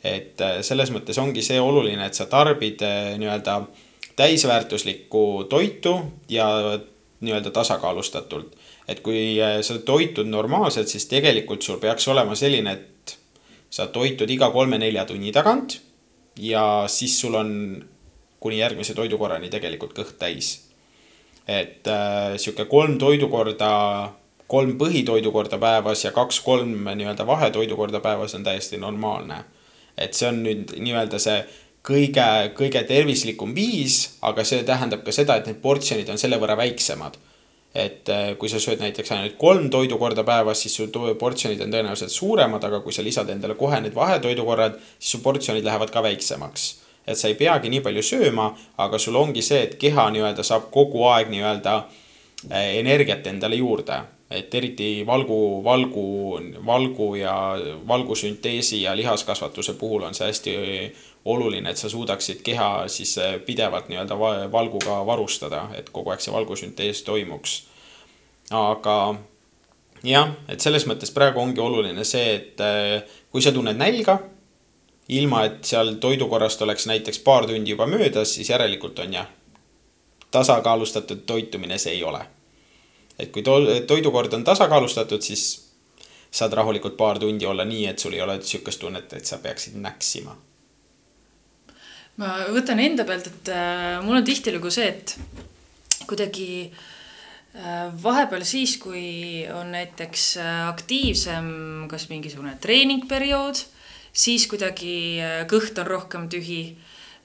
et 0.05 0.39
selles 0.61 0.91
mõttes 0.91 1.19
ongi 1.19 1.43
see 1.43 1.61
oluline, 1.61 2.07
et 2.07 2.15
sa 2.15 2.27
tarbid 2.27 2.83
eh, 2.83 3.19
nii-öelda 3.19 3.63
täisväärtuslikku 4.17 5.47
toitu 5.49 6.01
ja 6.29 6.81
nii-öelda 7.21 7.51
tasakaalustatult. 7.51 8.57
et 8.89 9.01
kui 9.01 9.43
äh, 9.43 9.61
sa 9.63 9.79
toitud 9.79 10.27
normaalselt, 10.27 10.89
siis 10.89 11.07
tegelikult 11.07 11.63
sul 11.63 11.79
peaks 11.79 12.09
olema 12.09 12.35
selline, 12.35 12.73
et 12.73 12.87
sa 13.71 13.87
toitud 13.87 14.31
iga 14.31 14.51
kolme-nelja 14.51 15.07
tunni 15.07 15.33
tagant 15.33 15.79
ja 16.41 16.85
siis 16.89 17.21
sul 17.21 17.35
on 17.35 17.51
kuni 18.41 18.59
järgmise 18.59 18.95
toidukorrani 18.97 19.51
tegelikult 19.53 19.95
kõht 19.97 20.17
täis. 20.19 20.67
et 21.49 21.87
äh, 21.89 22.37
sihuke 22.37 22.65
kolm 22.71 22.99
toidukorda, 22.99 24.13
kolm 24.47 24.77
põhitoidukorda 24.79 25.59
päevas 25.59 26.05
ja 26.05 26.13
kaks-kolm 26.15 26.87
nii-öelda 26.95 27.27
vahetoidukorda 27.27 28.01
päevas 28.01 28.35
on 28.35 28.45
täiesti 28.45 28.77
normaalne. 28.77 29.45
et 29.99 30.15
see 30.15 30.29
on 30.29 30.43
nüüd 30.45 30.77
nii-öelda 30.77 31.19
see 31.19 31.45
kõige, 31.87 32.27
kõige 32.57 32.83
tervislikum 32.89 33.55
viis, 33.55 34.17
aga 34.23 34.45
see 34.45 34.65
tähendab 34.65 35.05
ka 35.05 35.13
seda, 35.13 35.37
et 35.37 35.49
need 35.49 35.61
portsjonid 35.63 36.09
on 36.13 36.19
selle 36.21 36.39
võrra 36.41 36.57
väiksemad. 36.61 37.17
Et 37.75 38.09
äh, 38.11 38.33
kui 38.39 38.51
sa 38.51 38.59
sööd 38.63 38.81
näiteks 38.83 39.13
ainult 39.15 39.37
kolm 39.39 39.69
toidukorda 39.71 40.25
päevas, 40.27 40.63
siis 40.65 40.75
su 40.75 40.89
portsjonid 41.19 41.61
on 41.63 41.73
tõenäoliselt 41.73 42.11
suuremad, 42.11 42.65
aga 42.67 42.81
kui 42.83 42.93
sa 42.93 43.05
lisad 43.07 43.31
endale 43.31 43.55
kohe 43.55 43.81
need 43.81 43.95
vahetoidukorrad, 43.95 44.79
siis 44.99 45.17
su 45.17 45.23
portsjonid 45.23 45.65
lähevad 45.65 45.91
ka 45.91 46.03
väiksemaks. 46.03 46.71
et 47.07 47.19
sa 47.19 47.29
ei 47.29 47.35
peagi 47.35 47.71
nii 47.71 47.81
palju 47.81 48.03
sööma, 48.03 48.51
aga 48.79 48.99
sul 48.99 49.17
ongi 49.17 49.43
see, 49.43 49.63
et 49.63 49.75
keha 49.81 50.11
nii-öelda 50.11 50.43
saab 50.47 50.69
kogu 50.71 51.05
aeg 51.09 51.31
nii-öelda 51.31 51.77
äh, 52.51 52.77
energiat 52.79 53.27
endale 53.27 53.57
juurde 53.57 54.03
et 54.31 54.55
eriti 54.55 55.03
valgu, 55.07 55.65
valgu, 55.65 56.05
valgu 56.67 57.15
ja 57.19 57.35
valgusünteesi 57.89 58.83
ja 58.83 58.95
lihaskasvatuse 58.97 59.75
puhul 59.75 60.07
on 60.07 60.15
see 60.15 60.29
hästi 60.29 60.55
oluline, 61.25 61.71
et 61.71 61.77
sa 61.77 61.89
suudaksid 61.89 62.41
keha 62.43 62.89
siis 62.89 63.19
äh, 63.19 63.37
pidevalt 63.45 63.89
nii-öelda 63.89 64.19
valguga 64.53 65.01
varustada, 65.07 65.67
et 65.77 65.91
kogu 65.93 66.11
aeg 66.11 66.23
see 66.25 66.33
valgusüntees 66.33 67.03
toimuks. 67.05 67.63
aga 68.51 68.97
jah, 70.05 70.33
et 70.49 70.61
selles 70.61 70.87
mõttes 70.89 71.13
praegu 71.15 71.41
ongi 71.41 71.61
oluline 71.61 72.05
see, 72.05 72.35
et 72.35 72.65
äh, 72.65 73.03
kui 73.31 73.43
sa 73.45 73.53
tunned 73.53 73.77
nälga, 73.77 74.19
ilma 75.09 75.45
et 75.45 75.65
seal 75.67 75.97
toidukorrast 76.01 76.63
oleks 76.63 76.87
näiteks 76.87 77.19
paar 77.27 77.47
tundi 77.47 77.75
juba 77.77 77.87
möödas, 77.87 78.35
siis 78.35 78.51
järelikult 78.51 78.99
on 79.05 79.13
jah, 79.21 79.29
tasakaalustatud 80.31 81.27
toitumine 81.27 81.79
see 81.79 81.99
ei 81.99 82.05
ole. 82.05 82.25
et 83.19 83.29
kui 83.33 83.43
to 83.43 83.59
toidukord 83.87 84.33
on 84.33 84.45
tasakaalustatud, 84.45 85.21
siis 85.21 85.69
saad 86.31 86.53
rahulikult 86.53 86.97
paar 86.97 87.19
tundi 87.19 87.47
olla 87.47 87.65
nii, 87.65 87.87
et 87.87 87.99
sul 87.99 88.15
ei 88.17 88.23
ole 88.23 88.39
sihukest 88.43 88.81
tunnet, 88.81 89.13
et 89.13 89.27
sa 89.27 89.39
peaksid 89.39 89.77
näksima 89.77 90.37
ma 92.21 92.37
võtan 92.53 92.81
enda 92.83 93.07
pealt, 93.09 93.31
et 93.31 93.51
äh, 93.55 93.99
mul 94.05 94.21
on 94.21 94.27
tihtilugu 94.27 94.71
see, 94.73 94.91
et 94.93 95.15
kuidagi 96.09 96.51
äh, 96.69 97.89
vahepeal 98.03 98.45
siis, 98.49 98.77
kui 98.83 99.47
on 99.55 99.73
näiteks 99.75 100.27
äh, 100.43 100.61
aktiivsem, 100.69 101.51
kas 101.91 102.09
mingisugune 102.13 102.57
treeningperiood, 102.61 103.63
siis 104.13 104.47
kuidagi 104.51 104.95
äh, 105.23 105.41
kõht 105.51 105.79
on 105.81 105.89
rohkem 105.89 106.29
tühi. 106.33 106.63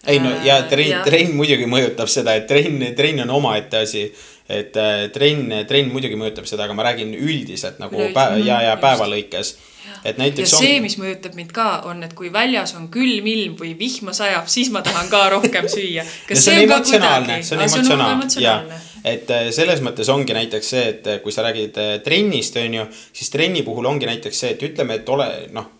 ei 0.05 0.21
no 0.21 0.31
ja 0.45 0.61
äh, 0.61 0.69
trenn, 0.69 1.03
trenn 1.03 1.35
muidugi 1.35 1.67
mõjutab 1.67 2.11
seda, 2.11 2.37
et 2.37 2.47
trenn, 2.47 2.93
trenn 2.95 3.25
on 3.25 3.37
omaette 3.41 3.83
asi. 3.83 4.07
Et 4.45 4.75
äh, 4.77 5.07
trenn, 5.09 5.49
trenn 5.65 5.89
muidugi 5.89 6.15
mõjutab 6.21 6.45
seda, 6.45 6.67
aga 6.67 6.75
ma 6.77 6.83
räägin 6.85 7.15
üldiselt 7.17 7.79
nagu 7.81 7.97
Üleüldse, 7.97 8.13
päeva 8.13 8.43
ja, 8.45 8.59
ja 8.61 8.75
päeva 8.77 9.07
lõikes 9.09 9.55
et 10.03 10.19
näiteks 10.21 10.53
ja 10.53 10.61
see, 10.61 10.79
mis 10.83 10.97
mõjutab 11.01 11.35
mind 11.37 11.53
ka, 11.55 11.67
on, 11.89 12.03
et 12.07 12.13
kui 12.17 12.31
väljas 12.33 12.75
on 12.79 12.87
külm 12.93 13.27
ilm 13.31 13.55
või 13.59 13.73
vihma 13.79 14.13
sajab, 14.15 14.49
siis 14.51 14.71
ma 14.73 14.83
tahan 14.85 15.09
ka 15.11 15.23
rohkem 15.35 15.69
süüa. 15.71 16.05
kas 16.29 16.45
see 16.45 16.55
on, 16.55 16.59
see 16.59 16.65
on 16.65 16.69
emotsionaalne, 16.69 17.39
see 17.43 17.57
on 17.57 17.65
emotsionaalne, 17.67 18.79
et 19.05 19.35
äh, 19.35 19.49
selles 19.55 19.83
mõttes 19.85 20.09
ongi 20.13 20.37
näiteks 20.37 20.73
see, 20.75 20.87
et 20.95 21.11
äh, 21.11 21.21
kui 21.23 21.35
sa 21.35 21.45
räägid 21.47 21.79
trennist, 22.05 22.57
on 22.61 22.79
ju, 22.81 22.87
siis 23.13 23.33
trenni 23.33 23.65
puhul 23.67 23.91
ongi 23.91 24.09
näiteks 24.09 24.43
see, 24.45 24.55
et 24.57 24.67
ütleme, 24.69 25.01
et 25.01 25.13
ole 25.13 25.29
noh, 25.55 25.71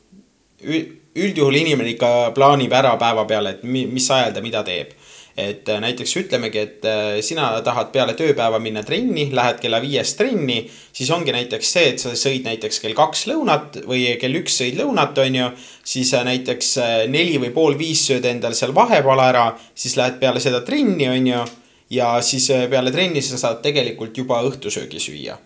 üldjuhul 1.16 1.62
inimene 1.62 1.94
ikka 1.94 2.32
plaanib 2.36 2.74
ära 2.76 2.96
päeva 3.00 3.26
peale, 3.30 3.58
et 3.58 3.68
mis 3.68 4.08
ajal 4.12 4.34
ta 4.36 4.44
mida 4.46 4.64
teeb 4.68 4.96
et 5.38 5.68
äh, 5.70 5.82
näiteks 5.84 6.16
ütlemegi, 6.22 6.62
et 6.64 6.86
äh, 6.88 7.18
sina 7.26 7.50
tahad 7.64 7.90
peale 7.92 8.14
tööpäeva 8.16 8.60
minna 8.64 8.86
trenni, 8.88 9.28
lähed 9.36 9.60
kella 9.60 9.82
viiest 9.84 10.16
trenni, 10.20 10.62
siis 10.96 11.12
ongi 11.12 11.34
näiteks 11.36 11.72
see, 11.76 11.90
et 11.92 12.00
sa 12.00 12.14
sõid 12.16 12.48
näiteks 12.48 12.80
kell 12.84 12.96
kaks 12.96 13.26
lõunat 13.28 13.82
või 13.84 14.06
kell 14.22 14.40
üks 14.40 14.62
sõid 14.62 14.80
lõunat, 14.80 15.20
on 15.26 15.40
ju. 15.42 15.50
siis 15.84 16.14
äh, 16.16 16.24
näiteks 16.28 16.72
neli 17.12 17.36
või 17.44 17.52
pool 17.56 17.78
viis 17.78 18.06
sööd 18.08 18.26
endal 18.32 18.56
seal 18.56 18.72
vahepala 18.76 19.30
ära, 19.34 19.46
siis 19.76 19.98
lähed 20.00 20.22
peale 20.24 20.40
seda 20.40 20.64
trenni, 20.64 21.10
on 21.12 21.28
ju. 21.34 21.44
ja 22.00 22.16
siis 22.24 22.48
peale 22.72 22.92
trenni 22.96 23.22
sa 23.22 23.38
saad 23.38 23.60
tegelikult 23.62 24.18
juba 24.18 24.40
õhtusöögi 24.48 25.04
süüa. 25.04 25.38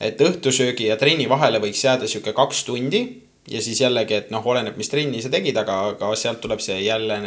et 0.00 0.20
õhtusöögi 0.20 0.90
ja 0.90 0.96
trenni 0.96 1.28
vahele 1.30 1.62
võiks 1.62 1.84
jääda 1.84 2.10
sihuke 2.10 2.32
kaks 2.34 2.64
tundi 2.64 3.06
ja 3.50 3.62
siis 3.62 3.80
jällegi, 3.80 4.14
et 4.14 4.30
noh, 4.30 4.44
oleneb, 4.46 4.76
mis 4.78 4.90
trenni 4.90 5.22
sa 5.22 5.30
tegid, 5.30 5.56
aga, 5.58 5.78
aga 5.94 6.10
sealt 6.18 6.40
tuleb 6.42 6.62
see 6.62 6.78
jälle, 6.84 7.18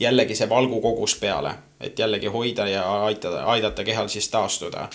jällegi 0.00 0.34
see 0.34 0.48
valgukogus 0.48 1.16
peale, 1.20 1.54
et 1.80 1.98
jällegi 1.98 2.26
hoida 2.26 2.66
ja 2.68 2.84
aitada, 3.04 3.44
aidata 3.44 3.84
kehal 3.84 4.08
siis 4.08 4.28
taastuda. 4.28 4.88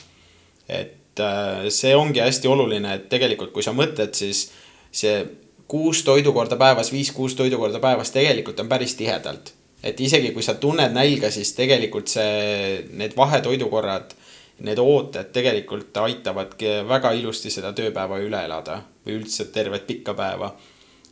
et 0.70 1.20
äh, 1.20 1.68
see 1.70 1.96
ongi 1.96 2.20
hästi 2.20 2.48
oluline, 2.48 2.94
et 2.94 3.10
tegelikult, 3.10 3.52
kui 3.52 3.64
sa 3.64 3.74
mõtled, 3.74 4.14
siis 4.14 4.52
see 4.92 5.26
kuus 5.68 6.04
toidukorda 6.04 6.56
päevas, 6.56 6.92
viis-kuus 6.92 7.36
toidukorda 7.36 7.80
päevas 7.80 8.12
tegelikult 8.12 8.60
on 8.60 8.70
päris 8.70 8.96
tihedalt. 8.96 9.54
et 9.84 10.00
isegi 10.00 10.32
kui 10.32 10.44
sa 10.44 10.54
tunned 10.54 10.92
nälga, 10.92 11.32
siis 11.32 11.54
tegelikult 11.54 12.08
see, 12.08 12.86
need 12.92 13.16
vahetoidukorrad, 13.18 14.12
need 14.60 14.78
ooted 14.78 15.32
tegelikult 15.32 15.98
aitavadki 15.98 16.82
väga 16.88 17.12
ilusti 17.16 17.50
seda 17.50 17.72
tööpäeva 17.74 18.20
üle 18.20 18.42
elada 18.46 18.82
või 19.06 19.22
üldse 19.22 19.46
tervet 19.54 19.88
pikka 19.88 20.14
päeva. 20.14 20.52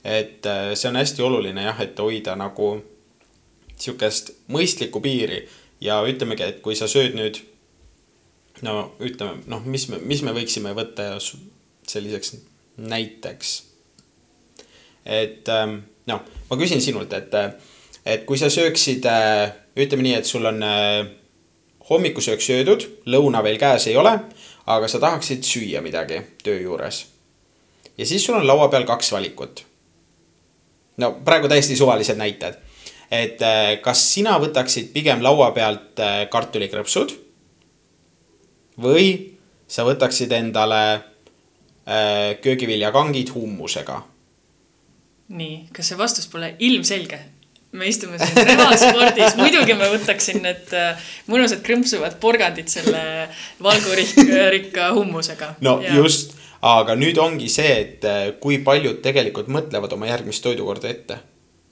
et 0.04 0.46
äh, 0.46 0.74
see 0.76 0.90
on 0.90 0.96
hästi 0.96 1.22
oluline 1.22 1.64
jah, 1.64 1.82
et 1.82 2.00
hoida 2.00 2.36
nagu 2.36 2.76
sihukest 3.78 4.34
mõistlikku 4.54 5.02
piiri 5.04 5.44
ja 5.82 6.00
ütlemegi, 6.08 6.44
et 6.44 6.62
kui 6.66 6.76
sa 6.76 6.90
sööd 6.90 7.16
nüüd 7.18 7.40
no 8.66 8.92
ütleme, 9.04 9.44
noh, 9.50 9.66
mis 9.66 9.88
me, 9.92 10.00
mis 10.02 10.24
me 10.26 10.34
võiksime 10.36 10.74
võtta 10.78 11.12
selliseks 11.88 12.36
näiteks. 12.78 13.54
et 15.06 15.50
ähm, 15.50 15.80
noh, 16.08 16.26
ma 16.50 16.58
küsin 16.58 16.82
sinult, 16.82 17.14
et, 17.14 17.34
et 18.06 18.26
kui 18.26 18.38
sa 18.40 18.50
sööksid, 18.54 19.06
äh, 19.06 19.54
ütleme 19.78 20.06
nii, 20.06 20.18
et 20.20 20.30
sul 20.30 20.46
on 20.50 20.64
äh, 20.64 21.08
hommikusöök 21.90 22.44
söödud, 22.44 22.86
lõuna 23.08 23.44
veel 23.44 23.60
käes 23.62 23.88
ei 23.88 23.98
ole, 23.98 24.14
aga 24.68 24.90
sa 24.92 25.00
tahaksid 25.00 25.46
süüa 25.48 25.82
midagi 25.82 26.20
töö 26.44 26.60
juures. 26.60 27.06
ja 27.98 28.06
siis 28.06 28.26
sul 28.26 28.36
on 28.36 28.48
laua 28.48 28.68
peal 28.68 28.86
kaks 28.86 29.12
valikut. 29.12 29.66
no 30.98 31.12
praegu 31.26 31.48
täiesti 31.48 31.76
suvalised 31.76 32.18
näited. 32.18 32.58
Et 33.12 33.42
äh, 33.42 33.78
kas 33.82 34.04
sina 34.14 34.36
võtaksid 34.42 34.92
pigem 34.94 35.24
laua 35.24 35.52
pealt 35.56 36.02
kartulikrõpsud 36.32 37.16
või 38.82 39.38
sa 39.68 39.86
võtaksid 39.88 40.32
endale 40.38 40.82
äh, 40.94 42.38
köögiviljakangid 42.42 43.34
hummusega. 43.36 44.02
nii, 45.28 45.68
kas 45.76 45.92
see 45.92 46.00
vastus 46.00 46.30
pole 46.32 46.56
ilmselge? 46.60 47.20
me 47.78 47.90
istume 47.92 48.18
siin 48.18 48.48
reaalspordis, 48.48 49.36
muidugi 49.36 49.76
ma 49.76 49.90
võtaksin 49.92 50.40
need 50.42 50.72
äh, 50.74 51.08
mõnusad 51.28 51.62
krõmpsuvad 51.66 52.16
porgandid 52.22 52.72
selle 52.72 53.28
valgurikka 53.64 54.94
hummusega. 54.96 55.56
no 55.62 55.80
ja. 55.84 55.98
just, 56.00 56.38
aga 56.64 56.96
nüüd 56.96 57.20
ongi 57.22 57.50
see, 57.52 57.74
et 57.82 58.08
äh, 58.08 58.30
kui 58.40 58.62
paljud 58.64 59.02
tegelikult 59.04 59.52
mõtlevad 59.52 59.94
oma 59.98 60.08
järgmist 60.14 60.46
toidukorda 60.48 60.94
ette 60.94 61.20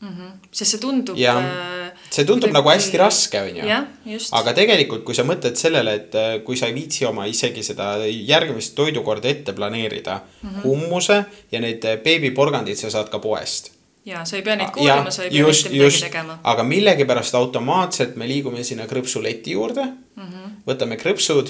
mm. 0.01 0.07
-hmm. 0.07 0.31
sest 0.51 0.71
see 0.71 0.79
tundub. 0.79 1.17
Äh, 1.17 1.91
see 2.09 2.25
tundub 2.25 2.51
nagu 2.51 2.69
hästi 2.69 2.97
raske, 2.97 3.41
on 3.41 3.55
ju. 3.57 4.19
aga 4.31 4.53
tegelikult, 4.53 5.03
kui 5.03 5.15
sa 5.15 5.23
mõtled 5.23 5.55
sellele, 5.59 5.93
et 6.01 6.15
äh, 6.15 6.43
kui 6.43 6.57
sa 6.57 6.67
ei 6.67 6.75
viitsi 6.75 7.05
oma 7.05 7.25
isegi 7.25 7.63
seda 7.63 7.93
järgmist 8.07 8.75
toidukorda 8.75 9.29
ette 9.29 9.53
planeerida 9.53 10.19
mm, 10.19 10.49
-hmm. 10.49 10.63
hummuse 10.63 11.23
ja 11.51 11.59
need 11.59 11.85
äh, 11.85 11.97
beebiporgandid 12.03 12.77
sa 12.77 12.89
saad 12.89 13.09
ka 13.09 13.19
poest 13.19 13.71
ja 14.05 14.25
sa 14.25 14.35
ei 14.35 14.43
pea 14.43 14.55
neid 14.55 14.71
koorima, 14.71 15.11
sa 15.11 15.23
ei 15.23 15.29
pea 15.29 15.39
just, 15.39 15.63
mitte 15.63 15.77
midagi 15.77 16.01
tegema. 16.01 16.39
aga 16.43 16.63
millegipärast 16.63 17.35
automaatselt 17.35 18.15
me 18.15 18.27
liigume 18.27 18.63
sinna 18.63 18.85
krõpsuleti 18.85 19.51
juurde 19.51 19.81
mm, 19.81 20.23
-hmm. 20.23 20.51
võtame 20.67 20.97
krõpsud 21.01 21.49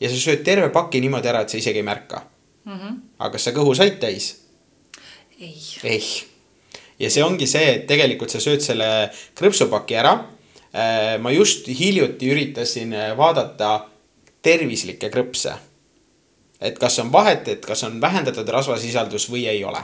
ja 0.00 0.08
sa 0.08 0.16
sööd 0.16 0.44
terve 0.44 0.68
paki 0.68 1.00
niimoodi 1.00 1.28
ära, 1.28 1.40
et 1.40 1.48
sa 1.48 1.56
isegi 1.56 1.78
ei 1.78 1.82
märka 1.82 2.22
mm. 2.64 2.72
-hmm. 2.72 3.00
aga 3.18 3.32
kas 3.32 3.44
sa 3.44 3.50
kõhu 3.50 3.74
said 3.74 3.98
täis? 4.00 4.40
ei. 5.40 5.56
ei 5.82 6.33
ja 6.98 7.10
see 7.10 7.24
ongi 7.24 7.46
see, 7.50 7.66
et 7.78 7.86
tegelikult 7.90 8.32
sa 8.32 8.40
sööd 8.42 8.62
selle 8.64 8.88
krõpsupaki 9.38 9.98
ära. 9.98 10.14
Äh, 10.74 11.16
ma 11.22 11.30
just 11.34 11.68
hiljuti 11.70 12.30
üritasin 12.32 12.94
äh, 12.96 13.12
vaadata 13.18 13.76
tervislikke 14.42 15.10
krõpse. 15.10 15.54
et 16.64 16.78
kas 16.78 16.98
on 16.98 17.10
vahet, 17.12 17.48
et 17.48 17.66
kas 17.66 17.82
on 17.84 18.00
vähendatud 18.00 18.48
rasvasisaldus 18.48 19.28
või 19.30 19.46
ei 19.46 19.64
ole. 19.64 19.82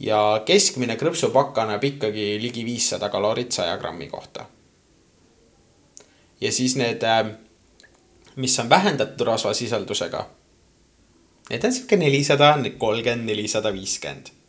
ja 0.00 0.42
keskmine 0.46 0.96
krõpsupakk 0.96 1.58
annab 1.62 1.84
ikkagi 1.84 2.38
ligi 2.42 2.64
viissada 2.64 3.08
kalorit 3.08 3.52
saja 3.52 3.76
grammi 3.76 4.08
kohta. 4.08 4.46
ja 6.40 6.52
siis 6.52 6.76
need, 6.76 7.02
äh, 7.02 7.30
mis 8.36 8.58
on 8.58 8.68
vähendatud 8.68 9.26
rasvasisaldusega. 9.26 10.28
Need 11.50 11.64
on 11.64 11.72
sihuke 11.72 11.96
nelisada 11.96 12.54
kolmkümmend, 12.78 13.26
nelisada 13.26 13.72
viiskümmend 13.72 14.41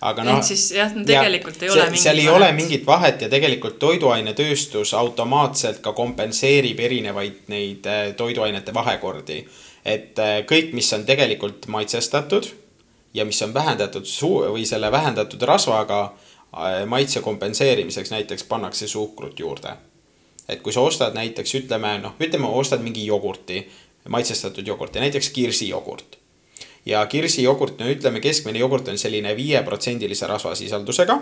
aga 0.00 0.24
noh. 0.24 0.38
ehk 0.38 0.46
siis 0.46 0.68
jah, 0.76 0.92
tegelikult 1.06 1.62
ja, 1.62 1.68
ei 1.68 1.72
ole 1.74 1.86
mingit 1.88 2.02
seal 2.04 2.20
ei 2.20 2.26
vahet. 2.28 2.36
ole 2.36 2.50
mingit 2.54 2.86
vahet 2.86 3.24
ja 3.24 3.28
tegelikult 3.32 3.78
toiduainetööstus 3.82 4.94
automaatselt 4.94 5.80
ka 5.82 5.92
kompenseerib 5.96 6.78
erinevaid 6.86 7.48
neid 7.50 7.88
äh, 7.90 8.04
toiduainete 8.16 8.74
vahekordi. 8.74 9.40
et 9.84 10.18
äh, 10.22 10.38
kõik, 10.46 10.72
mis 10.78 10.92
on 10.94 11.04
tegelikult 11.08 11.66
maitsestatud 11.66 12.46
ja 13.14 13.24
mis 13.24 13.42
on 13.42 13.54
vähendatud 13.54 14.06
suu- 14.06 14.46
või 14.54 14.66
selle 14.66 14.92
vähendatud 14.92 15.42
rasvaga 15.42 16.00
äh, 16.04 16.86
maitse 16.86 17.20
kompenseerimiseks 17.20 18.14
näiteks 18.14 18.44
pannakse 18.44 18.88
suhkrut 18.88 19.40
juurde. 19.40 19.74
et 20.48 20.62
kui 20.62 20.72
sa 20.72 20.80
ostad 20.80 21.14
näiteks 21.14 21.54
ütleme 21.54 21.98
noh, 21.98 22.14
ütleme 22.20 22.46
ostad 22.46 22.86
mingi 22.86 23.06
jogurti, 23.06 23.66
maitsestatud 24.08 24.66
jogurti, 24.66 25.00
näiteks 25.02 25.30
kirsijogurt 25.34 26.18
ja 26.88 27.04
kirsijogurt, 27.06 27.78
no 27.80 27.88
ütleme, 27.92 28.20
keskmine 28.24 28.58
jogurt 28.62 28.88
on 28.88 28.98
selline 28.98 29.34
viieprotsendilise 29.36 30.26
rasvasisaldusega. 30.26 31.18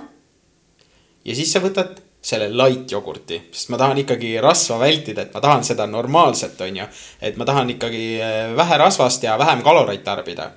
ja 1.25 1.35
siis 1.35 1.53
sa 1.53 1.61
võtad 1.61 1.99
selle 2.23 2.49
light 2.51 2.91
jogurti, 2.91 3.41
sest 3.51 3.71
ma 3.75 3.79
tahan 3.79 3.99
ikkagi 4.03 4.37
rasva 4.43 4.79
vältida, 4.83 5.27
et 5.27 5.35
ma 5.35 5.43
tahan 5.43 5.65
seda 5.67 5.87
normaalset, 5.91 6.61
on 6.61 6.83
ju. 6.83 6.89
et 7.21 7.37
ma 7.37 7.45
tahan 7.45 7.71
ikkagi 7.77 8.05
eh, 8.21 8.57
vähe 8.57 8.79
rasvast 8.79 9.23
ja 9.23 9.39
vähem 9.39 9.63
kaloreid 9.63 10.05
tarbida. 10.07 10.51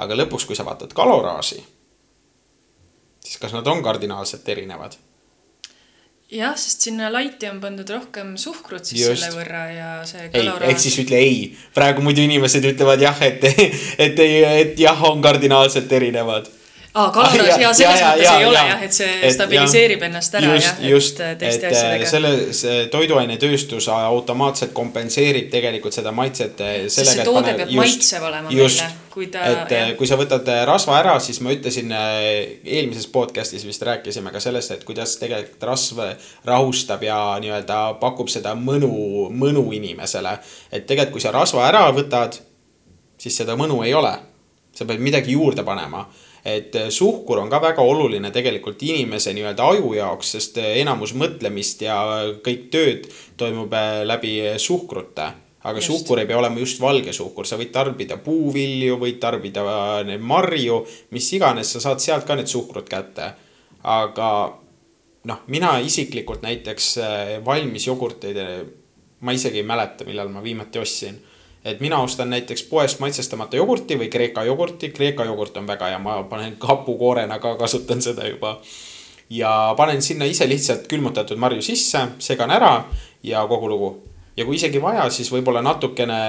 aga 0.00 0.16
lõpuks, 0.16 0.46
kui 0.46 0.56
sa 0.56 0.64
vaatad 0.64 0.92
kaloraaži, 0.96 1.60
siis 3.20 3.38
kas 3.40 3.52
nad 3.52 3.66
on 3.66 3.82
kardinaalselt 3.82 4.48
erinevad 4.48 4.96
jah, 6.30 6.54
sest 6.58 6.86
sinna 6.86 7.10
laiti 7.12 7.48
on 7.50 7.58
pandud 7.62 7.88
rohkem 7.90 8.36
suhkrut 8.38 8.86
siis 8.86 9.02
Just. 9.02 9.24
selle 9.24 9.34
võrra 9.34 9.64
ja 9.74 9.90
see 10.08 10.28
kaloraas. 10.32 10.70
ehk 10.70 10.82
siis 10.82 11.00
ütle 11.02 11.18
ei, 11.18 11.42
praegu 11.74 12.04
muidu 12.06 12.22
inimesed 12.26 12.70
ütlevad 12.72 13.02
jah, 13.02 13.18
et, 13.26 13.44
et 14.06 14.24
ei, 14.24 14.40
et 14.62 14.80
jah, 14.80 15.04
on 15.10 15.22
kardinaalselt 15.24 15.92
erinevad 16.00 16.48
aa, 16.94 17.12
ah, 17.22 17.34
ja 17.60 17.70
selles 17.74 18.00
ja, 18.00 18.06
mõttes 18.10 18.24
ja, 18.24 18.32
ei 18.40 18.46
ole 18.48 18.60
jah, 18.66 18.80
et 18.82 18.94
see 18.94 19.10
et, 19.20 19.34
stabiliseerib 19.36 20.00
ja, 20.02 20.08
ennast 20.08 20.34
ära 20.34 20.54
just, 20.56 20.80
jah, 20.80 20.80
et 20.82 21.20
äh, 21.22 21.34
teiste 21.38 21.66
et, 21.68 21.74
äh, 21.74 21.78
asjadega. 21.78 22.06
selle, 22.10 22.30
see 22.56 22.78
toiduainetööstus 22.90 23.86
automaatselt 23.94 24.72
kompenseerib 24.74 25.52
tegelikult 25.52 25.94
seda 25.94 26.10
maitset. 26.14 26.58
Äh, 26.66 26.88
see 26.90 27.26
toode 27.26 27.52
peab 27.60 27.70
maitsev 27.78 28.24
olema 28.26 28.50
just, 28.54 28.82
meile, 28.82 29.10
kui 29.14 29.28
ta. 29.30 29.44
et 29.46 29.74
jah. 29.76 29.92
kui 30.00 30.10
sa 30.10 30.18
võtad 30.18 30.50
rasva 30.66 30.96
ära, 30.98 31.12
siis 31.22 31.38
ma 31.46 31.54
ütlesin 31.54 31.94
eelmises 31.94 33.06
podcast'is 33.14 33.66
vist 33.68 33.86
rääkisime 33.86 34.32
ka 34.34 34.42
sellest, 34.42 34.74
et 34.74 34.82
kuidas 34.88 35.14
tegelikult 35.20 35.68
rasv 35.70 36.00
rahustab 36.48 37.04
ja 37.06 37.20
nii-öelda 37.42 37.82
pakub 38.02 38.32
seda 38.32 38.56
mõnu, 38.58 39.28
mõnu 39.30 39.68
inimesele. 39.78 40.34
et 40.72 40.88
tegelikult, 40.88 41.20
kui 41.20 41.22
sa 41.22 41.34
rasva 41.38 41.68
ära 41.68 41.84
võtad, 41.94 42.40
siis 43.20 43.38
seda 43.42 43.54
mõnu 43.54 43.78
ei 43.86 43.94
ole. 43.94 44.16
sa 44.74 44.84
pead 44.86 45.00
midagi 45.02 45.32
juurde 45.34 45.62
panema 45.66 46.04
et 46.44 46.74
äh, 46.76 46.88
suhkur 46.88 47.38
on 47.38 47.50
ka 47.50 47.60
väga 47.62 47.84
oluline 47.84 48.30
tegelikult 48.32 48.82
inimese 48.82 49.34
nii-öelda 49.36 49.66
aju 49.72 49.92
jaoks, 49.96 50.32
sest 50.36 50.58
äh, 50.62 50.78
enamus 50.80 51.12
mõtlemist 51.18 51.84
ja 51.84 51.98
kõik 52.44 52.68
tööd 52.72 53.08
toimub 53.40 53.72
äh, 53.76 54.00
läbi 54.08 54.34
suhkrute 54.60 55.28
aga 55.60 55.76
just. 55.76 55.90
suhkur 55.90 56.22
ei 56.22 56.28
pea 56.28 56.38
olema 56.40 56.60
just 56.62 56.80
valge 56.80 57.12
suhkur, 57.12 57.44
sa 57.44 57.58
võid 57.60 57.72
tarbida 57.74 58.16
puuvilju, 58.24 58.96
võid 59.02 59.18
tarbida 59.20 59.64
marju, 60.16 60.80
mis 61.12 61.28
iganes, 61.36 61.74
sa 61.74 61.82
saad 61.84 62.00
sealt 62.00 62.24
ka 62.24 62.38
need 62.38 62.48
suhkrut 62.48 62.88
kätte. 62.88 63.34
aga 63.84 64.28
noh, 65.28 65.42
mina 65.52 65.74
isiklikult 65.84 66.40
näiteks 66.40 66.94
valmis 67.44 67.86
jogurteid, 67.86 68.40
ma 69.20 69.36
isegi 69.36 69.60
ei 69.60 69.68
mäleta, 69.68 70.08
millal 70.08 70.32
ma 70.32 70.40
viimati 70.40 70.80
ostsin 70.80 71.20
et 71.64 71.80
mina 71.80 71.98
ostan 72.00 72.30
näiteks 72.30 72.62
poest 72.62 73.00
maitsestamata 73.00 73.56
jogurti 73.56 73.98
või 73.98 74.08
Kreeka 74.08 74.44
jogurti, 74.44 74.90
Kreeka 74.90 75.24
jogurt 75.28 75.56
on 75.60 75.66
väga 75.68 75.92
hea, 75.92 75.98
ma 75.98 76.22
panen 76.28 76.56
hapukoorena 76.60 77.38
ka, 77.38 77.56
kasutan 77.60 78.02
seda 78.02 78.28
juba. 78.28 78.60
ja 79.30 79.74
panen 79.76 80.02
sinna 80.02 80.24
ise 80.24 80.48
lihtsalt 80.48 80.88
külmutatud 80.88 81.38
marju 81.38 81.62
sisse, 81.62 82.06
segan 82.18 82.50
ära 82.50 82.84
ja 83.22 83.46
kogu 83.46 83.68
lugu. 83.68 83.90
ja 84.36 84.44
kui 84.44 84.56
isegi 84.56 84.82
vaja, 84.82 85.10
siis 85.10 85.32
võib-olla 85.32 85.62
natukene 85.62 86.20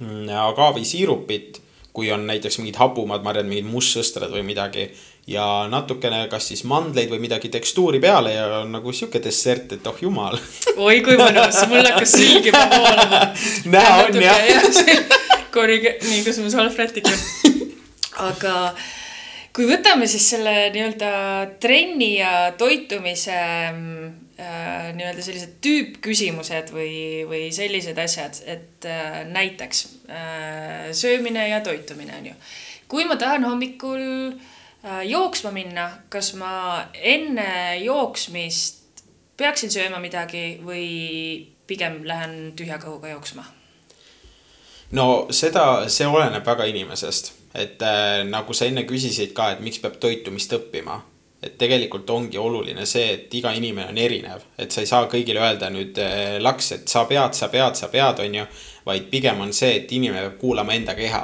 mm, 0.00 0.28
agaavisiirupit, 0.28 1.60
kui 1.92 2.10
on 2.12 2.26
näiteks 2.26 2.58
mingid 2.58 2.76
hapumad 2.76 3.22
marjad, 3.22 3.46
mingid 3.46 3.70
mustsõstrad 3.70 4.32
või 4.34 4.42
midagi 4.42 4.88
ja 5.26 5.44
natukene 5.70 6.26
kas 6.32 6.50
siis 6.50 6.64
mandleid 6.68 7.12
või 7.12 7.22
midagi 7.24 7.48
tekstuuri 7.52 8.00
peale 8.02 8.34
ja 8.34 8.48
on 8.60 8.74
nagu 8.76 8.92
sihuke 8.92 9.22
dessert, 9.24 9.72
et 9.76 9.86
oh 9.88 10.00
jumal. 10.00 10.36
oi 10.76 11.00
kui 11.04 11.16
mõnus, 11.20 11.62
mul 11.70 11.86
hakkas 11.88 12.16
sülg 12.18 12.50
juba 12.50 12.64
voolama. 12.72 13.22
näha 13.72 13.94
on 14.04 14.20
jah. 14.20 14.44
korrige-, 15.54 15.96
nii, 16.04 16.20
kus 16.26 16.42
mu 16.44 16.52
salvrätik 16.52 17.08
on. 17.08 17.24
aga 18.28 18.54
kui 19.54 19.68
võtame 19.70 20.08
siis 20.10 20.28
selle 20.34 20.54
nii-öelda 20.74 21.10
trenni 21.62 22.10
ja 22.18 22.52
toitumise 22.60 23.40
äh, 23.40 24.88
nii-öelda 24.92 25.24
sellised 25.24 25.56
tüüppküsimused 25.64 26.74
või, 26.74 26.96
või 27.30 27.46
sellised 27.54 27.96
asjad, 28.02 28.42
et 28.44 28.88
äh, 28.90 29.22
näiteks 29.30 29.86
äh, 30.04 30.90
söömine 30.92 31.48
ja 31.48 31.64
toitumine 31.64 32.18
on 32.18 32.34
ju. 32.34 32.42
kui 32.92 33.08
ma 33.08 33.16
tahan 33.16 33.46
hommikul 33.48 34.02
äh, 34.34 34.50
jooksma 35.08 35.50
minna, 35.54 35.88
kas 36.12 36.34
ma 36.36 36.84
enne 36.94 37.78
jooksmist 37.80 39.04
peaksin 39.36 39.72
sööma 39.72 39.98
midagi 40.02 40.60
või 40.64 40.86
pigem 41.66 42.02
lähen 42.04 42.52
tühja 42.56 42.78
kõhuga 42.82 43.14
jooksma? 43.14 43.44
no 44.94 45.26
seda, 45.34 45.88
see 45.88 46.06
oleneb 46.06 46.44
väga 46.46 46.68
inimesest, 46.70 47.32
et 47.54 47.82
äh, 47.82 48.22
nagu 48.28 48.54
sa 48.54 48.68
enne 48.68 48.84
küsisid 48.86 49.32
ka, 49.34 49.54
et 49.54 49.64
miks 49.64 49.80
peab 49.82 49.98
toitumist 50.02 50.52
õppima 50.54 51.00
et 51.44 51.58
tegelikult 51.60 52.08
ongi 52.10 52.38
oluline 52.40 52.86
see, 52.88 53.10
et 53.16 53.34
iga 53.36 53.52
inimene 53.52 53.90
on 53.92 53.98
erinev, 54.00 54.44
et 54.58 54.72
sa 54.72 54.80
ei 54.80 54.88
saa 54.88 55.08
kõigile 55.12 55.42
öelda 55.44 55.68
nüüd 55.72 55.98
äh, 56.00 56.36
laks, 56.40 56.70
et 56.78 56.92
sa 56.92 57.04
pead, 57.08 57.36
sa 57.36 57.50
pead, 57.52 57.76
sa 57.76 57.90
pead, 57.92 58.22
on 58.24 58.40
ju. 58.40 58.46
vaid 58.84 59.08
pigem 59.12 59.40
on 59.40 59.52
see, 59.56 59.78
et 59.80 59.92
inimene 59.92 60.26
peab 60.26 60.38
kuulama 60.40 60.74
enda 60.76 60.94
keha. 60.96 61.22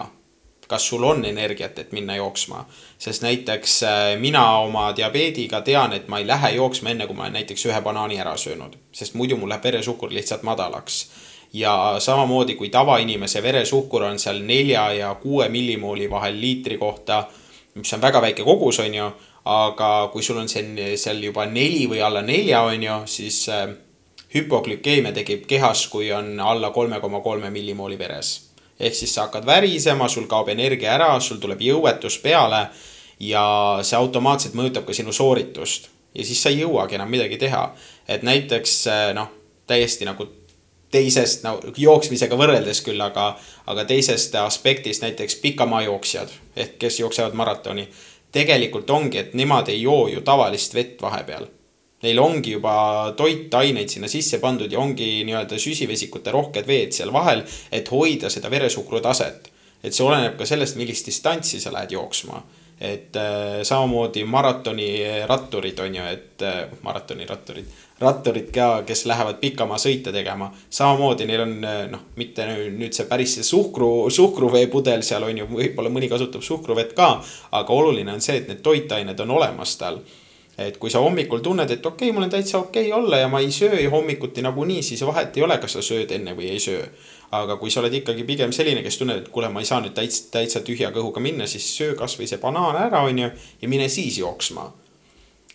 Kas 0.70 0.86
sul 0.88 1.04
on 1.04 1.24
energiat, 1.26 1.78
et 1.78 1.92
minna 1.92 2.16
jooksma, 2.16 2.64
sest 2.98 3.24
näiteks 3.26 3.74
äh, 3.82 4.02
mina 4.20 4.44
oma 4.62 4.90
diabeediga 4.96 5.60
tean, 5.66 5.92
et 5.96 6.08
ma 6.08 6.20
ei 6.22 6.28
lähe 6.28 6.54
jooksma 6.56 6.94
enne, 6.94 7.08
kui 7.10 7.18
ma 7.18 7.26
olen 7.26 7.40
näiteks 7.40 7.66
ühe 7.66 7.80
banaani 7.82 8.20
ära 8.22 8.36
söönud, 8.38 8.78
sest 8.92 9.18
muidu 9.18 9.38
mul 9.40 9.50
läheb 9.50 9.66
veresuhkur 9.70 10.14
lihtsalt 10.14 10.46
madalaks 10.46 11.02
ja 11.52 11.96
samamoodi 11.98 12.54
kui 12.54 12.68
tavainimese 12.70 13.42
veresuhkur 13.42 14.06
on 14.06 14.18
seal 14.22 14.38
nelja 14.46 14.92
ja 14.94 15.14
kuue 15.18 15.48
millimooli 15.48 16.06
vahel 16.10 16.40
liitri 16.40 16.78
kohta, 16.78 17.24
mis 17.74 17.92
on 17.94 18.02
väga 18.02 18.22
väike 18.22 18.46
kogus, 18.46 18.78
on 18.80 18.94
ju 18.94 19.10
aga 19.44 20.10
kui 20.12 20.22
sul 20.22 20.38
on 20.40 20.48
see 20.48 20.96
seal 21.00 21.22
juba 21.24 21.46
neli 21.48 21.86
või 21.88 22.02
alla 22.04 22.22
nelja, 22.22 22.62
on 22.68 22.82
ju, 22.84 22.98
siis 23.08 23.46
äh, 23.48 23.70
hüpoglükeemia 24.34 25.12
tekib 25.16 25.46
kehas, 25.48 25.86
kui 25.88 26.12
on 26.12 26.38
alla 26.40 26.70
kolme 26.70 27.00
koma 27.00 27.20
kolme 27.24 27.50
millimooli 27.50 27.98
veres. 27.98 28.49
Ehk 28.80 28.94
siis 28.94 29.14
sa 29.14 29.28
hakkad 29.28 29.46
värisema, 29.46 30.08
sul 30.08 30.26
kaob 30.26 30.48
energia 30.48 30.94
ära, 30.96 31.12
sul 31.20 31.38
tuleb 31.40 31.60
jõuetus 31.60 32.18
peale 32.22 32.66
ja 33.20 33.44
see 33.82 33.98
automaatselt 33.98 34.56
mõjutab 34.56 34.86
ka 34.88 34.96
sinu 34.96 35.12
sooritust. 35.12 35.88
ja 36.14 36.24
siis 36.24 36.42
sa 36.42 36.50
ei 36.50 36.62
jõuagi 36.62 36.94
enam 36.94 37.10
midagi 37.10 37.36
teha. 37.36 37.74
et 38.08 38.22
näiteks 38.22 38.86
äh, 38.86 39.14
noh, 39.14 39.28
täiesti 39.66 40.04
nagu 40.04 40.26
teisest 40.90 41.44
no, 41.44 41.60
jooksmisega 41.76 42.36
võrreldes 42.36 42.82
küll, 42.82 43.00
aga, 43.00 43.36
aga 43.66 43.84
teisest 43.84 44.34
aspektist 44.34 45.02
näiteks 45.02 45.36
pikamaajooksjad 45.36 46.30
ehk 46.56 46.78
kes 46.78 47.00
jooksevad 47.00 47.34
maratoni 47.34 47.88
tegelikult 48.32 48.90
ongi, 48.90 49.18
et 49.18 49.34
nemad 49.34 49.68
ei 49.68 49.82
joo 49.82 50.08
ju 50.08 50.20
tavalist 50.26 50.74
vett 50.74 51.02
vahepeal. 51.02 51.46
Neil 52.02 52.18
ongi 52.18 52.54
juba 52.56 53.12
toitaineid 53.16 53.92
sinna 53.92 54.08
sisse 54.08 54.38
pandud 54.40 54.72
ja 54.72 54.80
ongi 54.80 55.20
nii-öelda 55.28 55.58
süsivesikute 55.60 56.32
rohked 56.32 56.66
veed 56.68 56.96
seal 56.96 57.12
vahel, 57.12 57.44
et 57.72 57.90
hoida 57.92 58.30
seda 58.32 58.50
veresuhkru 58.50 59.02
taset. 59.04 59.50
et 59.82 59.96
see 59.96 60.04
oleneb 60.04 60.34
ka 60.36 60.44
sellest, 60.44 60.76
millist 60.76 61.06
distantsi 61.08 61.60
sa 61.60 61.72
lähed 61.72 61.92
jooksma. 61.92 62.42
et 62.80 63.16
äh, 63.16 63.60
samamoodi 63.62 64.24
maratoniratturid 64.24 65.78
on 65.78 65.94
ju, 65.94 66.04
et 66.04 66.42
äh, 66.42 66.66
maratoniratturid 66.82 67.68
ratturid 68.00 68.48
ka, 68.54 68.68
kes 68.86 69.04
lähevad 69.06 69.40
pikamaasõite 69.40 70.12
tegema. 70.12 70.50
samamoodi 70.70 71.26
neil 71.28 71.42
on 71.44 71.52
noh, 71.92 72.06
mitte 72.16 72.46
nüüd 72.48 72.96
see 72.96 73.06
päris 73.10 73.36
see 73.36 73.44
suhkru, 73.44 74.08
suhkruveepudel 74.10 75.04
seal 75.04 75.26
on 75.28 75.42
ju, 75.42 75.48
võib-olla 75.52 75.92
mõni 75.92 76.08
kasutab 76.08 76.42
suhkruvett 76.42 76.94
ka. 76.96 77.12
aga 77.52 77.76
oluline 77.76 78.12
on 78.12 78.24
see, 78.24 78.40
et 78.40 78.48
need 78.48 78.64
toitained 78.64 79.20
on 79.20 79.36
olemas 79.36 79.76
tal. 79.76 80.00
Et 80.58 80.76
kui 80.76 80.90
sa 80.90 81.00
hommikul 81.00 81.40
tunned, 81.44 81.70
et 81.70 81.86
okei 81.86 82.08
okay,, 82.08 82.16
mul 82.16 82.26
on 82.26 82.32
täitsa 82.32 82.58
okei 82.58 82.90
okay 82.90 82.98
olla 82.98 83.22
ja 83.22 83.28
ma 83.28 83.40
ei 83.40 83.50
söö 83.52 83.78
hommikuti 83.90 84.42
nagunii, 84.42 84.82
siis 84.82 85.04
vahet 85.06 85.36
ei 85.36 85.42
ole, 85.46 85.58
kas 85.58 85.78
sa 85.78 85.84
sööd 85.84 86.12
enne 86.16 86.34
või 86.36 86.50
ei 86.50 86.60
söö. 86.60 86.84
aga 87.30 87.56
kui 87.56 87.70
sa 87.70 87.80
oled 87.80 87.94
ikkagi 87.94 88.24
pigem 88.26 88.52
selline, 88.52 88.82
kes 88.82 88.98
tunneb, 88.98 89.22
et 89.22 89.28
kuule, 89.30 89.48
ma 89.48 89.60
ei 89.62 89.66
saa 89.68 89.80
nüüd 89.80 89.94
täitsa, 89.94 90.24
täitsa 90.32 90.60
tühja 90.66 90.90
kõhuga 90.90 91.22
minna, 91.22 91.46
siis 91.46 91.68
söö 91.76 91.94
kasvõi 91.94 92.26
see 92.26 92.40
banaan 92.42 92.76
ära, 92.76 93.04
on 93.06 93.18
ju, 93.18 93.28
ja 93.62 93.68
mine 93.68 93.88
siis 93.88 94.18
jooksma. 94.18 94.72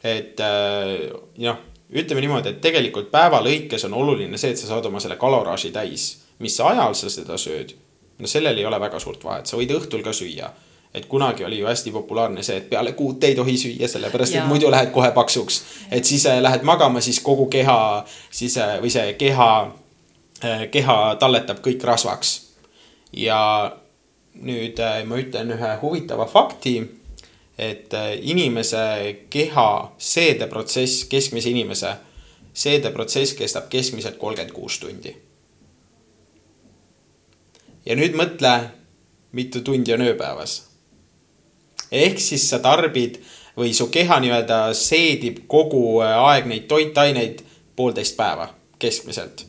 et 0.03 0.39
äh, 0.39 1.11
noh 1.37 1.63
ütleme 1.93 2.21
niimoodi, 2.23 2.55
et 2.55 2.61
tegelikult 2.63 3.11
päeva 3.13 3.41
lõikes 3.43 3.85
on 3.87 3.95
oluline 3.97 4.37
see, 4.41 4.53
et 4.53 4.59
sa 4.59 4.69
saad 4.69 4.85
oma 4.89 5.01
selle 5.03 5.19
kaloraaži 5.21 5.71
täis. 5.75 6.21
mis 6.39 6.59
ajal 6.59 6.95
sa 6.95 7.09
seda 7.09 7.37
sööd, 7.39 7.71
no 8.19 8.27
sellel 8.27 8.57
ei 8.57 8.65
ole 8.65 8.79
väga 8.79 8.99
suurt 8.99 9.23
vahet, 9.23 9.47
sa 9.47 9.57
võid 9.57 9.71
õhtul 9.71 10.03
ka 10.03 10.11
süüa. 10.13 10.49
Et 10.95 11.05
kunagi 11.11 11.43
oli 11.45 11.59
ju 11.59 11.67
hästi 11.67 11.91
populaarne 11.91 12.43
see, 12.43 12.57
et 12.57 12.69
peale 12.69 12.93
kuut 12.95 13.23
ei 13.23 13.35
tohi 13.35 13.57
süüa, 13.59 13.87
sellepärast 13.91 14.35
et 14.35 14.47
muidu 14.47 14.71
lähed 14.71 14.93
kohe 14.95 15.11
paksuks. 15.11 15.61
et 15.91 16.05
siis 16.05 16.25
äh, 16.25 16.41
lähed 16.41 16.63
magama, 16.63 17.01
siis 17.01 17.19
kogu 17.19 17.45
keha, 17.51 18.05
siis 18.31 18.57
äh, 18.57 18.77
või 18.81 18.91
see 18.93 19.13
keha, 19.19 19.49
äh, 20.43 20.67
keha 20.71 20.99
talletab 21.19 21.59
kõik 21.65 21.83
rasvaks. 21.83 22.35
ja 23.13 23.39
nüüd 24.35 24.79
ma 25.05 25.19
ütlen 25.19 25.51
ühe 25.51 25.75
huvitava 25.81 26.25
fakti 26.25 26.79
et 27.57 27.93
inimese 28.21 28.79
keha 29.31 29.95
seedeprotsess, 29.97 31.05
keskmise 31.07 31.49
inimese 31.49 31.93
seedeprotsess 32.55 33.33
kestab 33.33 33.69
keskmiselt 33.69 34.17
kolmkümmend 34.17 34.51
kuus 34.55 34.79
tundi. 34.79 35.15
ja 37.85 37.95
nüüd 37.95 38.15
mõtle, 38.17 38.51
mitu 39.31 39.61
tundi 39.61 39.93
on 39.93 40.01
ööpäevas. 40.01 40.74
Ehk 41.91 42.21
siis 42.21 42.49
sa 42.49 42.59
tarbid 42.63 43.19
või 43.57 43.73
su 43.73 43.89
keha 43.91 44.19
nii-öelda 44.19 44.61
seedib 44.75 45.45
kogu 45.47 46.01
äh, 46.03 46.15
aeg 46.31 46.47
neid 46.51 46.69
toitaineid 46.71 47.43
poolteist 47.75 48.17
päeva 48.17 48.49
keskmiselt 48.79 49.45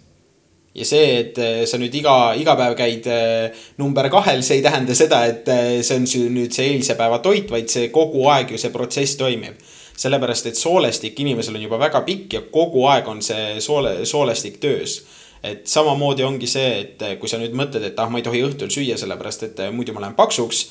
ja 0.76 0.84
see, 0.84 1.04
et 1.22 1.38
eh, 1.40 1.62
sa 1.68 1.78
nüüd 1.80 1.94
iga, 1.96 2.34
iga 2.38 2.56
päev 2.58 2.76
käid 2.78 3.08
eh, 3.08 3.64
number 3.80 4.08
kahel, 4.12 4.42
see 4.44 4.60
ei 4.60 4.64
tähenda 4.64 4.96
seda, 4.96 5.22
et 5.30 5.48
see 5.48 5.96
on 5.96 6.06
su 6.10 6.26
nüüd 6.32 6.54
see 6.54 6.74
eilse 6.74 6.98
päeva 6.98 7.20
toit, 7.24 7.48
vaid 7.52 7.70
see 7.72 7.88
kogu 7.94 8.26
aeg 8.32 8.52
ju 8.52 8.60
see 8.60 8.74
protsess 8.74 9.18
toimib. 9.20 9.60
sellepärast, 9.96 10.46
et 10.50 10.58
soolestik 10.60 11.20
inimesel 11.24 11.54
on 11.56 11.62
juba 11.62 11.78
väga 11.80 12.02
pikk 12.04 12.34
ja 12.34 12.40
kogu 12.52 12.82
aeg 12.92 13.06
on 13.08 13.22
see 13.24 13.62
soole, 13.64 14.02
soolestik 14.04 14.58
töös 14.60 14.98
et 15.40 15.64
samamoodi 15.68 16.24
ongi 16.26 16.48
see, 16.50 16.80
et 16.82 17.04
kui 17.20 17.30
sa 17.30 17.38
nüüd 17.40 17.54
mõtled, 17.56 17.84
et 17.86 17.98
ah, 18.02 18.10
ma 18.10 18.20
ei 18.20 18.26
tohi 18.26 18.42
õhtul 18.44 18.68
süüa, 18.72 18.98
sellepärast 19.00 19.46
et 19.46 19.62
muidu 19.72 19.94
ma 19.94 20.02
lähen 20.02 20.16
paksuks. 20.18 20.66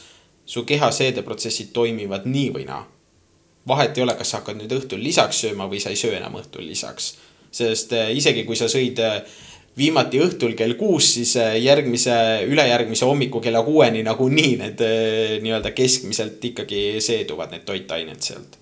Su 0.45 0.65
keha 0.65 0.91
seedeprotsessid 0.91 1.71
toimivad 1.73 2.27
nii 2.29 2.51
või 2.53 2.65
naa. 2.65 2.85
vahet 3.67 3.97
ei 3.97 4.03
ole, 4.03 4.13
kas 4.13 4.29
sa 4.29 4.37
hakkad 4.37 4.59
nüüd 4.59 4.71
õhtul 4.71 5.01
lisaks 5.01 5.39
sööma 5.41 5.65
või 5.69 5.79
sa 5.81 5.89
ei 5.89 5.97
söö 5.97 6.17
enam 6.17 6.35
õhtul 6.37 6.67
lisaks. 6.67 7.15
sest 7.51 7.93
isegi 8.13 8.43
kui 8.43 8.55
sa 8.55 8.67
sõid 8.69 8.99
viimati 9.77 10.19
õhtul 10.19 10.55
kell 10.55 10.75
kuus, 10.79 11.13
siis 11.13 11.35
äh, 11.37 11.57
järgmise, 11.63 12.45
ülejärgmise 12.47 13.05
hommiku 13.05 13.41
kella 13.41 13.63
kuueni 13.63 14.03
nagunii 14.03 14.57
need 14.57 14.83
nii-öelda 15.41 15.71
keskmiselt 15.71 16.43
ikkagi 16.51 17.01
seeduvad 17.03 17.51
need 17.51 17.65
toitained 17.67 18.21
sealt 18.21 18.59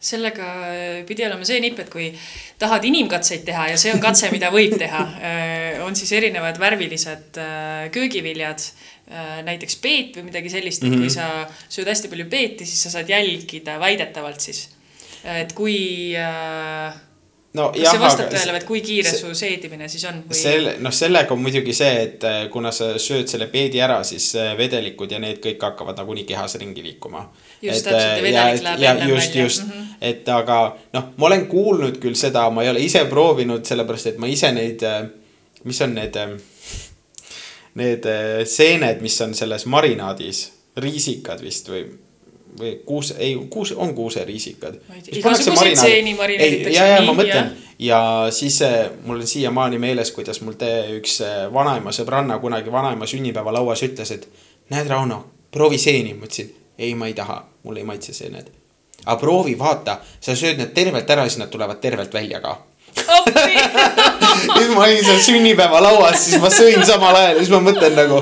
sellega 0.00 0.48
äh, 0.70 1.00
pidi 1.08 1.26
olema 1.26 1.44
see 1.46 1.60
nipp, 1.62 1.82
et 1.82 1.90
kui 1.92 2.08
tahad 2.60 2.84
inimkatseid 2.88 3.44
teha 3.46 3.68
ja 3.72 3.76
see 3.80 3.92
on 3.94 4.00
katse, 4.02 4.30
mida 4.32 4.50
võib 4.54 4.78
teha, 4.80 5.02
on 5.84 5.96
siis 5.96 6.12
erinevad 6.16 6.58
värvilised 6.60 7.38
köögiviljad, 7.92 8.64
näiteks 9.44 9.76
peet 9.82 10.18
või 10.18 10.28
midagi 10.28 10.52
sellist, 10.52 10.84
et 10.84 10.92
kui 10.92 11.08
mhm. 11.08 11.14
sa 11.14 11.70
sööd 11.72 11.88
hästi 11.90 12.10
palju 12.12 12.28
peeti, 12.30 12.68
siis 12.68 12.84
sa 12.86 12.92
saad 12.94 13.10
jälgida 13.10 13.78
väidetavalt 13.82 14.44
siis, 14.44 14.68
et 15.24 15.52
kui 15.56 15.78
äh, 16.16 16.94
no, 17.54 17.68
kas 17.74 17.82
jah, 17.82 17.94
see 17.94 18.02
vastab 18.02 18.28
tõele 18.30 18.52
või 18.54 18.60
et 18.60 18.66
kui 18.68 18.80
kiire 18.84 19.10
see, 19.10 19.20
su 19.20 19.38
seedimine 19.38 19.88
siis 19.90 20.04
on 20.10 20.20
või...? 20.22 20.38
selle, 20.38 20.74
noh, 20.84 20.94
sellega 20.94 21.34
on 21.34 21.40
muidugi 21.42 21.74
see, 21.76 22.02
et 22.04 22.26
äh, 22.28 22.40
kuna 22.52 22.72
sa 22.74 22.92
sööd 23.02 23.30
selle 23.30 23.48
peedi 23.52 23.80
ära, 23.82 24.00
siis 24.06 24.28
äh, 24.38 24.52
vedelikud 24.58 25.10
ja 25.10 25.20
need 25.22 25.40
kõik 25.42 25.64
hakkavad 25.66 25.98
nagunii 25.98 26.26
kehas 26.28 26.54
ringi 26.62 26.84
liikuma. 26.84 27.24
just 27.62 27.86
et, 27.86 27.88
täpselt 27.88 28.04
ja 28.04 28.26
vedelik 28.26 28.66
läheb 28.66 28.84
ja, 28.84 28.92
ennem 28.94 29.14
just, 29.14 29.34
välja. 29.34 29.46
just 29.48 29.64
mm, 29.64 29.72
-hmm. 29.72 29.96
et 30.12 30.28
aga 30.34 30.60
noh, 30.96 31.08
ma 31.16 31.30
olen 31.30 31.46
kuulnud 31.50 31.98
küll 32.02 32.18
seda, 32.18 32.46
ma 32.50 32.62
ei 32.66 32.70
ole 32.70 32.84
ise 32.86 33.04
proovinud, 33.10 33.64
sellepärast 33.66 34.12
et 34.12 34.22
ma 34.22 34.30
ise 34.30 34.52
neid, 34.54 34.84
äh, 34.86 35.02
mis 35.64 35.80
on 35.82 35.94
need, 35.94 36.16
need 37.74 38.06
seened, 38.46 39.02
mis 39.02 39.20
on 39.20 39.34
selles 39.34 39.66
marinaadis, 39.66 40.46
riisikad 40.76 41.42
vist 41.42 41.68
või 41.68 41.84
või 42.58 42.80
kuuse, 42.86 43.14
ei, 43.18 43.34
kuus, 43.50 43.72
on 43.72 43.94
kuuseriisikad. 43.94 44.74
ja, 46.74 46.86
ja 46.86 47.02
ma 47.02 47.14
mõtlen. 47.14 47.50
ja 47.78 48.00
siis 48.30 48.62
äh, 48.62 48.90
mul 49.04 49.20
on 49.20 49.26
siiamaani 49.26 49.78
meeles, 49.78 50.12
kuidas 50.16 50.40
mul 50.40 50.56
te 50.58 50.70
üks 50.98 51.20
äh, 51.26 51.42
vanaema 51.52 51.92
sõbranna 51.94 52.38
kunagi 52.40 52.72
vanaema 52.72 53.06
sünnipäevalauas 53.06 53.82
ütles, 53.86 54.14
et 54.14 54.28
näed, 54.70 54.88
Rauno, 54.88 55.24
proovi 55.50 55.78
seeni. 55.78 56.14
ma 56.14 56.26
ütlesin, 56.26 56.50
ei, 56.78 56.94
ma 56.94 57.06
ei 57.06 57.14
taha, 57.14 57.42
mulle 57.62 57.80
ei 57.80 57.86
maitse 57.86 58.14
seened. 58.16 58.50
aga 59.04 59.20
proovi, 59.20 59.58
vaata, 59.58 60.00
sa 60.20 60.36
sööd 60.36 60.58
need 60.58 60.74
tervelt 60.74 61.10
ära, 61.10 61.28
siis 61.28 61.38
nad 61.38 61.50
tulevad 61.50 61.80
tervelt 61.80 62.14
välja 62.14 62.40
ka. 62.40 62.58
Siis 64.40 64.70
ma 64.74 64.82
olin 64.82 65.04
seal 65.04 65.18
sünnipäevalauas, 65.22 66.24
siis 66.24 66.40
ma 66.42 66.48
sõin 66.50 66.82
samal 66.86 67.14
ajal 67.14 67.36
ja 67.36 67.42
siis 67.44 67.50
ma 67.52 67.60
mõtlen 67.62 67.94
nagu 67.94 68.18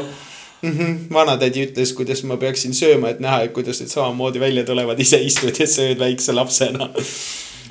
mm. 0.63 0.71
-hmm. 0.71 0.97
vanatädi 1.15 1.67
ütles, 1.67 1.93
kuidas 1.95 2.23
ma 2.23 2.37
peaksin 2.37 2.75
sööma, 2.75 3.11
et 3.11 3.21
näha, 3.21 3.43
et 3.43 3.53
kuidas 3.53 3.81
need 3.81 3.91
samamoodi 3.91 4.41
välja 4.41 4.65
tulevad, 4.65 5.01
ise 5.01 5.21
istud 5.21 5.61
ja 5.61 5.67
sööd 5.67 5.99
väikse 5.99 6.33
lapsena 6.33 6.91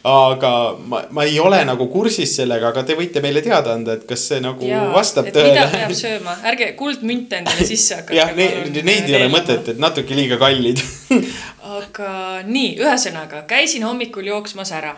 aga 0.07 0.77
ma, 0.85 1.01
ma 1.11 1.23
ei 1.23 1.39
ole 1.39 1.59
nagu 1.65 1.87
kursis 1.91 2.35
sellega, 2.37 2.69
aga 2.71 2.83
te 2.87 2.95
võite 2.97 3.21
meile 3.23 3.41
teada 3.45 3.73
anda, 3.75 3.97
et 3.97 4.05
kas 4.09 4.23
see 4.29 4.39
nagu 4.43 4.67
Jaa, 4.67 4.85
vastab 4.93 5.29
tõele. 5.33 5.51
mida 5.51 5.65
peab 5.73 5.93
sööma, 5.97 6.35
ärge 6.51 6.69
kuldmünte 6.79 7.41
endale 7.41 7.67
sisse 7.67 7.99
hakake. 7.99 8.17
jah, 8.17 8.31
neid, 8.37 8.79
neid 8.87 9.09
ei 9.09 9.17
ole 9.19 9.29
mõtet, 9.33 9.73
et 9.73 9.81
natuke 9.81 10.15
liiga 10.17 10.39
kallid 10.41 10.81
aga 11.79 12.11
nii, 12.47 12.77
ühesõnaga 12.79 13.43
käisin 13.49 13.85
hommikul 13.87 14.29
jooksmas 14.31 14.71
ära, 14.77 14.95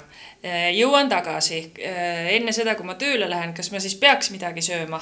jõuan 0.76 1.10
tagasi. 1.12 1.64
enne 2.36 2.54
seda, 2.56 2.76
kui 2.78 2.88
ma 2.88 2.96
tööle 3.00 3.30
lähen, 3.30 3.56
kas 3.58 3.72
ma 3.74 3.82
siis 3.84 3.98
peaks 4.00 4.32
midagi 4.36 4.64
sööma? 4.66 5.02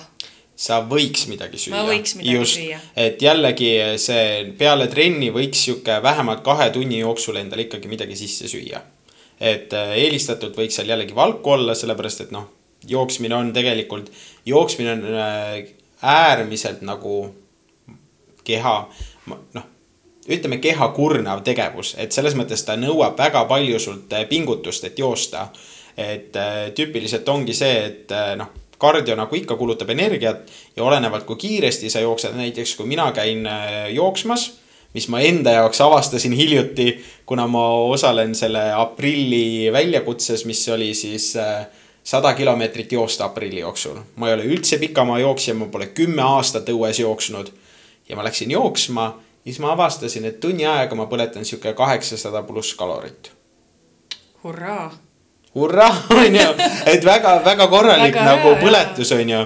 Sa 0.58 0.80
võiks 0.90 1.28
midagi 1.30 1.60
süüa. 1.62 1.76
ma 1.76 1.86
võiks 1.86 2.16
midagi 2.18 2.34
Just, 2.34 2.58
süüa. 2.58 2.80
et 2.98 3.22
jällegi 3.22 3.70
see 4.02 4.54
peale 4.58 4.88
trenni 4.90 5.30
võiks 5.34 5.62
sihuke 5.68 6.00
vähemalt 6.04 6.42
kahe 6.46 6.72
tunni 6.74 7.04
jooksul 7.04 7.38
endale 7.38 7.68
ikkagi 7.68 7.92
midagi 7.92 8.18
sisse 8.18 8.50
süüa. 8.50 8.82
et 9.40 9.74
äh, 9.78 9.94
eelistatult 10.02 10.58
võiks 10.58 10.80
seal 10.80 10.90
jällegi 10.90 11.16
valku 11.16 11.54
olla, 11.54 11.78
sellepärast 11.78 12.26
et 12.26 12.34
noh, 12.34 12.50
jooksmine 12.90 13.38
on 13.38 13.54
tegelikult, 13.54 14.10
jooksmine 14.50 14.96
on 14.98 15.06
äh, 15.14 15.74
äärmiselt 16.02 16.82
nagu 16.82 17.20
keha, 18.44 18.78
noh 19.30 19.74
ütleme, 20.28 20.58
keha 20.60 20.90
kurnav 20.92 21.40
tegevus, 21.46 21.94
et 22.02 22.12
selles 22.12 22.34
mõttes 22.36 22.66
ta 22.66 22.74
nõuab 22.76 23.14
väga 23.16 23.46
palju 23.48 23.78
sult 23.80 24.14
äh, 24.18 24.26
pingutust, 24.28 24.90
et 24.90 25.00
joosta. 25.00 25.52
et 25.98 26.36
tüüpiliselt 26.78 27.30
ongi 27.30 27.54
see, 27.58 27.78
et 27.86 28.12
noh 28.38 28.52
kardio 28.78 29.16
nagu 29.18 29.36
ikka 29.36 29.56
kulutab 29.56 29.90
energiat 29.90 30.52
ja 30.76 30.84
olenevalt, 30.84 31.26
kui 31.26 31.36
kiiresti 31.36 31.90
sa 31.90 32.00
jooksed, 32.04 32.36
näiteks 32.38 32.76
kui 32.78 32.88
mina 32.90 33.12
käin 33.12 33.46
äh, 33.48 33.90
jooksmas, 33.94 34.52
mis 34.94 35.08
ma 35.14 35.20
enda 35.20 35.52
jaoks 35.58 35.82
avastasin 35.82 36.34
hiljuti, 36.34 37.04
kuna 37.26 37.48
ma 37.48 37.68
osalen 37.90 38.36
selle 38.36 38.72
aprilli 38.74 39.72
väljakutses, 39.74 40.46
mis 40.46 40.64
oli 40.70 40.94
siis 40.94 41.36
äh, 41.36 41.68
sada 42.04 42.34
kilomeetrit 42.34 42.92
joosta 42.92 43.26
aprilli 43.26 43.60
jooksul. 43.60 43.98
ma 44.16 44.30
ei 44.30 44.34
ole 44.34 44.44
üldse 44.44 44.78
pikamaa 44.78 45.20
jooksja, 45.20 45.54
ma 45.54 45.66
pole 45.66 45.88
kümme 45.88 46.22
aastat 46.22 46.70
õues 46.70 47.02
jooksnud. 47.02 47.52
ja 48.10 48.16
ma 48.16 48.24
läksin 48.24 48.52
jooksma, 48.52 49.20
siis 49.44 49.60
ma 49.60 49.72
avastasin, 49.72 50.26
et 50.26 50.40
tunni 50.40 50.66
ajaga 50.66 50.96
ma 50.96 51.06
põletan 51.06 51.46
sihuke 51.46 51.74
kaheksasada 51.74 52.44
pluss 52.44 52.74
kalorit. 52.74 53.32
hurraa 54.44 55.07
hurraa, 55.58 55.90
onju, 56.14 56.50
et 56.94 57.06
väga-väga 57.06 57.68
korralik 57.72 58.14
väga 58.14 58.28
nagu 58.30 58.54
hea, 58.54 58.62
põletus, 58.62 59.12
onju. 59.16 59.42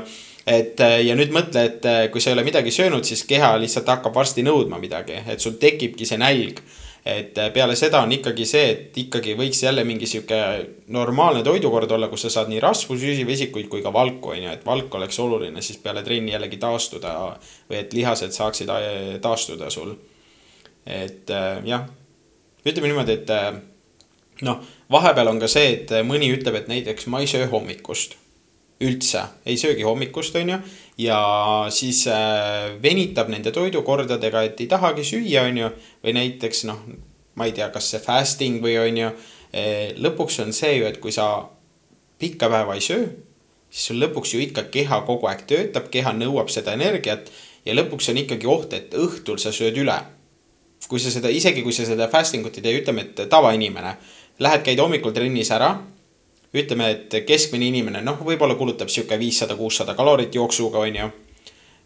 Et 0.47 0.79
äh, 0.81 0.99
ja 1.05 1.15
nüüd 1.17 1.33
mõtle, 1.33 1.67
et 1.69 1.85
äh, 1.85 2.03
kui 2.11 2.21
sa 2.21 2.31
ei 2.31 2.37
ole 2.37 2.45
midagi 2.47 2.73
söönud, 2.73 3.05
siis 3.05 3.21
keha 3.29 3.53
lihtsalt 3.61 3.89
hakkab 3.91 4.15
varsti 4.15 4.41
nõudma 4.45 4.79
midagi, 4.81 5.19
et 5.29 5.43
sul 5.43 5.59
tekibki 5.61 6.07
see 6.07 6.17
nälg. 6.21 6.63
et 7.05 7.37
äh, 7.41 7.47
peale 7.53 7.73
seda 7.75 8.03
on 8.05 8.11
ikkagi 8.13 8.45
see, 8.45 8.65
et 8.71 8.97
ikkagi 8.97 9.33
võiks 9.33 9.63
jälle 9.63 9.81
mingi 9.83 10.05
sihuke 10.05 10.37
normaalne 10.93 11.41
toidukord 11.43 11.91
olla, 11.91 12.07
kus 12.09 12.27
sa 12.27 12.29
saad 12.29 12.51
nii 12.51 12.59
rasvu, 12.61 12.97
süsivesikuid 12.97 13.69
kui 13.69 13.81
ka 13.81 13.93
valku, 13.93 14.35
on 14.35 14.43
ju, 14.43 14.51
et 14.53 14.65
valk 14.65 14.93
oleks 14.99 15.17
oluline 15.19 15.63
siis 15.65 15.79
peale 15.81 16.03
trenni 16.05 16.35
jällegi 16.35 16.59
taastuda 16.61 17.15
või 17.69 17.79
et 17.79 17.93
lihased 17.97 18.37
saaksid 18.37 18.69
taastuda 19.21 19.69
sul. 19.73 19.95
et 20.85 21.33
jah, 21.65 21.89
ütleme 22.65 22.93
niimoodi, 22.93 23.17
et 23.17 24.45
noh 24.45 24.61
vahepeal 24.91 25.31
on 25.31 25.39
ka 25.39 25.47
see, 25.51 25.77
et 25.77 25.93
mõni 26.07 26.31
ütleb, 26.33 26.57
et 26.59 26.67
näiteks 26.71 27.07
ma 27.07 27.21
ei 27.23 27.29
söö 27.29 27.47
hommikust 27.51 28.17
üldse, 28.81 29.21
ei 29.45 29.57
söögi 29.57 29.85
hommikust, 29.85 30.35
on 30.35 30.49
ju. 30.55 30.57
ja 30.97 31.19
siis 31.69 32.05
äh, 32.09 32.73
venitab 32.81 33.29
nende 33.29 33.53
toidukordadega, 33.53 34.43
et 34.47 34.61
ei 34.61 34.69
tahagi 34.69 35.05
süüa, 35.05 35.45
on 35.49 35.57
ju. 35.57 35.69
või 36.03 36.15
näiteks 36.17 36.65
noh, 36.69 36.81
ma 37.35 37.47
ei 37.47 37.55
tea, 37.57 37.69
kas 37.73 37.91
see 37.93 38.01
fasting 38.01 38.61
või 38.63 38.77
on 38.81 39.01
ju. 39.03 39.11
Eh, 39.51 39.91
lõpuks 39.99 40.39
on 40.43 40.53
see 40.55 40.77
ju, 40.77 40.87
et 40.87 41.01
kui 41.03 41.11
sa 41.11 41.27
pikka 42.21 42.49
päeva 42.51 42.77
ei 42.77 42.83
söö, 42.85 43.09
siis 43.69 43.89
sul 43.91 43.99
lõpuks 44.01 44.35
ju 44.35 44.41
ikka 44.43 44.67
keha 44.71 45.01
kogu 45.07 45.27
aeg 45.27 45.43
töötab, 45.49 45.89
keha 45.91 46.13
nõuab 46.15 46.51
seda 46.53 46.73
energiat. 46.77 47.31
ja 47.65 47.75
lõpuks 47.77 48.09
on 48.09 48.17
ikkagi 48.17 48.47
oht, 48.47 48.73
et 48.73 48.93
õhtul 48.97 49.37
sa 49.37 49.51
sööd 49.51 49.77
üle. 49.77 49.99
kui 50.87 50.99
sa 50.99 51.11
seda, 51.11 51.29
isegi 51.29 51.61
kui 51.63 51.71
sa 51.71 51.85
seda 51.85 52.07
fasting 52.09 52.45
ut 52.45 52.57
ei 52.57 52.63
tee, 52.63 52.79
ütleme, 52.81 53.01
et 53.01 53.29
tavainimene 53.29 53.95
lähed, 54.41 54.65
käid 54.65 54.79
hommikul 54.81 55.13
trennis 55.15 55.51
ära. 55.51 55.75
ütleme, 56.51 56.89
et 56.91 57.13
keskmine 57.23 57.69
inimene, 57.71 58.01
noh, 58.03 58.17
võib-olla 58.27 58.57
kulutab 58.59 58.89
sihuke 58.91 59.15
viissada, 59.19 59.55
kuussada 59.55 59.93
kalorit 59.95 60.35
jooksuga, 60.35 60.79
on 60.79 60.95
ju. 60.95 61.09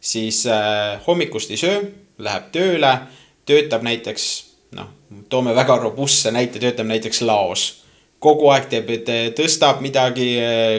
siis 0.01 0.45
äh, 0.45 0.99
hommikust 1.07 1.51
ei 1.51 1.57
söö, 1.57 1.81
läheb 2.17 2.51
tööle, 2.51 2.97
töötab 3.45 3.83
näiteks, 3.85 4.45
noh, 4.71 4.87
toome 5.29 5.55
väga 5.55 5.77
robustse 5.77 6.31
näite, 6.31 6.59
töötab 6.59 6.87
näiteks 6.89 7.21
laos 7.21 7.85
kogu 8.25 8.47
aeg 8.49 8.69
teeb, 8.71 8.87
tõstab 9.37 9.81
midagi, 9.85 10.29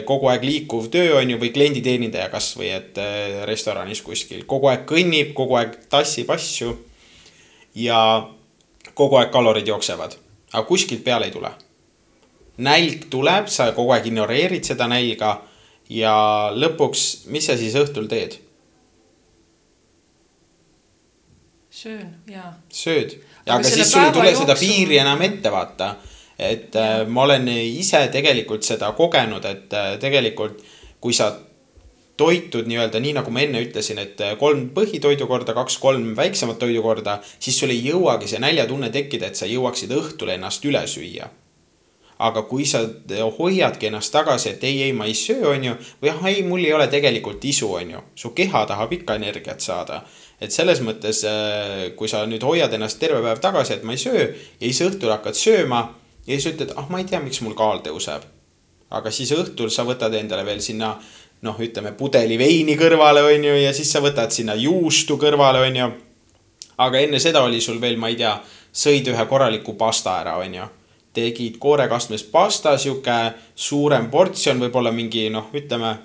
kogu 0.07 0.27
aeg 0.31 0.43
liikuv 0.43 0.89
töö 0.91 1.19
on 1.21 1.29
ju, 1.31 1.37
või 1.39 1.53
klienditeenindaja 1.55 2.27
kasvõi, 2.33 2.71
et 2.75 2.99
äh, 2.99 3.45
restoranis 3.47 4.01
kuskil 4.03 4.43
kogu 4.49 4.67
aeg 4.71 4.83
kõnnib, 4.89 5.31
kogu 5.37 5.55
aeg 5.59 5.77
tassib 5.89 6.31
asju. 6.33 6.75
ja 7.77 8.27
kogu 8.97 9.15
aeg 9.15 9.31
kalorid 9.31 9.67
jooksevad, 9.67 10.17
aga 10.51 10.65
kuskilt 10.67 11.03
peale 11.05 11.29
ei 11.29 11.31
tule 11.31 11.53
nälg 12.57 13.07
tuleb, 13.13 13.47
sa 13.51 13.71
kogu 13.75 13.93
aeg 13.95 14.09
ignoreerid 14.09 14.65
seda 14.65 14.87
nälga 14.89 15.37
ja 15.89 16.17
lõpuks, 16.55 17.29
mis 17.31 17.47
sa 17.47 17.57
siis 17.59 17.77
õhtul 17.79 18.09
teed? 18.11 18.41
söön, 21.77 22.07
jaa. 22.25 22.55
sööd, 22.73 23.19
aga, 23.45 23.59
aga 23.59 23.69
siis 23.69 23.91
sul 23.91 24.01
ei 24.01 24.13
tule 24.15 24.31
jooksu... 24.31 24.45
seda 24.47 24.55
piiri 24.57 24.97
enam 24.97 25.21
ette, 25.21 25.51
vaata. 25.53 25.91
et 26.37 26.73
ja. 26.73 27.03
äh, 27.03 27.07
ma 27.07 27.27
olen 27.27 27.45
ise 27.53 28.01
tegelikult 28.13 28.65
seda 28.65 28.89
kogenud, 28.97 29.45
et 29.45 29.75
äh, 29.77 29.91
tegelikult 30.01 30.63
kui 31.03 31.13
sa 31.13 31.35
toitud 32.17 32.65
nii-öelda 32.65 32.97
nii, 32.97 33.13
nagu 33.19 33.29
ma 33.29 33.43
enne 33.45 33.61
ütlesin, 33.61 34.01
et 34.01 34.21
äh, 34.25 34.33
kolm 34.41 34.71
põhitoidukorda, 34.73 35.53
kaks-kolm 35.53 36.15
väiksemat 36.17 36.57
toidukorda, 36.63 37.19
siis 37.37 37.59
sul 37.61 37.75
ei 37.75 37.83
jõuagi 37.91 38.29
see 38.31 38.41
näljatunne 38.41 38.89
tekkida, 38.93 39.29
et 39.29 39.37
sa 39.37 39.49
jõuaksid 39.49 39.93
õhtul 39.93 40.33
ennast 40.33 40.65
üle 40.65 40.81
süüa 40.89 41.29
aga 42.19 42.41
kui 42.49 42.65
sa 42.65 42.81
hoiadki 43.37 43.89
ennast 43.91 44.11
tagasi, 44.13 44.55
et 44.55 44.63
ei, 44.65 44.81
ei, 44.87 44.93
ma 44.93 45.05
ei 45.05 45.13
söö, 45.17 45.51
on 45.51 45.67
ju, 45.69 45.73
või 46.01 46.11
ah, 46.11 46.23
ei, 46.31 46.41
mul 46.45 46.63
ei 46.65 46.73
ole 46.73 46.87
tegelikult 46.89 47.43
isu, 47.45 47.69
on 47.77 47.91
ju, 47.93 48.01
su 48.17 48.31
keha 48.37 48.63
tahab 48.69 48.93
ikka 48.97 49.17
energiat 49.19 49.61
saada. 49.61 50.01
et 50.41 50.51
selles 50.53 50.81
mõttes, 50.85 51.23
äh, 51.25 51.95
kui 51.97 52.07
sa 52.07 52.25
nüüd 52.29 52.43
hoiad 52.45 52.73
ennast 52.73 52.99
terve 52.99 53.21
päev 53.21 53.39
tagasi, 53.41 53.73
et 53.73 53.83
ma 53.83 53.93
ei 53.93 53.97
söö 53.97 54.25
ja 54.25 54.65
siis 54.67 54.81
õhtul 54.85 55.09
hakkad 55.09 55.33
sööma 55.33 55.79
ja 56.27 56.35
siis 56.35 56.53
ütled, 56.53 56.73
ah, 56.77 56.89
ma 56.89 56.99
ei 56.99 57.05
tea, 57.09 57.19
miks 57.19 57.41
mul 57.41 57.55
kaal 57.57 57.81
tõuseb. 57.85 58.25
aga 58.89 59.11
siis 59.11 59.31
õhtul 59.31 59.69
sa 59.69 59.83
võtad 59.83 60.13
endale 60.13 60.45
veel 60.45 60.61
sinna 60.61 60.95
noh, 61.41 61.57
ütleme 61.59 61.91
pudeli 61.91 62.37
veini 62.37 62.77
kõrvale, 62.77 63.21
on 63.33 63.43
ju, 63.43 63.55
ja 63.61 63.73
siis 63.73 63.91
sa 63.91 64.01
võtad 64.01 64.31
sinna 64.31 64.55
juustu 64.55 65.17
kõrvale, 65.17 65.65
on 65.67 65.75
ju. 65.75 65.91
aga 66.77 66.99
enne 66.99 67.19
seda 67.19 67.43
oli 67.43 67.61
sul 67.61 67.81
veel, 67.81 67.97
ma 67.97 68.09
ei 68.09 68.15
tea, 68.15 68.39
sõid 68.73 69.09
ühe 69.09 69.25
korraliku 69.25 69.73
pasta 69.73 70.19
ära, 70.21 70.37
on 70.37 70.53
ju 70.53 70.69
tegid 71.17 71.57
koorekastmes 71.61 72.23
pasta, 72.31 72.75
sihuke 72.77 73.15
suurem 73.55 74.11
portsjon, 74.13 74.61
võib-olla 74.61 74.93
mingi 74.93 75.27
noh, 75.33 75.49
ütleme. 75.57 75.95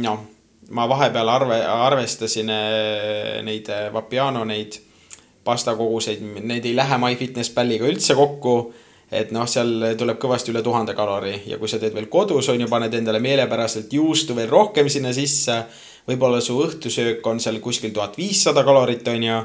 noh, 0.00 0.20
ma 0.70 0.86
vahepeal 0.88 1.28
arve, 1.28 1.58
arvestasin 1.66 2.52
eh, 2.54 3.40
neid 3.46 3.68
eh, 3.68 3.88
Vapiano 3.92 4.44
neid 4.46 4.78
pastakoguseid, 5.44 6.22
need 6.44 6.68
ei 6.68 6.76
lähe 6.76 6.98
MyFitnessPalliga 7.00 7.88
üldse 7.88 8.14
kokku. 8.14 8.72
et 9.10 9.32
noh, 9.34 9.42
seal 9.50 9.96
tuleb 9.98 10.20
kõvasti 10.22 10.52
üle 10.52 10.60
tuhande 10.62 10.94
kalori 10.94 11.32
ja 11.50 11.56
kui 11.58 11.66
sa 11.68 11.80
teed 11.82 11.96
veel 11.96 12.06
kodus 12.06 12.46
on 12.52 12.60
ju, 12.62 12.68
paned 12.70 12.92
endale 12.94 13.18
meelepäraselt 13.18 13.90
juustu 13.92 14.36
veel 14.38 14.46
rohkem 14.48 14.88
sinna 14.88 15.10
sisse. 15.12 15.64
võib-olla 16.06 16.40
su 16.40 16.60
õhtusöök 16.62 17.26
on 17.26 17.40
seal 17.40 17.58
kuskil 17.58 17.90
tuhat 17.90 18.14
viissada 18.18 18.62
kalorit 18.64 19.08
on 19.08 19.26
ju 19.26 19.40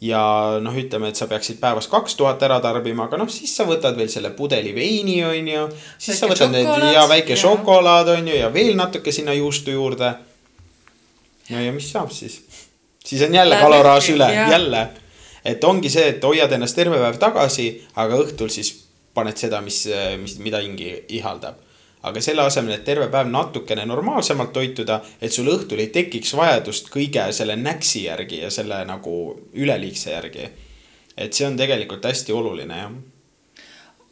ja 0.00 0.20
noh, 0.60 0.76
ütleme, 0.76 1.08
et 1.08 1.16
sa 1.16 1.28
peaksid 1.30 1.58
päevas 1.60 1.88
kaks 1.88 2.16
tuhat 2.18 2.42
ära 2.44 2.58
tarbima, 2.60 3.06
aga 3.06 3.20
noh, 3.20 3.30
siis 3.32 3.54
sa 3.56 3.64
võtad 3.68 3.96
veel 3.96 4.10
selle 4.12 4.30
pudeli 4.36 4.74
veini, 4.76 5.18
on 5.24 5.48
ju. 5.48 5.64
siis 5.96 6.20
väike 6.20 6.20
sa 6.20 6.30
võtad 6.32 6.52
need 6.52 6.94
ja 6.94 7.06
väike 7.08 7.32
ja. 7.32 7.40
šokolaad 7.40 8.12
on 8.18 8.28
ju 8.28 8.36
ja 8.36 8.52
veel 8.52 8.74
natuke 8.76 9.12
sinna 9.12 9.34
juustu 9.36 9.72
juurde. 9.72 10.12
no 11.50 11.64
ja 11.64 11.72
mis 11.72 11.90
saab 11.92 12.12
siis? 12.12 12.42
siis 13.04 13.22
on 13.22 13.34
jälle 13.34 13.56
kaloraaž 13.60 14.10
üle, 14.12 14.32
jälle. 14.32 14.88
et 15.44 15.64
ongi 15.64 15.90
see, 15.90 16.08
et 16.14 16.24
hoiad 16.24 16.52
ennast 16.52 16.76
terve 16.76 17.00
päev 17.00 17.20
tagasi, 17.22 17.70
aga 17.96 18.20
õhtul 18.24 18.52
siis 18.52 18.74
paned 19.14 19.36
seda, 19.36 19.62
mis, 19.64 19.86
mis, 20.20 20.36
mida 20.44 20.60
hingi 20.60 20.92
ihaldab 21.16 21.65
aga 22.06 22.20
selle 22.22 22.44
asemel, 22.46 22.76
et 22.76 22.84
terve 22.86 23.08
päev 23.12 23.30
natukene 23.32 23.86
normaalsemalt 23.88 24.52
toituda, 24.54 25.00
et 25.20 25.32
sul 25.34 25.50
õhtul 25.50 25.82
ei 25.82 25.90
tekiks 25.94 26.36
vajadust 26.38 26.92
kõige 26.92 27.26
selle 27.34 27.56
näksi 27.58 28.06
järgi 28.06 28.44
ja 28.44 28.50
selle 28.54 28.84
nagu 28.88 29.16
üleliigse 29.54 30.14
järgi. 30.14 30.48
et 31.16 31.32
see 31.32 31.46
on 31.46 31.56
tegelikult 31.56 32.04
hästi 32.04 32.32
oluline, 32.32 32.78
jah 32.78 32.96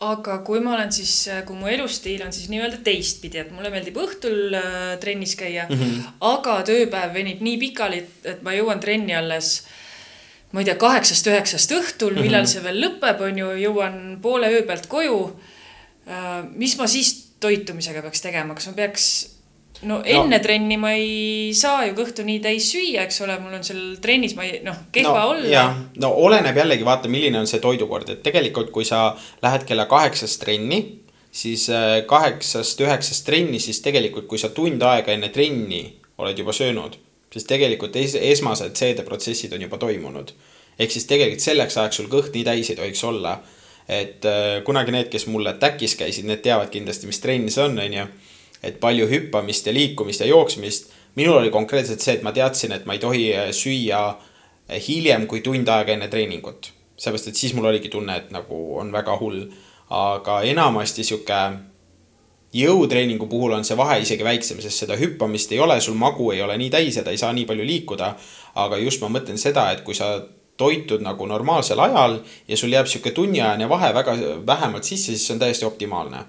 aga 0.05 0.39
kui 0.45 0.61
ma 0.61 0.75
olen 0.75 0.91
siis, 0.93 1.29
kui 1.47 1.57
mu 1.57 1.69
elustiil 1.71 2.25
on 2.27 2.33
siis 2.35 2.51
nii-öelda 2.53 2.81
teistpidi, 2.85 3.39
et 3.41 3.53
mulle 3.55 3.71
meeldib 3.73 3.97
õhtul 4.01 4.57
äh, 4.59 4.99
trennis 5.01 5.37
käia 5.39 5.69
mm, 5.69 5.81
-hmm. 5.81 6.13
aga 6.35 6.59
tööpäev 6.67 7.15
venib 7.15 7.41
nii 7.45 7.59
pikali, 7.59 8.03
et 8.25 8.43
ma 8.43 8.53
jõuan 8.57 8.83
trenni 8.83 9.15
alles 9.17 9.65
ma 10.53 10.63
ei 10.63 10.69
tea, 10.69 10.77
kaheksast-üheksast 10.79 11.73
õhtul, 11.75 12.15
millal 12.19 12.43
mm 12.43 12.47
-hmm. 12.47 12.53
see 12.53 12.63
veel 12.63 12.81
lõpeb, 12.85 13.23
on 13.29 13.39
ju, 13.39 13.51
jõuan 13.65 14.19
poole 14.23 14.51
öö 14.51 14.63
pealt 14.67 14.87
koju 14.87 15.21
äh,. 16.09 16.45
mis 16.55 16.77
ma 16.79 16.87
siis 16.87 17.24
toitumisega 17.45 18.03
peaks 18.05 18.25
tegema, 18.25 18.57
kas 18.57 18.71
ma 18.71 18.77
peaks 18.79 19.09
no 19.89 20.01
enne 20.05 20.39
no. 20.39 20.43
trenni 20.43 20.77
ma 20.81 20.93
ei 20.97 21.53
saa 21.57 21.85
ju 21.89 21.95
kõhtu 21.99 22.25
nii 22.27 22.41
täis 22.45 22.69
süüa, 22.73 23.05
eks 23.05 23.21
ole, 23.25 23.37
mul 23.43 23.57
on 23.59 23.65
seal 23.67 23.83
trennis, 24.03 24.35
ma 24.39 24.47
ei, 24.47 24.61
noh, 24.65 24.85
kehva 24.95 25.17
no, 25.19 25.35
olla. 25.35 25.65
no 26.01 26.13
oleneb 26.25 26.57
jällegi, 26.63 26.87
vaata, 26.87 27.11
milline 27.13 27.41
on 27.41 27.49
see 27.51 27.63
toidukord, 27.63 28.15
et 28.15 28.23
tegelikult, 28.27 28.71
kui 28.75 28.87
sa 28.89 29.11
lähed 29.45 29.67
kella 29.69 29.89
kaheksast 29.91 30.41
trenni, 30.45 30.81
siis 31.35 31.67
äh, 31.73 32.01
kaheksast, 32.11 32.81
üheksast 32.85 33.27
trenni, 33.27 33.61
siis 33.63 33.83
tegelikult, 33.85 34.29
kui 34.31 34.41
sa 34.41 34.53
tund 34.55 34.83
aega 34.87 35.15
enne 35.15 35.33
trenni 35.35 35.85
oled 36.23 36.39
juba 36.39 36.55
söönud, 36.55 36.97
siis 37.35 37.47
tegelikult 37.51 37.97
es 37.99 38.15
esmased 38.21 38.79
seedeprotsessid 38.79 39.53
on 39.57 39.67
juba 39.67 39.81
toimunud. 39.83 40.31
ehk 40.79 40.91
siis 40.91 41.05
tegelikult 41.07 41.43
selleks 41.43 41.77
ajaks 41.79 42.01
sul 42.01 42.09
kõht 42.11 42.35
nii 42.35 42.45
täis 42.47 42.71
ei 42.71 42.79
tohiks 42.79 43.05
olla. 43.05 43.39
Et 43.89 44.25
äh, 44.25 44.63
kunagi 44.65 44.93
need, 44.95 45.11
kes 45.13 45.27
mulle 45.27 45.57
TAC-is 45.61 45.97
käisid, 46.01 46.29
need 46.29 46.41
teavad 46.45 46.71
kindlasti, 46.73 47.07
mis 47.07 47.21
trenn 47.21 47.51
see 47.53 47.65
on, 47.65 47.79
on 47.79 47.99
ju 47.99 48.07
et 48.65 48.81
palju 48.81 49.09
hüppamist 49.11 49.67
ja 49.69 49.75
liikumist 49.75 50.21
ja 50.21 50.27
jooksmist. 50.27 50.93
minul 51.15 51.37
oli 51.39 51.51
konkreetselt 51.51 52.01
see, 52.01 52.17
et 52.17 52.23
ma 52.27 52.33
teadsin, 52.33 52.73
et 52.73 52.87
ma 52.87 52.97
ei 52.97 53.03
tohi 53.03 53.27
äh, 53.35 53.51
süüa 53.53 54.01
äh, 54.09 54.81
hiljem 54.89 55.27
kui 55.31 55.41
tund 55.41 55.69
aega 55.69 55.93
enne 55.93 56.09
treeningut. 56.09 56.73
sellepärast, 56.97 57.29
et 57.29 57.37
siis 57.37 57.55
mul 57.55 57.69
oligi 57.71 57.89
tunne, 57.89 58.17
et 58.17 58.31
nagu 58.31 58.79
on 58.79 58.93
väga 58.93 59.17
hull. 59.21 59.47
aga 59.91 60.41
enamasti 60.43 61.05
sihuke 61.05 61.41
jõutreeningu 62.55 63.27
puhul 63.29 63.53
on 63.53 63.65
see 63.65 63.77
vahe 63.77 63.99
isegi 64.01 64.25
väiksem, 64.25 64.61
sest 64.63 64.85
seda 64.85 64.97
hüppamist 64.97 65.53
ei 65.53 65.61
ole, 65.61 65.81
sul 65.81 65.95
magu 65.95 66.31
ei 66.33 66.41
ole 66.43 66.57
nii 66.59 66.71
täis 66.71 66.97
ja 66.97 67.03
ta 67.05 67.11
ei 67.11 67.21
saa 67.21 67.33
nii 67.33 67.45
palju 67.45 67.67
liikuda. 67.67 68.15
aga 68.55 68.79
just 68.79 69.03
ma 69.03 69.13
mõtlen 69.19 69.39
seda, 69.39 69.71
et 69.73 69.85
kui 69.85 69.95
sa 69.95 70.23
toitud 70.57 71.03
nagu 71.03 71.27
normaalsel 71.27 71.81
ajal 71.81 72.21
ja 72.49 72.57
sul 72.57 72.73
jääb 72.73 72.87
sihuke 72.87 73.11
tunniajane 73.11 73.69
vahe 73.69 73.95
väga 73.95 74.17
vähemalt 74.47 74.85
sisse, 74.85 75.13
siis 75.13 75.27
see 75.27 75.35
on 75.35 75.43
täiesti 75.43 75.67
optimaalne 75.67 76.25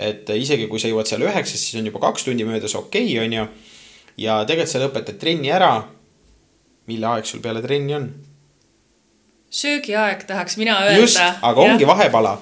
et 0.00 0.30
isegi 0.32 0.68
kui 0.70 0.80
sa 0.80 0.88
jõuad 0.90 1.08
seal 1.08 1.24
üheksast, 1.26 1.66
siis 1.66 1.80
on 1.80 1.88
juba 1.90 2.00
kaks 2.06 2.24
tundi 2.26 2.46
möödas, 2.48 2.74
okei 2.78 3.04
okay,, 3.12 3.24
on 3.24 3.36
ju. 3.36 3.46
ja 4.24 4.40
tegelikult 4.48 4.72
sa 4.72 4.82
lõpetad 4.84 5.18
trenni 5.20 5.52
ära. 5.52 5.72
mille 6.90 7.06
aeg 7.06 7.26
sul 7.28 7.42
peale 7.44 7.62
trenni 7.62 7.94
on? 7.94 8.08
söögiaeg 9.50 10.24
tahaks 10.26 10.56
mina 10.56 10.78
öelda. 10.84 11.00
just, 11.00 11.20
aga 11.20 11.60
ongi 11.60 11.84
ja. 11.84 11.88
vahepala. 11.88 12.38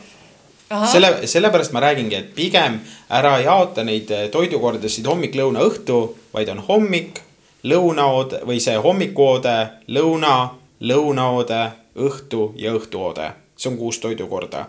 selle, 0.92 1.26
sellepärast 1.26 1.72
ma 1.72 1.80
räägingi, 1.80 2.14
et 2.14 2.34
pigem 2.34 2.78
ära 3.10 3.38
jaota 3.40 3.84
neid 3.84 4.12
toidukordasid 4.32 5.06
hommik, 5.06 5.34
lõuna, 5.34 5.64
õhtu, 5.64 5.98
vaid 6.34 6.52
on 6.52 6.62
hommik, 6.68 7.22
lõunaoode 7.64 8.44
või 8.46 8.60
see 8.62 8.76
hommikuoode, 8.76 9.56
lõuna, 9.96 10.34
lõunaoode, 10.80 11.62
õhtu 11.96 12.52
ja 12.56 12.74
õhtuoode. 12.74 13.32
see 13.56 13.70
on 13.70 13.78
kuus 13.78 13.98
toidukorda 13.98 14.68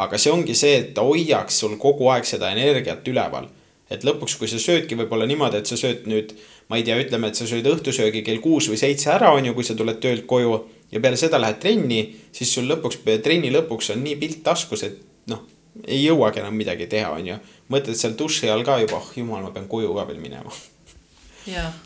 aga 0.00 0.18
see 0.20 0.32
ongi 0.32 0.56
see, 0.56 0.76
et 0.80 0.92
ta 0.96 1.04
hoiaks 1.04 1.60
sul 1.62 1.76
kogu 1.80 2.08
aeg 2.12 2.28
seda 2.28 2.52
energiat 2.54 3.06
üleval. 3.08 3.48
et 3.90 4.04
lõpuks, 4.06 4.36
kui 4.38 4.46
sa 4.46 4.54
söödki 4.62 4.94
võib-olla 4.94 5.26
niimoodi, 5.26 5.58
et 5.58 5.66
sa 5.66 5.74
sööd 5.74 6.04
nüüd, 6.06 6.30
ma 6.70 6.78
ei 6.78 6.84
tea, 6.86 6.94
ütleme, 7.02 7.26
et 7.26 7.34
sa 7.34 7.42
sööd 7.50 7.66
õhtusöögi 7.66 8.20
kell 8.22 8.38
kuus 8.38 8.68
või 8.70 8.78
seitse 8.78 9.10
ära, 9.10 9.32
on 9.34 9.48
ju, 9.48 9.54
kui 9.56 9.66
sa 9.66 9.74
tuled 9.74 9.98
töölt 9.98 10.28
koju 10.30 10.52
ja 10.92 11.00
peale 11.02 11.18
seda 11.18 11.40
lähed 11.42 11.58
trenni, 11.58 11.98
siis 12.30 12.52
sul 12.54 12.70
lõpuks, 12.70 13.00
trenni 13.24 13.50
lõpuks 13.50 13.90
on 13.96 14.04
nii 14.06 14.14
pilt 14.20 14.44
taskus, 14.46 14.84
et 14.86 15.00
noh, 15.34 15.42
ei 15.82 16.04
jõuagi 16.04 16.38
enam 16.38 16.54
midagi 16.54 16.86
teha, 16.86 17.10
on 17.18 17.32
ju. 17.32 17.40
mõtled 17.74 17.98
seal 17.98 18.14
duši 18.14 18.54
all 18.54 18.62
ka 18.62 18.78
juba, 18.84 19.02
oh 19.02 19.10
jumal, 19.18 19.42
ma 19.42 19.50
pean 19.56 19.66
koju 19.66 19.90
ka 19.98 20.06
veel 20.06 20.22
minema 20.22 20.54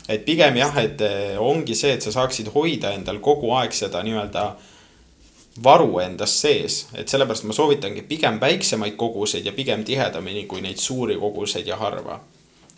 et 0.09 0.25
pigem 0.25 0.57
jah, 0.59 0.77
et 0.81 1.01
eh, 1.01 1.35
ongi 1.39 1.75
see, 1.75 1.95
et 1.95 2.03
sa 2.03 2.11
saaksid 2.11 2.51
hoida 2.53 2.93
endal 2.95 3.21
kogu 3.23 3.53
aeg 3.55 3.75
seda 3.75 4.03
nii-öelda 4.03 4.45
varu 5.63 6.01
endas 6.03 6.33
sees, 6.41 6.81
et 6.99 7.07
sellepärast 7.07 7.45
ma 7.47 7.55
soovitangi 7.55 8.03
pigem 8.09 8.39
väiksemaid 8.41 8.97
koguseid 8.99 9.45
ja 9.47 9.53
pigem 9.55 9.85
tihedamini 9.87 10.43
kui 10.51 10.63
neid 10.63 10.81
suuri 10.83 11.15
koguseid 11.19 11.67
ja 11.67 11.77
harva. 11.79 12.21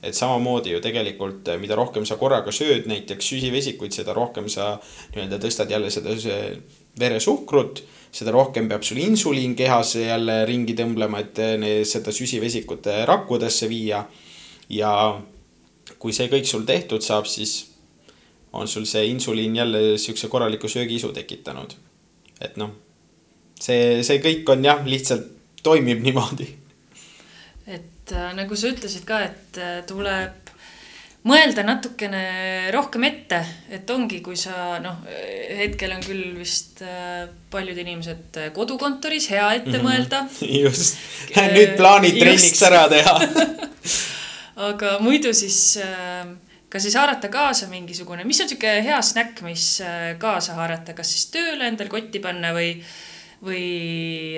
et 0.03 0.13
samamoodi 0.13 0.69
ju 0.69 0.79
tegelikult, 0.79 1.47
mida 1.57 1.75
rohkem 1.75 2.03
sa 2.05 2.19
korraga 2.21 2.51
sööd 2.53 2.85
näiteks 2.85 3.31
süsivesikuid, 3.31 3.91
seda 3.91 4.13
rohkem 4.13 4.45
sa 4.49 4.75
nii-öelda 5.15 5.39
tõstad 5.41 5.71
jälle 5.73 5.89
seda 5.89 6.13
veresuhkrut, 6.99 7.81
seda 8.13 8.31
rohkem 8.31 8.69
peab 8.69 8.85
sul 8.85 9.01
insuliin 9.01 9.55
kehas 9.57 9.95
jälle 9.95 10.43
ringi 10.45 10.75
tõmblema, 10.77 11.23
et 11.25 11.41
seda 11.89 12.13
süsivesikut 12.13 12.85
rakkudesse 13.09 13.69
viia. 13.69 14.05
ja 14.69 14.93
kui 15.99 16.13
see 16.13 16.27
kõik 16.31 16.45
sul 16.45 16.65
tehtud 16.65 17.01
saab, 17.01 17.25
siis 17.25 17.65
on 18.53 18.67
sul 18.67 18.85
see 18.85 19.05
insuliin 19.07 19.55
jälle 19.55 19.97
siukse 19.97 20.27
korraliku 20.27 20.67
söögiisu 20.67 21.11
tekitanud 21.13 21.75
et 22.41 22.57
noh, 22.59 22.73
see, 23.59 24.01
see 24.05 24.21
kõik 24.23 24.49
on 24.53 24.65
jah, 24.65 24.83
lihtsalt 24.85 25.29
toimib 25.65 26.03
niimoodi. 26.05 26.49
et 27.67 28.13
äh, 28.13 28.33
nagu 28.37 28.57
sa 28.57 28.73
ütlesid 28.73 29.07
ka, 29.07 29.23
et 29.27 29.61
äh, 29.61 29.79
tuleb 29.89 30.43
mõelda 31.27 31.63
natukene 31.65 32.69
rohkem 32.71 33.03
ette, 33.03 33.41
et 33.73 33.89
ongi, 33.91 34.21
kui 34.23 34.37
sa 34.39 34.77
noh, 34.79 35.01
hetkel 35.57 35.91
on 35.97 36.03
küll 36.05 36.37
vist 36.37 36.79
äh, 36.85 37.25
paljud 37.51 37.81
inimesed 37.83 38.37
kodukontoris, 38.55 39.27
hea 39.33 39.49
ette 39.57 39.73
mm 39.73 39.79
-hmm. 39.79 39.87
mõelda. 39.89 40.27
just, 40.65 41.01
nüüd 41.35 41.75
plaanid 41.79 42.21
trenniks 42.21 42.63
ära 42.69 42.85
teha 42.93 43.17
aga 44.57 44.97
muidu 45.03 45.33
siis 45.37 45.77
äh, 45.81 46.25
ka 46.69 46.79
siis 46.79 46.95
haarata 46.99 47.29
kaasa 47.29 47.69
mingisugune, 47.71 48.25
mis 48.27 48.41
on 48.41 48.49
sihuke 48.49 48.73
hea 48.83 48.97
snäkk, 49.01 49.43
mis 49.45 49.67
äh, 49.85 50.15
kaasa 50.19 50.57
haarata, 50.57 50.95
kas 50.97 51.13
siis 51.13 51.29
tööle 51.33 51.69
endal 51.69 51.91
kotti 51.91 52.21
panna 52.23 52.51
või, 52.55 52.73
või 53.45 53.67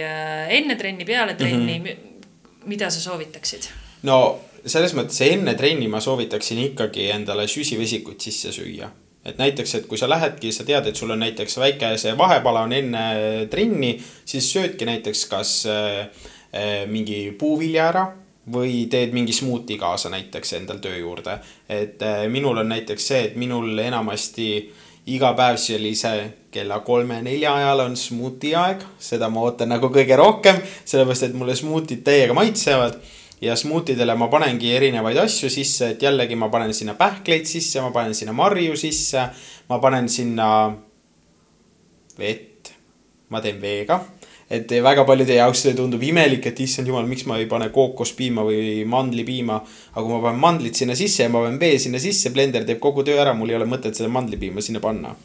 äh, 0.04 0.46
enne 0.60 0.78
trenni, 0.80 1.08
peale 1.08 1.38
trenni 1.40 1.80
mm, 1.80 1.86
-hmm. 1.86 2.64
mida 2.72 2.92
sa 2.92 3.02
soovitaksid? 3.04 3.72
no 4.04 4.40
selles 4.66 4.94
mõttes 4.96 5.22
enne 5.24 5.56
trenni 5.56 5.88
ma 5.88 6.02
soovitaksin 6.04 6.60
ikkagi 6.70 7.10
endale 7.16 7.48
süsivesikuid 7.48 8.20
sisse 8.20 8.52
süüa. 8.52 8.90
et 9.26 9.38
näiteks, 9.38 9.76
et 9.76 9.86
kui 9.88 9.98
sa 9.98 10.10
lähedki, 10.10 10.52
sa 10.52 10.64
tead, 10.64 10.86
et 10.88 10.96
sul 10.96 11.12
on 11.12 11.20
näiteks 11.20 11.58
väike 11.58 11.98
see 11.98 12.18
vahepala 12.18 12.62
on 12.62 12.74
enne 12.74 13.04
trenni, 13.50 14.00
siis 14.26 14.52
söödki 14.54 14.86
näiteks 14.86 15.26
kas 15.26 15.66
äh 15.66 16.10
mingi 16.90 17.36
puuvilja 17.38 17.84
ära 17.88 18.08
või 18.52 18.86
teed 18.90 19.14
mingi 19.14 19.34
smuuti 19.34 19.78
kaasa 19.78 20.10
näiteks 20.10 20.54
endal 20.54 20.78
töö 20.84 20.98
juurde. 20.98 21.40
et 21.70 22.02
äh, 22.02 22.28
minul 22.28 22.58
on 22.58 22.70
näiteks 22.70 23.08
see, 23.08 23.24
et 23.24 23.36
minul 23.36 23.78
enamasti 23.78 24.50
iga 25.10 25.34
päev 25.34 25.58
sellise 25.58 26.12
kella 26.52 26.80
kolme-nelja 26.86 27.54
ajal 27.56 27.86
on 27.86 27.96
smuuti 27.98 28.54
aeg, 28.56 28.84
seda 29.00 29.30
ma 29.30 29.46
ootan 29.46 29.70
nagu 29.74 29.90
kõige 29.94 30.18
rohkem, 30.18 30.60
sellepärast 30.86 31.30
et 31.30 31.38
mulle 31.38 31.56
smuutid 31.56 32.04
täiega 32.06 32.34
maitsevad. 32.34 33.00
ja 33.42 33.56
smuutidele 33.56 34.16
ma 34.20 34.28
panengi 34.28 34.74
erinevaid 34.76 35.18
asju 35.18 35.50
sisse, 35.50 35.94
et 35.94 36.02
jällegi 36.04 36.36
ma 36.36 36.50
panen 36.52 36.74
sinna 36.74 36.94
pähkleid 37.00 37.48
sisse, 37.48 37.80
ma 37.82 37.92
panen 37.96 38.14
sinna 38.14 38.34
marju 38.36 38.76
sisse, 38.76 39.30
ma 39.70 39.80
panen 39.80 40.10
sinna 40.10 40.76
vett, 42.20 42.74
ma 43.30 43.40
teen 43.42 43.62
veega 43.62 44.02
et 44.50 44.72
väga 44.82 45.04
paljude 45.06 45.36
jaoks 45.38 45.62
see 45.66 45.76
tundub 45.78 46.02
imelik, 46.04 46.48
et 46.50 46.60
issand 46.66 46.90
jumal, 46.90 47.06
miks 47.10 47.28
ma 47.30 47.38
ei 47.38 47.46
pane 47.50 47.68
kookospiima 47.74 48.46
või 48.48 48.86
mandlipiima. 48.90 49.60
aga 49.94 50.06
kui 50.06 50.14
ma 50.16 50.22
panen 50.24 50.42
mandlit 50.42 50.76
sinna 50.76 50.96
sisse 50.98 51.24
ja 51.24 51.30
ma 51.30 51.44
panen 51.44 51.60
vee 51.62 51.78
sinna 51.80 52.02
sisse, 52.02 52.32
blender 52.34 52.66
teeb 52.66 52.80
kogu 52.82 53.04
töö 53.06 53.20
ära, 53.22 53.36
mul 53.38 53.50
ei 53.54 53.60
ole 53.60 53.70
mõtet 53.70 53.94
seda 53.94 54.10
mandlipiima 54.10 54.62
sinna 54.62 54.82
panna. 54.82 55.16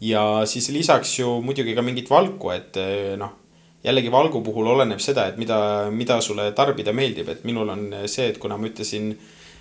ja 0.00 0.44
siis 0.44 0.68
lisaks 0.68 1.18
ju 1.18 1.40
muidugi 1.40 1.74
ka 1.74 1.82
mingit 1.82 2.10
valku, 2.10 2.50
et 2.52 2.76
noh, 3.16 3.32
jällegi 3.84 4.12
valgu 4.12 4.42
puhul 4.44 4.68
oleneb 4.74 5.00
seda, 5.00 5.28
et 5.30 5.38
mida, 5.40 5.88
mida 5.90 6.20
sulle 6.20 6.50
tarbida 6.52 6.92
meeldib, 6.92 7.28
et 7.32 7.44
minul 7.48 7.72
on 7.72 7.88
see, 8.04 8.28
et 8.28 8.38
kuna 8.38 8.58
ma 8.60 8.68
ütlesin 8.68 9.14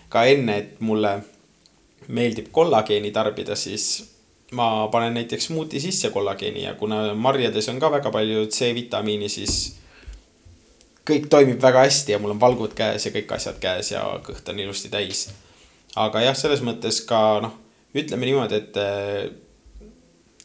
ka 0.09 0.25
enne, 0.27 0.57
et 0.57 0.81
mulle 0.83 1.13
meeldib 2.07 2.51
kollageeni 2.51 3.11
tarbida, 3.15 3.55
siis 3.55 4.14
ma 4.51 4.87
panen 4.91 5.13
näiteks 5.13 5.45
smuuti 5.45 5.79
sisse 5.79 6.09
kollageeni 6.09 6.63
ja 6.63 6.73
kuna 6.73 7.13
marjades 7.13 7.69
on 7.69 7.79
ka 7.79 7.91
väga 7.91 8.11
palju 8.11 8.45
C-vitamiini, 8.45 9.29
siis 9.29 9.77
kõik 11.05 11.29
toimib 11.29 11.61
väga 11.61 11.85
hästi 11.85 12.15
ja 12.15 12.19
mul 12.19 12.35
on 12.35 12.41
valgud 12.41 12.73
käes 12.77 13.05
ja 13.05 13.13
kõik 13.13 13.33
asjad 13.37 13.57
käes 13.61 13.91
ja 13.91 14.03
kõht 14.25 14.49
on 14.49 14.59
ilusti 14.59 14.89
täis. 14.89 15.29
aga 15.95 16.21
jah, 16.21 16.37
selles 16.37 16.61
mõttes 16.61 17.01
ka 17.07 17.39
noh, 17.41 17.53
ütleme 17.95 18.25
niimoodi, 18.25 18.55
et 18.55 18.77
eh, 18.77 19.29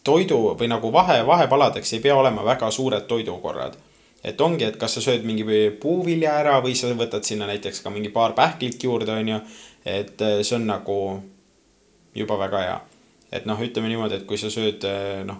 toidu 0.05 0.57
või 0.59 0.69
nagu 0.71 0.93
vahe, 0.93 1.21
vahepaladeks 1.27 1.93
ei 1.93 2.01
pea 2.01 2.17
olema 2.17 2.45
väga 2.45 2.71
suured 2.71 3.07
toidukorrad. 3.07 3.77
et 4.25 4.41
ongi, 4.41 4.65
et 4.65 4.77
kas 4.77 4.95
sa 4.95 5.01
sööd 5.01 5.25
mingi 5.25 5.45
puuvilja 5.81 6.39
ära 6.41 6.61
või 6.61 6.75
sa 6.75 6.93
võtad 6.95 7.25
sinna 7.25 7.47
näiteks 7.47 7.81
ka 7.81 7.91
mingi 7.91 8.09
paar 8.09 8.33
pähklit 8.33 8.85
juurde, 8.85 9.13
on 9.13 9.29
ju. 9.29 9.41
et 9.85 10.21
eh, 10.21 10.43
see 10.43 10.57
on 10.57 10.67
nagu 10.67 11.23
juba 12.15 12.39
väga 12.39 12.65
hea 12.65 12.81
et 13.33 13.47
noh, 13.47 13.61
ütleme 13.63 13.89
niimoodi, 13.91 14.21
et 14.21 14.27
kui 14.27 14.39
sa 14.39 14.51
sööd 14.53 14.85
eh, 14.89 15.23
noh, 15.27 15.39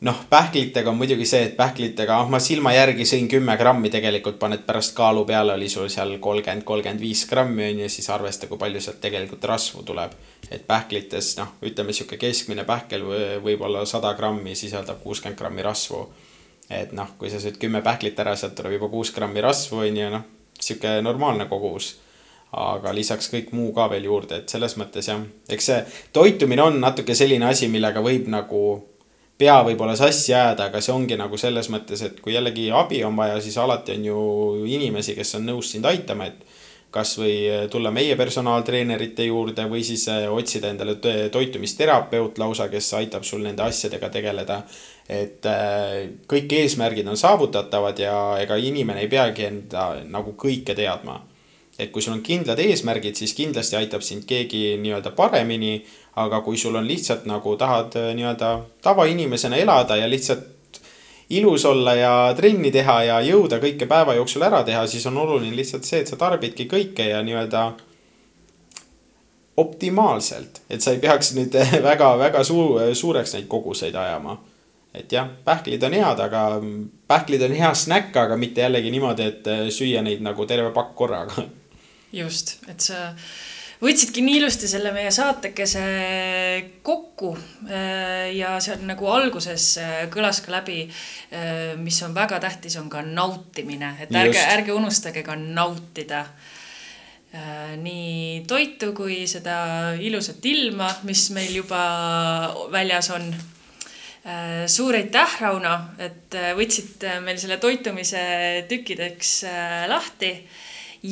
noh, 0.00 0.18
pähklitega 0.30 0.90
on 0.90 0.98
muidugi 0.98 1.24
see, 1.28 1.42
et 1.48 1.56
pähklitega, 1.56 2.18
ah 2.20 2.30
ma 2.30 2.40
silma 2.42 2.72
järgi 2.74 3.06
sõin 3.08 3.28
kümme 3.30 3.56
grammi, 3.56 3.90
tegelikult 3.92 4.38
paned 4.40 4.66
pärast 4.66 4.94
kaalu 4.96 5.24
peale, 5.28 5.54
oli 5.56 5.68
sul 5.72 5.88
seal 5.92 6.16
kolmkümmend, 6.22 6.66
kolmkümmend 6.68 7.00
viis 7.00 7.24
grammi 7.30 7.70
on 7.70 7.82
ju, 7.84 7.90
siis 7.92 8.08
arvesta, 8.12 8.50
kui 8.50 8.60
palju 8.60 8.82
sealt 8.82 9.00
tegelikult 9.00 9.44
rasvu 9.48 9.82
tuleb. 9.86 10.16
et 10.50 10.66
pähklites 10.66 11.36
noh, 11.40 11.56
ütleme 11.66 11.92
sihuke 11.96 12.18
keskmine 12.20 12.64
pähkel 12.64 13.02
võib-olla 13.42 13.86
sada 13.86 14.12
grammi 14.14 14.54
sisaldab 14.54 15.00
kuuskümmend 15.02 15.38
grammi 15.38 15.62
rasvu. 15.62 16.06
et 16.70 16.92
noh, 16.92 17.14
kui 17.18 17.30
sa 17.30 17.40
sööd 17.40 17.58
kümme 17.58 17.82
pähklit 17.82 18.18
ära, 18.18 18.36
sealt 18.36 18.54
tuleb 18.54 18.76
juba 18.76 18.88
kuus 18.88 19.14
grammi 19.14 19.40
rasvu 19.40 19.80
on 19.86 20.02
ju, 20.02 20.10
noh, 20.10 20.26
sihuke 20.60 21.00
normaalne 21.02 21.48
kogus 21.48 21.94
aga 22.56 22.92
lisaks 22.96 23.28
kõik 23.32 23.52
muu 23.56 23.72
ka 23.76 23.88
veel 23.92 24.08
juurde, 24.08 24.40
et 24.40 24.52
selles 24.52 24.76
mõttes 24.80 25.08
jah, 25.10 25.22
eks 25.52 25.70
see 25.70 25.80
toitumine 26.16 26.64
on 26.64 26.78
natuke 26.80 27.14
selline 27.14 27.48
asi, 27.50 27.68
millega 27.72 28.02
võib 28.04 28.30
nagu 28.32 28.62
pea 29.36 29.56
võib-olla 29.64 29.96
sassi 29.98 30.32
ajada, 30.34 30.70
aga 30.70 30.80
see 30.80 30.94
ongi 30.94 31.18
nagu 31.20 31.36
selles 31.40 31.68
mõttes, 31.72 32.02
et 32.06 32.20
kui 32.24 32.32
jällegi 32.32 32.70
abi 32.72 33.02
on 33.04 33.16
vaja, 33.18 33.40
siis 33.44 33.58
alati 33.60 33.98
on 33.98 34.06
ju 34.08 34.20
inimesi, 34.72 35.16
kes 35.18 35.36
on 35.36 35.50
nõus 35.50 35.74
sind 35.74 35.84
aitama, 35.88 36.30
et 36.30 36.56
kasvõi 36.96 37.68
tulla 37.68 37.90
meie 37.92 38.16
personaaltreenerite 38.16 39.26
juurde 39.26 39.66
või 39.68 39.82
siis 39.84 40.06
äh, 40.08 40.24
otsida 40.32 40.70
endale 40.72 40.96
toitumisterapeut 41.32 42.38
lausa, 42.40 42.70
kes 42.72 42.92
aitab 42.96 43.26
sul 43.26 43.42
nende 43.44 43.66
asjadega 43.66 44.08
tegeleda. 44.14 44.62
et 45.08 45.46
äh, 45.46 46.08
kõik 46.26 46.52
eesmärgid 46.52 47.06
on 47.08 47.16
saavutatavad 47.16 47.98
ja 47.98 48.16
ega 48.40 48.56
inimene 48.56 49.04
ei 49.04 49.08
peagi 49.08 49.44
enda 49.44 49.90
nagu 50.08 50.32
kõike 50.38 50.74
teadma 50.74 51.20
et 51.78 51.92
kui 51.92 52.02
sul 52.02 52.16
on 52.16 52.22
kindlad 52.24 52.60
eesmärgid, 52.62 53.18
siis 53.18 53.34
kindlasti 53.36 53.76
aitab 53.76 54.04
sind 54.04 54.24
keegi 54.28 54.76
nii-öelda 54.80 55.12
paremini. 55.16 55.84
aga 56.16 56.40
kui 56.40 56.56
sul 56.56 56.74
on 56.74 56.86
lihtsalt 56.88 57.26
nagu 57.28 57.56
tahad 57.60 57.96
äh, 57.96 58.14
nii-öelda 58.16 58.60
tavainimesena 58.82 59.56
elada 59.56 59.96
ja 59.96 60.08
lihtsalt 60.08 60.80
ilus 61.30 61.64
olla 61.64 61.94
ja 61.94 62.34
trenni 62.36 62.70
teha 62.72 63.02
ja 63.02 63.18
jõuda 63.20 63.58
kõike 63.60 63.86
päeva 63.86 64.14
jooksul 64.14 64.46
ära 64.46 64.62
teha, 64.64 64.86
siis 64.86 65.06
on 65.06 65.18
oluline 65.18 65.56
lihtsalt 65.56 65.84
see, 65.84 66.00
et 66.00 66.08
sa 66.08 66.16
tarbidki 66.16 66.64
kõike 66.70 67.10
ja 67.10 67.20
nii-öelda 67.22 67.66
optimaalselt, 69.56 70.62
et 70.70 70.80
sa 70.80 70.94
ei 70.94 71.00
peaks 71.02 71.34
nüüd 71.36 71.52
väga-väga 71.88 72.44
suur, 72.44 72.80
suureks 72.94 73.34
neid 73.36 73.48
koguseid 73.48 73.94
ajama. 73.94 74.38
et 74.94 75.12
jah, 75.12 75.28
pähklid 75.44 75.82
on 75.84 75.92
head, 75.92 76.20
aga 76.24 76.42
pähklid 77.08 77.42
on 77.42 77.52
hea 77.52 77.74
snäkk, 77.74 78.16
aga 78.16 78.36
mitte 78.40 78.64
jällegi 78.64 78.90
niimoodi, 78.90 79.22
et 79.22 79.50
süüa 79.68 80.00
neid 80.02 80.22
nagu 80.24 80.46
terve 80.46 80.70
pakk 80.72 80.94
korraga 80.96 81.44
just, 82.12 82.58
et 82.68 82.80
sa 82.80 83.14
võtsidki 83.82 84.22
nii 84.24 84.38
ilusti 84.40 84.68
selle 84.70 84.92
meie 84.94 85.10
saatekese 85.14 85.84
kokku. 86.86 87.32
Äh, 87.68 88.32
ja 88.36 88.56
seal 88.62 88.84
nagu 88.88 89.08
alguses 89.12 89.68
äh, 89.82 89.96
kõlas 90.12 90.42
ka 90.44 90.54
läbi, 90.54 90.84
äh, 90.86 91.74
mis 91.80 92.00
on 92.06 92.16
väga 92.16 92.40
tähtis, 92.42 92.78
on 92.80 92.90
ka 92.92 93.04
nautimine, 93.06 93.96
et 94.02 94.14
ärge, 94.14 94.42
ärge 94.56 94.76
unustage 94.76 95.24
ka 95.26 95.38
nautida 95.40 96.26
nii 97.36 98.46
toitu 98.48 98.94
kui 98.96 99.26
seda 99.28 99.92
ilusat 100.00 100.46
ilma, 100.48 100.86
mis 101.04 101.26
meil 101.36 101.50
juba 101.58 101.80
väljas 102.72 103.10
on. 103.12 103.26
Suur 104.72 104.96
aitäh, 104.96 105.34
Rauno, 105.42 105.74
et 106.00 106.32
võtsid 106.56 107.04
meil 107.26 107.36
selle 107.36 107.58
toitumise 107.60 108.22
tükkideks 108.70 109.34
lahti 109.90 110.30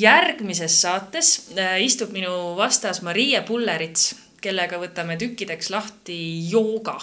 järgmises 0.00 0.76
saates 0.82 1.32
äh, 1.58 1.78
istub 1.84 2.12
minu 2.14 2.54
vastas 2.58 3.02
Marie 3.06 3.40
Pullerits, 3.46 4.14
kellega 4.44 4.78
võtame 4.80 5.16
tükkideks 5.20 5.70
lahti 5.72 6.16
jooga 6.50 6.98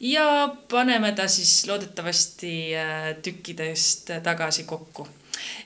ja 0.00 0.26
paneme 0.70 1.12
ta 1.16 1.26
siis 1.28 1.64
loodetavasti 1.68 2.52
äh, 2.76 3.08
tükkidest 3.22 4.12
tagasi 4.24 4.64
kokku. 4.64 5.08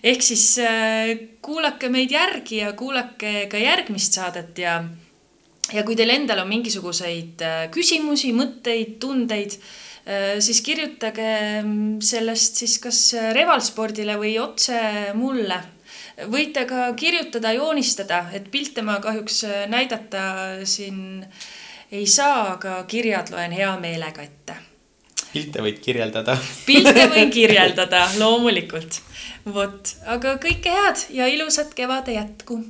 ehk 0.02 0.22
siis 0.22 0.58
äh, 0.58 1.14
kuulake 1.42 1.88
meid 1.88 2.10
järgi 2.10 2.62
ja 2.62 2.72
kuulake 2.72 3.46
ka 3.50 3.58
järgmist 3.58 4.20
saadet 4.20 4.58
ja, 4.58 4.78
ja 5.72 5.82
kui 5.82 5.96
teil 5.96 6.14
endal 6.14 6.44
on 6.44 6.48
mingisuguseid 6.48 7.42
küsimusi, 7.74 8.32
mõtteid, 8.36 8.98
tundeid, 9.00 9.56
siis 10.44 10.58
kirjutage 10.60 11.28
mm, 11.62 12.00
sellest 12.04 12.58
siis 12.60 12.74
kas 12.78 12.98
Revalspordile 13.32 14.18
või 14.20 14.34
otse 14.38 14.76
mulle 15.16 15.56
võite 16.30 16.64
ka 16.68 16.92
kirjutada, 16.96 17.52
joonistada, 17.56 18.24
et 18.32 18.50
pilte 18.50 18.82
ma 18.86 18.98
kahjuks 19.02 19.42
äh, 19.48 19.64
näidata 19.70 20.22
siin 20.68 21.24
ei 21.92 22.06
saa, 22.06 22.54
aga 22.54 22.82
kirjad 22.90 23.32
loen 23.34 23.52
hea 23.54 23.72
meelega 23.80 24.22
ette. 24.22 24.56
pilte 25.32 25.62
võid 25.62 25.82
kirjeldada 25.82 26.38
pilte 26.68 27.08
võin 27.14 27.30
kirjeldada, 27.34 28.06
loomulikult. 28.18 29.00
vot, 29.44 29.96
aga 30.06 30.38
kõike 30.42 30.72
head 30.78 31.06
ja 31.10 31.28
ilusat 31.30 31.74
kevade 31.74 32.16
jätku 32.16 32.62